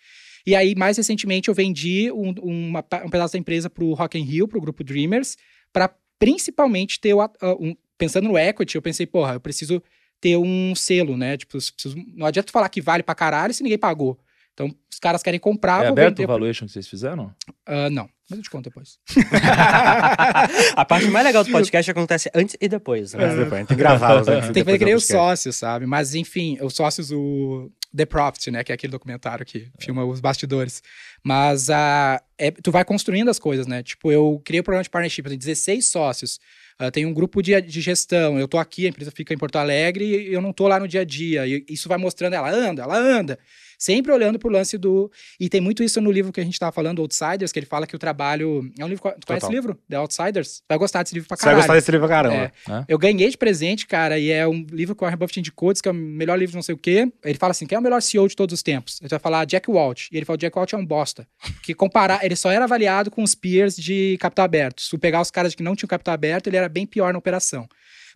E 0.46 0.56
aí, 0.56 0.76
mais 0.76 0.96
recentemente, 0.96 1.50
eu 1.50 1.54
vendi 1.54 2.10
um, 2.12 2.34
uma 2.42 2.80
um 3.06 3.10
pedaço 3.10 3.34
da 3.34 3.40
empresa 3.40 3.70
para 3.70 3.84
o 3.84 3.94
Rock 3.94 4.18
in 4.18 4.24
Rio, 4.24 4.48
para 4.48 4.58
o 4.58 4.62
grupo 4.62 4.82
Dreamers, 4.82 5.36
para 5.74 5.94
principalmente 6.20 7.00
ter 7.00 7.14
o, 7.14 7.22
a- 7.22 7.32
a- 7.42 7.54
um, 7.56 7.76
pensando 7.98 8.28
no 8.28 8.38
equity, 8.38 8.76
eu 8.76 8.82
pensei, 8.82 9.08
porra, 9.08 9.34
eu 9.34 9.40
preciso 9.40 9.82
ter 10.22 10.38
um 10.38 10.76
selo, 10.76 11.16
né? 11.18 11.38
Tipo, 11.38 11.52
preciso- 11.54 11.96
não 12.14 12.26
adianta 12.28 12.48
tu 12.48 12.52
falar 12.52 12.70
que 12.70 12.82
vale 12.82 13.02
pra 13.02 13.16
caralho 13.16 13.54
se 13.54 13.64
ninguém 13.64 13.78
pagou. 13.80 14.20
Então, 14.54 14.76
os 14.92 15.00
caras 15.00 15.24
querem 15.24 15.40
comprar, 15.40 15.78
é 15.80 15.84
vou 15.84 15.92
aberto 15.94 16.18
vender 16.18 16.26
o 16.26 16.28
valuation 16.28 16.66
que 16.66 16.74
vocês 16.74 16.86
fizeram? 16.86 17.34
Ah, 17.66 17.90
não, 17.90 18.10
mas 18.30 18.40
eu 18.40 18.44
te 18.44 18.50
conto 18.50 18.66
depois. 18.66 19.00
A 20.76 20.84
parte 20.86 21.08
mais 21.08 21.26
legal 21.26 21.44
do 21.44 21.52
podcast 21.52 21.90
acontece 21.92 22.30
antes 22.34 22.58
e 22.60 22.68
depois. 22.68 23.14
Né? 23.14 23.26
Mas 23.26 23.36
depois, 23.38 23.54
a 23.54 23.58
gente 23.60 23.68
tem 23.70 23.78
que 23.78 23.84
gravar 23.84 24.22
os 24.22 24.28
antes 24.30 24.50
e 24.50 24.52
Tem 24.52 24.64
que 24.64 24.72
fazer 24.72 24.78
depois 24.78 24.80
que 24.80 24.86
nem 24.86 24.96
os 24.96 25.06
sócios, 25.08 25.56
sabe? 25.56 25.86
Mas, 25.86 26.14
enfim, 26.16 26.58
os 26.62 26.74
sócios, 26.74 27.12
o 27.12 27.72
The 27.96 28.06
Profit, 28.06 28.52
né? 28.52 28.64
Que 28.64 28.72
é 28.72 28.76
aquele 28.76 28.92
documentário 28.92 29.46
que 29.46 29.68
filma 29.80 30.04
os 30.06 30.20
bastidores. 30.20 30.82
Mas 31.24 31.70
ah, 31.70 32.22
é- 32.38 32.52
tu 32.52 32.72
vai 32.72 32.86
construindo 32.86 33.30
as 33.30 33.40
coisas, 33.40 33.66
né? 33.68 33.82
Tipo, 33.84 34.12
eu 34.12 34.42
criei 34.46 34.62
o 34.62 34.64
programa 34.64 34.84
de 34.84 34.90
partnership, 34.90 35.24
tenho 35.24 35.38
16 35.40 35.86
sócios. 35.86 36.40
ah, 36.78 36.90
tem 36.92 37.06
um 37.06 37.14
grupo 37.14 37.42
de, 37.42 37.60
de 37.62 37.82
gestão, 37.82 38.40
eu 38.40 38.48
tô 38.48 38.58
aqui, 38.58 38.86
a 38.86 38.90
empresa 38.90 39.12
fica 39.12 39.34
em 39.34 39.38
Porto 39.38 39.58
Alegre 39.58 40.06
e 40.06 40.34
eu 40.34 40.42
não 40.42 40.54
tô 40.54 40.68
lá 40.68 40.80
no 40.80 40.88
dia 40.88 41.02
a 41.02 41.06
dia. 41.06 41.46
E 41.46 41.66
isso 41.70 41.90
vai 41.90 41.98
mostrando, 41.98 42.34
ela 42.34 42.50
anda, 42.50 42.84
ela 42.84 42.98
anda. 42.98 43.38
Sempre 43.82 44.12
olhando 44.12 44.38
pro 44.38 44.50
lance 44.50 44.78
do. 44.78 45.10
E 45.40 45.48
tem 45.48 45.62
muito 45.62 45.82
isso 45.82 46.02
no 46.02 46.12
livro 46.12 46.34
que 46.34 46.42
a 46.42 46.44
gente 46.44 46.60
tava 46.60 46.74
falando, 46.74 47.02
Outsiders, 47.02 47.50
que 47.54 47.60
ele 47.60 47.66
fala 47.66 47.88
que 47.88 47.96
o 47.96 48.00
trabalho. 48.00 48.70
É 48.78 48.84
um 48.84 48.90
livro. 48.90 49.10
Tu 49.18 49.26
conhece 49.26 49.46
o 49.46 49.50
livro? 49.52 49.80
The 49.90 49.96
Outsiders? 49.96 50.62
Vai 50.68 50.78
gostar 50.78 51.02
desse 51.02 51.16
livro 51.16 51.30
pra 51.30 51.38
Você 51.38 51.46
vai 51.46 51.56
gostar 51.56 51.74
desse 51.76 51.90
livro 51.90 52.06
pra 52.06 52.16
caramba. 52.18 52.36
É. 52.36 52.86
Eu 52.90 52.98
ganhei 52.98 53.30
de 53.30 53.38
presente, 53.38 53.88
cara, 53.88 54.20
e 54.20 54.30
é 54.32 54.46
um 54.46 54.66
livro 54.70 54.94
que 54.94 55.02
o 55.02 55.06
Warren 55.06 55.18
Buffett 55.18 55.40
indicou, 55.40 55.72
diz 55.72 55.82
que 55.82 55.88
é 55.88 55.92
o 55.92 55.96
melhor 55.96 56.38
livro 56.38 56.52
de 56.52 56.58
não 56.58 56.62
sei 56.62 56.76
o 56.76 56.78
quê. 56.78 57.10
Ele 57.24 57.38
fala 57.38 57.52
assim, 57.52 57.66
quem 57.66 57.78
é 57.78 57.80
o 57.80 57.82
melhor 57.82 58.02
CEO 58.02 58.28
de 58.28 58.36
todos 58.36 58.52
os 58.54 58.62
tempos? 58.62 59.00
Ele 59.00 59.08
vai 59.08 59.18
falar 59.20 59.46
Jack 59.46 59.72
Welch. 59.72 60.10
E 60.12 60.18
ele 60.18 60.26
fala, 60.26 60.38
Jack 60.38 60.60
Welch 60.60 60.76
é 60.76 60.78
um 60.78 60.86
bosta. 60.86 61.26
Que 61.64 61.74
comparar, 61.74 62.26
ele 62.26 62.36
só 62.36 62.52
era 62.52 62.66
avaliado 62.66 63.10
com 63.10 63.24
os 63.24 63.34
peers 63.34 63.78
de 63.78 64.18
capital 64.20 64.44
aberto. 64.44 64.82
Se 64.82 64.90
tu 64.90 65.00
pegar 65.00 65.22
os 65.22 65.32
caras 65.32 65.56
que 65.56 65.64
não 65.64 65.74
tinham 65.74 65.88
capital 65.88 66.14
aberto, 66.14 66.48
ele 66.48 66.58
era 66.58 66.68
bem 66.68 66.86
pior 66.86 67.14
na 67.14 67.20
operação. 67.20 67.66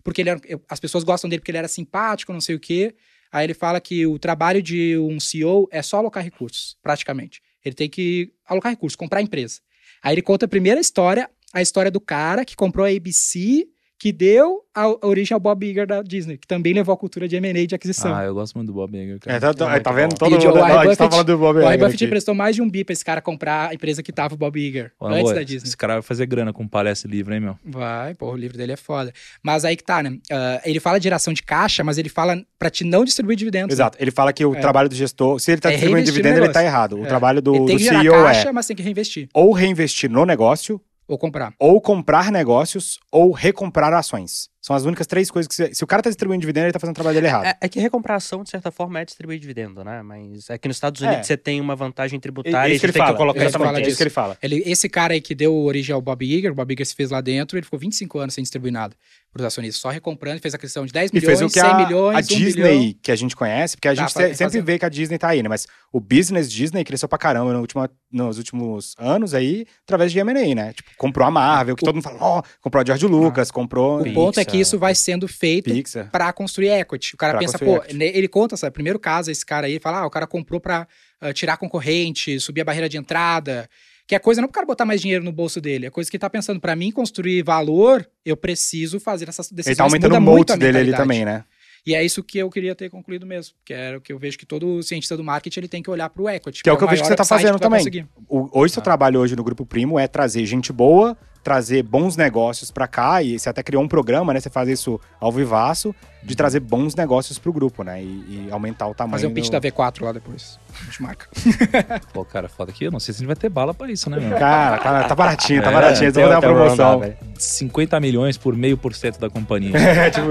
Porque 0.02 0.20
ele 0.20 0.28
era- 0.28 0.40
as 0.68 0.78
pessoas 0.78 1.02
gostam 1.04 1.30
dele 1.30 1.40
porque 1.40 1.50
ele 1.50 1.56
era 1.56 1.68
simpático, 1.68 2.32
não 2.34 2.40
sei 2.40 2.54
o 2.54 2.60
quê. 2.60 2.94
Aí 3.34 3.46
ele 3.46 3.52
fala 3.52 3.80
que 3.80 4.06
o 4.06 4.16
trabalho 4.16 4.62
de 4.62 4.96
um 4.96 5.18
CEO 5.18 5.68
é 5.72 5.82
só 5.82 5.96
alocar 5.96 6.22
recursos, 6.22 6.76
praticamente. 6.80 7.42
Ele 7.64 7.74
tem 7.74 7.90
que 7.90 8.32
alocar 8.46 8.70
recursos, 8.70 8.94
comprar 8.94 9.20
empresa. 9.20 9.58
Aí 10.00 10.14
ele 10.14 10.22
conta 10.22 10.44
a 10.44 10.48
primeira 10.48 10.80
história, 10.80 11.28
a 11.52 11.60
história 11.60 11.90
do 11.90 12.00
cara 12.00 12.44
que 12.44 12.54
comprou 12.54 12.86
a 12.86 12.90
ABC, 12.90 13.66
que 14.04 14.12
deu 14.12 14.60
a 14.74 14.86
origem 15.06 15.34
ao 15.34 15.40
Bob 15.40 15.64
Iger 15.64 15.86
da 15.86 16.02
Disney, 16.02 16.36
que 16.36 16.46
também 16.46 16.74
levou 16.74 16.92
a 16.92 16.96
cultura 16.96 17.26
de 17.26 17.36
M&A 17.36 17.66
de 17.66 17.74
aquisição. 17.74 18.14
Ah, 18.14 18.22
eu 18.24 18.34
gosto 18.34 18.54
muito 18.54 18.66
do 18.66 18.74
Bob 18.74 18.94
Iger, 18.94 19.18
cara. 19.18 19.34
É, 19.34 19.40
tá, 19.40 19.54
tá- 19.54 19.70
Muito 19.70 19.82
tá 19.82 19.92
vendo? 19.92 20.14
Todo 20.14 20.30
E 20.30 20.34
o 20.34 20.38
mundo. 20.46 20.62
A 20.62 20.68
gente 20.68 20.76
tá 20.76 20.82
Buffett- 20.84 21.10
falando 21.10 21.26
do 21.26 21.38
Bob 21.38 21.56
o 21.56 21.60
Warren 21.62 21.68
Iger 21.70 21.78
Buffett 21.78 21.94
aqui. 21.94 22.04
emprestou 22.04 22.34
mais 22.34 22.54
de 22.54 22.60
um 22.60 22.68
bi 22.68 22.84
pra 22.84 22.92
esse 22.92 23.02
cara 23.02 23.22
comprar 23.22 23.70
a 23.70 23.74
empresa 23.74 24.02
que 24.02 24.12
tava 24.12 24.34
o 24.34 24.36
Bob 24.36 24.60
Iger, 24.60 24.92
Ô, 25.00 25.06
antes 25.06 25.20
amor, 25.20 25.34
da 25.36 25.42
Disney. 25.42 25.68
Esse 25.68 25.76
cara 25.78 25.94
vai 25.94 26.02
fazer 26.02 26.26
grana 26.26 26.52
com 26.52 26.68
palestra 26.68 27.10
livre, 27.10 27.34
hein, 27.34 27.40
meu? 27.40 27.56
Vai, 27.64 28.14
pô, 28.14 28.30
o 28.30 28.36
livro 28.36 28.58
dele 28.58 28.72
é 28.72 28.76
foda. 28.76 29.10
Mas 29.42 29.64
aí 29.64 29.74
que 29.74 29.82
tá, 29.84 30.02
né? 30.02 30.18
Ah, 30.30 30.60
ele 30.66 30.80
fala 30.80 30.98
de 30.98 31.04
geração 31.04 31.32
de 31.32 31.42
caixa, 31.42 31.82
mas 31.82 31.96
ele 31.96 32.10
fala 32.10 32.36
pra 32.58 32.68
te 32.68 32.84
não 32.84 33.06
distribuir 33.06 33.38
dividendos. 33.38 33.68
né? 33.68 33.72
Exato. 33.74 33.96
Ele 33.98 34.10
fala 34.10 34.34
que 34.34 34.44
o 34.44 34.54
É. 34.54 34.60
trabalho 34.60 34.90
do 34.90 34.94
gestor, 34.94 35.40
se 35.40 35.50
ele 35.50 35.62
tá 35.62 35.70
É 35.70 35.76
distribuindo 35.76 36.04
dividendo, 36.04 36.40
ele 36.44 36.52
tá 36.52 36.62
errado. 36.62 36.98
O 36.98 37.04
É. 37.04 37.08
trabalho 37.08 37.40
do, 37.40 37.54
Ele 37.56 37.64
tem 37.64 37.76
do 37.78 37.82
CEO 37.82 38.22
caixa, 38.22 38.48
é 38.50 38.52
mas 38.52 38.66
tem 38.66 38.76
que 38.76 38.82
reinvestir. 38.82 39.28
ou 39.32 39.50
reinvestir 39.52 40.10
no 40.10 40.26
negócio, 40.26 40.78
Ou 41.06 41.18
comprar. 41.18 41.52
ou 41.58 41.80
comprar 41.80 42.32
negócios, 42.32 42.98
ou 43.12 43.30
recomprar 43.32 43.92
ações. 43.92 44.48
São 44.62 44.74
as 44.74 44.84
únicas 44.86 45.06
três 45.06 45.30
coisas 45.30 45.46
que. 45.46 45.54
Se, 45.54 45.74
se 45.74 45.84
o 45.84 45.86
cara 45.86 46.02
tá 46.02 46.08
distribuindo 46.08 46.40
dividendo, 46.40 46.64
ele 46.66 46.72
tá 46.72 46.78
fazendo 46.78 46.94
o 46.94 46.96
trabalho 46.96 47.14
dele 47.14 47.26
errado. 47.26 47.44
É, 47.44 47.56
é 47.60 47.68
que 47.68 47.78
recomprar 47.78 48.16
ação, 48.16 48.42
de 48.42 48.48
certa 48.48 48.70
forma, 48.70 48.98
é 49.00 49.04
distribuir 49.04 49.38
dividendo, 49.38 49.84
né? 49.84 50.02
Mas 50.02 50.48
é 50.48 50.56
que 50.56 50.66
nos 50.66 50.78
Estados 50.78 51.02
É. 51.02 51.06
Unidos 51.06 51.26
você 51.26 51.36
tem 51.36 51.60
uma 51.60 51.76
vantagem 51.76 52.16
É 52.16 52.20
tributária 52.20 52.72
e 52.72 52.76
isso 52.76 52.80
que 52.80 52.86
você 52.86 52.86
ele 52.86 52.92
tem 52.94 53.02
fala. 53.02 53.12
que 53.12 53.18
colocar 53.18 53.44
Exatamente, 53.44 53.84
é 53.84 53.88
isso 53.88 53.96
que 53.98 54.02
ele 54.02 54.10
fala. 54.10 54.38
Ele, 54.42 54.62
esse 54.64 54.88
cara 54.88 55.12
aí 55.12 55.20
que 55.20 55.34
deu 55.34 55.54
origem 55.54 55.94
ao 55.94 56.00
Bob 56.00 56.24
Iger, 56.24 56.52
o 56.52 56.54
Bob 56.54 56.72
Iger 56.72 56.86
se 56.86 56.94
fez 56.94 57.10
lá 57.10 57.20
dentro, 57.20 57.58
ele 57.58 57.64
ficou 57.64 57.78
25 57.78 58.18
anos 58.18 58.34
sem 58.34 58.40
distribuir 58.42 58.72
nada 58.72 58.96
pros 59.34 59.44
acionistas, 59.44 59.80
só 59.82 59.90
recomprando, 59.90 60.40
fez 60.40 60.54
a 60.54 60.58
questão 60.58 60.86
de 60.86 60.92
10 60.92 61.10
E 61.10 61.14
milhões, 61.14 61.38
fez 61.40 61.50
o 61.50 61.52
que 61.52 61.60
100 61.60 61.68
a, 61.70 61.74
milhões, 61.76 62.16
a 62.30 62.34
1 62.34 62.38
Disney, 62.38 62.94
que 63.02 63.10
a 63.10 63.16
gente 63.16 63.34
conhece, 63.34 63.76
porque 63.76 63.88
a 63.88 63.94
gente 63.94 64.12
se- 64.12 64.34
sempre 64.36 64.60
vê 64.60 64.78
que 64.78 64.84
a 64.84 64.88
Disney 64.88 65.18
tá 65.18 65.28
aí, 65.30 65.42
né? 65.42 65.48
Mas 65.48 65.66
o 65.92 65.98
business 66.00 66.50
Disney 66.50 66.84
cresceu 66.84 67.08
pra 67.08 67.18
caramba 67.18 67.52
no 67.52 67.60
último, 67.60 67.86
nos 68.12 68.38
últimos 68.38 68.94
anos 68.96 69.34
aí, 69.34 69.66
através 69.82 70.12
de 70.12 70.20
M&A, 70.20 70.54
né? 70.54 70.72
Tipo, 70.72 70.88
comprou 70.96 71.26
a 71.26 71.30
Marvel, 71.32 71.74
que 71.74 71.82
O- 71.82 71.86
todo 71.86 71.96
mundo 71.96 72.04
fala, 72.04 72.18
ó, 72.20 72.42
comprou 72.60 72.80
a 72.80 72.84
George 72.86 73.06
Lucas, 73.06 73.50
comprou 73.50 74.00
O 74.02 74.14
ponto 74.14 74.38
é 74.38 74.44
que 74.44 74.52
Pixar. 74.52 74.60
isso 74.62 74.78
vai 74.78 74.94
sendo 74.94 75.26
feito 75.26 75.68
Pixar. 75.68 76.08
pra 76.12 76.32
construir 76.32 76.68
equity. 76.68 77.14
O 77.14 77.18
cara 77.18 77.32
Pra 77.32 77.40
pensa, 77.40 77.58
pô, 77.58 77.78
equity. 77.78 78.02
ele 78.04 78.28
conta, 78.28 78.56
sabe, 78.56 78.72
primeiro 78.72 79.00
caso, 79.00 79.30
esse 79.32 79.44
cara 79.44 79.66
aí, 79.66 79.80
fala, 79.80 79.98
ah, 79.98 80.06
o 80.06 80.10
cara 80.10 80.28
comprou 80.28 80.60
pra 80.60 80.86
ah, 81.20 81.32
tirar 81.32 81.56
concorrente, 81.56 82.38
subir 82.38 82.60
a 82.60 82.64
barreira 82.64 82.88
de 82.88 82.96
entrada, 82.98 83.68
que 84.06 84.14
é 84.14 84.18
coisa 84.18 84.40
não 84.40 84.48
pro 84.48 84.54
cara 84.54 84.66
botar 84.66 84.84
mais 84.84 85.00
dinheiro 85.00 85.24
no 85.24 85.32
bolso 85.32 85.60
dele, 85.60 85.86
é 85.86 85.90
coisa 85.90 86.10
que 86.10 86.16
ele 86.16 86.20
tá 86.20 86.30
pensando, 86.30 86.60
pra 86.60 86.76
mim 86.76 86.90
construir 86.90 87.42
valor, 87.42 88.06
eu 88.24 88.36
preciso 88.36 89.00
fazer 89.00 89.28
essas 89.28 89.50
decisões. 89.50 89.68
Ele 89.68 89.76
tá 89.76 89.84
aumentando 89.84 90.14
o 90.14 90.52
a 90.52 90.56
dele 90.56 90.78
ali 90.78 90.92
também, 90.94 91.24
né? 91.24 91.44
E 91.86 91.94
é 91.94 92.02
isso 92.02 92.22
que 92.22 92.38
eu 92.38 92.48
queria 92.48 92.74
ter 92.74 92.88
concluído 92.88 93.26
mesmo, 93.26 93.54
que 93.62 93.74
era 93.74 93.98
o 93.98 94.00
que 94.00 94.10
eu 94.10 94.18
vejo 94.18 94.38
que 94.38 94.46
todo 94.46 94.82
cientista 94.82 95.18
do 95.18 95.24
marketing 95.24 95.60
ele 95.60 95.68
tem 95.68 95.82
que 95.82 95.90
olhar 95.90 96.08
pro 96.08 96.28
equity. 96.28 96.62
Que 96.62 96.70
é 96.70 96.72
o 96.72 96.78
que 96.78 96.84
eu 96.84 96.88
vejo 96.88 97.02
que 97.02 97.08
maior 97.08 97.12
você 97.12 97.16
tá 97.16 97.22
upside 97.22 97.42
fazendo 97.42 97.58
também. 97.60 98.08
O, 98.26 98.58
hoje, 98.58 98.72
seu 98.72 98.82
trabalho 98.82 99.20
hoje 99.20 99.36
no 99.36 99.44
Grupo 99.44 99.66
Primo 99.66 99.98
é 99.98 100.08
trazer 100.08 100.46
gente 100.46 100.72
boa, 100.72 101.14
trazer 101.44 101.82
bons 101.82 102.16
negócios 102.16 102.70
pra 102.70 102.88
cá, 102.88 103.22
e 103.22 103.38
você 103.38 103.48
até 103.50 103.62
criou 103.62 103.82
um 103.84 103.88
programa, 103.88 104.32
né? 104.32 104.40
Você 104.40 104.48
faz 104.50 104.66
isso 104.68 104.98
ao 105.20 105.30
vivaço, 105.30 105.94
de 106.22 106.34
trazer 106.34 106.58
bons 106.60 106.94
negócios 106.94 107.38
pro 107.38 107.52
grupo, 107.52 107.84
né? 107.84 108.02
E, 108.02 108.06
e 108.06 108.48
aumentar 108.50 108.86
o 108.88 108.94
tamanho 108.94 109.12
Fazer 109.12 109.26
um 109.26 109.34
pitch 109.34 109.50
do... 109.50 109.52
da 109.52 109.60
V4 109.60 110.02
lá 110.02 110.12
depois. 110.12 110.58
A 110.80 110.84
gente 110.86 111.02
marca. 111.02 111.26
Pô, 112.14 112.24
cara, 112.24 112.48
foda 112.48 112.72
aqui. 112.72 112.84
Eu 112.84 112.90
não 112.90 112.98
sei 112.98 113.12
se 113.12 113.18
a 113.18 113.20
gente 113.20 113.26
vai 113.26 113.36
ter 113.36 113.50
bala 113.50 113.74
pra 113.74 113.90
isso, 113.92 114.08
né, 114.08 114.18
meu? 114.18 114.38
Cara, 114.38 114.78
tá, 114.78 115.04
tá 115.04 115.14
baratinho, 115.14 115.62
tá 115.62 115.70
É, 115.70 115.72
baratinho. 115.74 116.04
Eles 116.06 116.14
vão 116.14 116.24
dar 116.28 116.30
uma 116.30 116.38
um 116.38 116.54
promoção. 116.54 116.88
round, 117.00 117.02
velho. 117.06 117.16
50 117.38 118.00
milhões 118.00 118.38
por 118.38 118.56
meio 118.56 118.78
por 118.78 118.94
cento 118.94 119.20
da 119.20 119.28
companhia. 119.28 119.72
É, 119.78 120.08
tipo, 120.10 120.28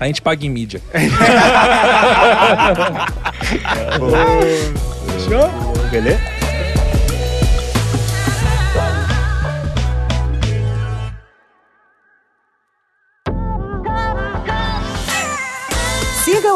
A 0.00 0.06
gente 0.06 0.20
paga 0.20 0.44
em 0.44 0.50
mídia. 0.50 0.82
beleza? 5.90 6.39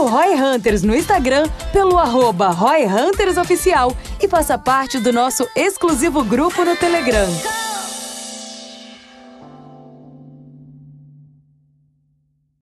Roy 0.09 0.35
Hunters 0.35 0.83
no 0.83 0.95
Instagram 0.95 1.49
pelo 1.73 1.99
arroba 1.99 2.51
Roy 2.51 2.85
Hunters 2.85 3.37
Oficial 3.37 3.97
e 4.21 4.29
faça 4.29 4.59
parte 4.59 4.99
do 4.99 5.13
nosso 5.13 5.47
exclusivo 5.57 6.23
grupo 6.25 6.65
no 6.65 6.77
Telegram. 6.77 7.29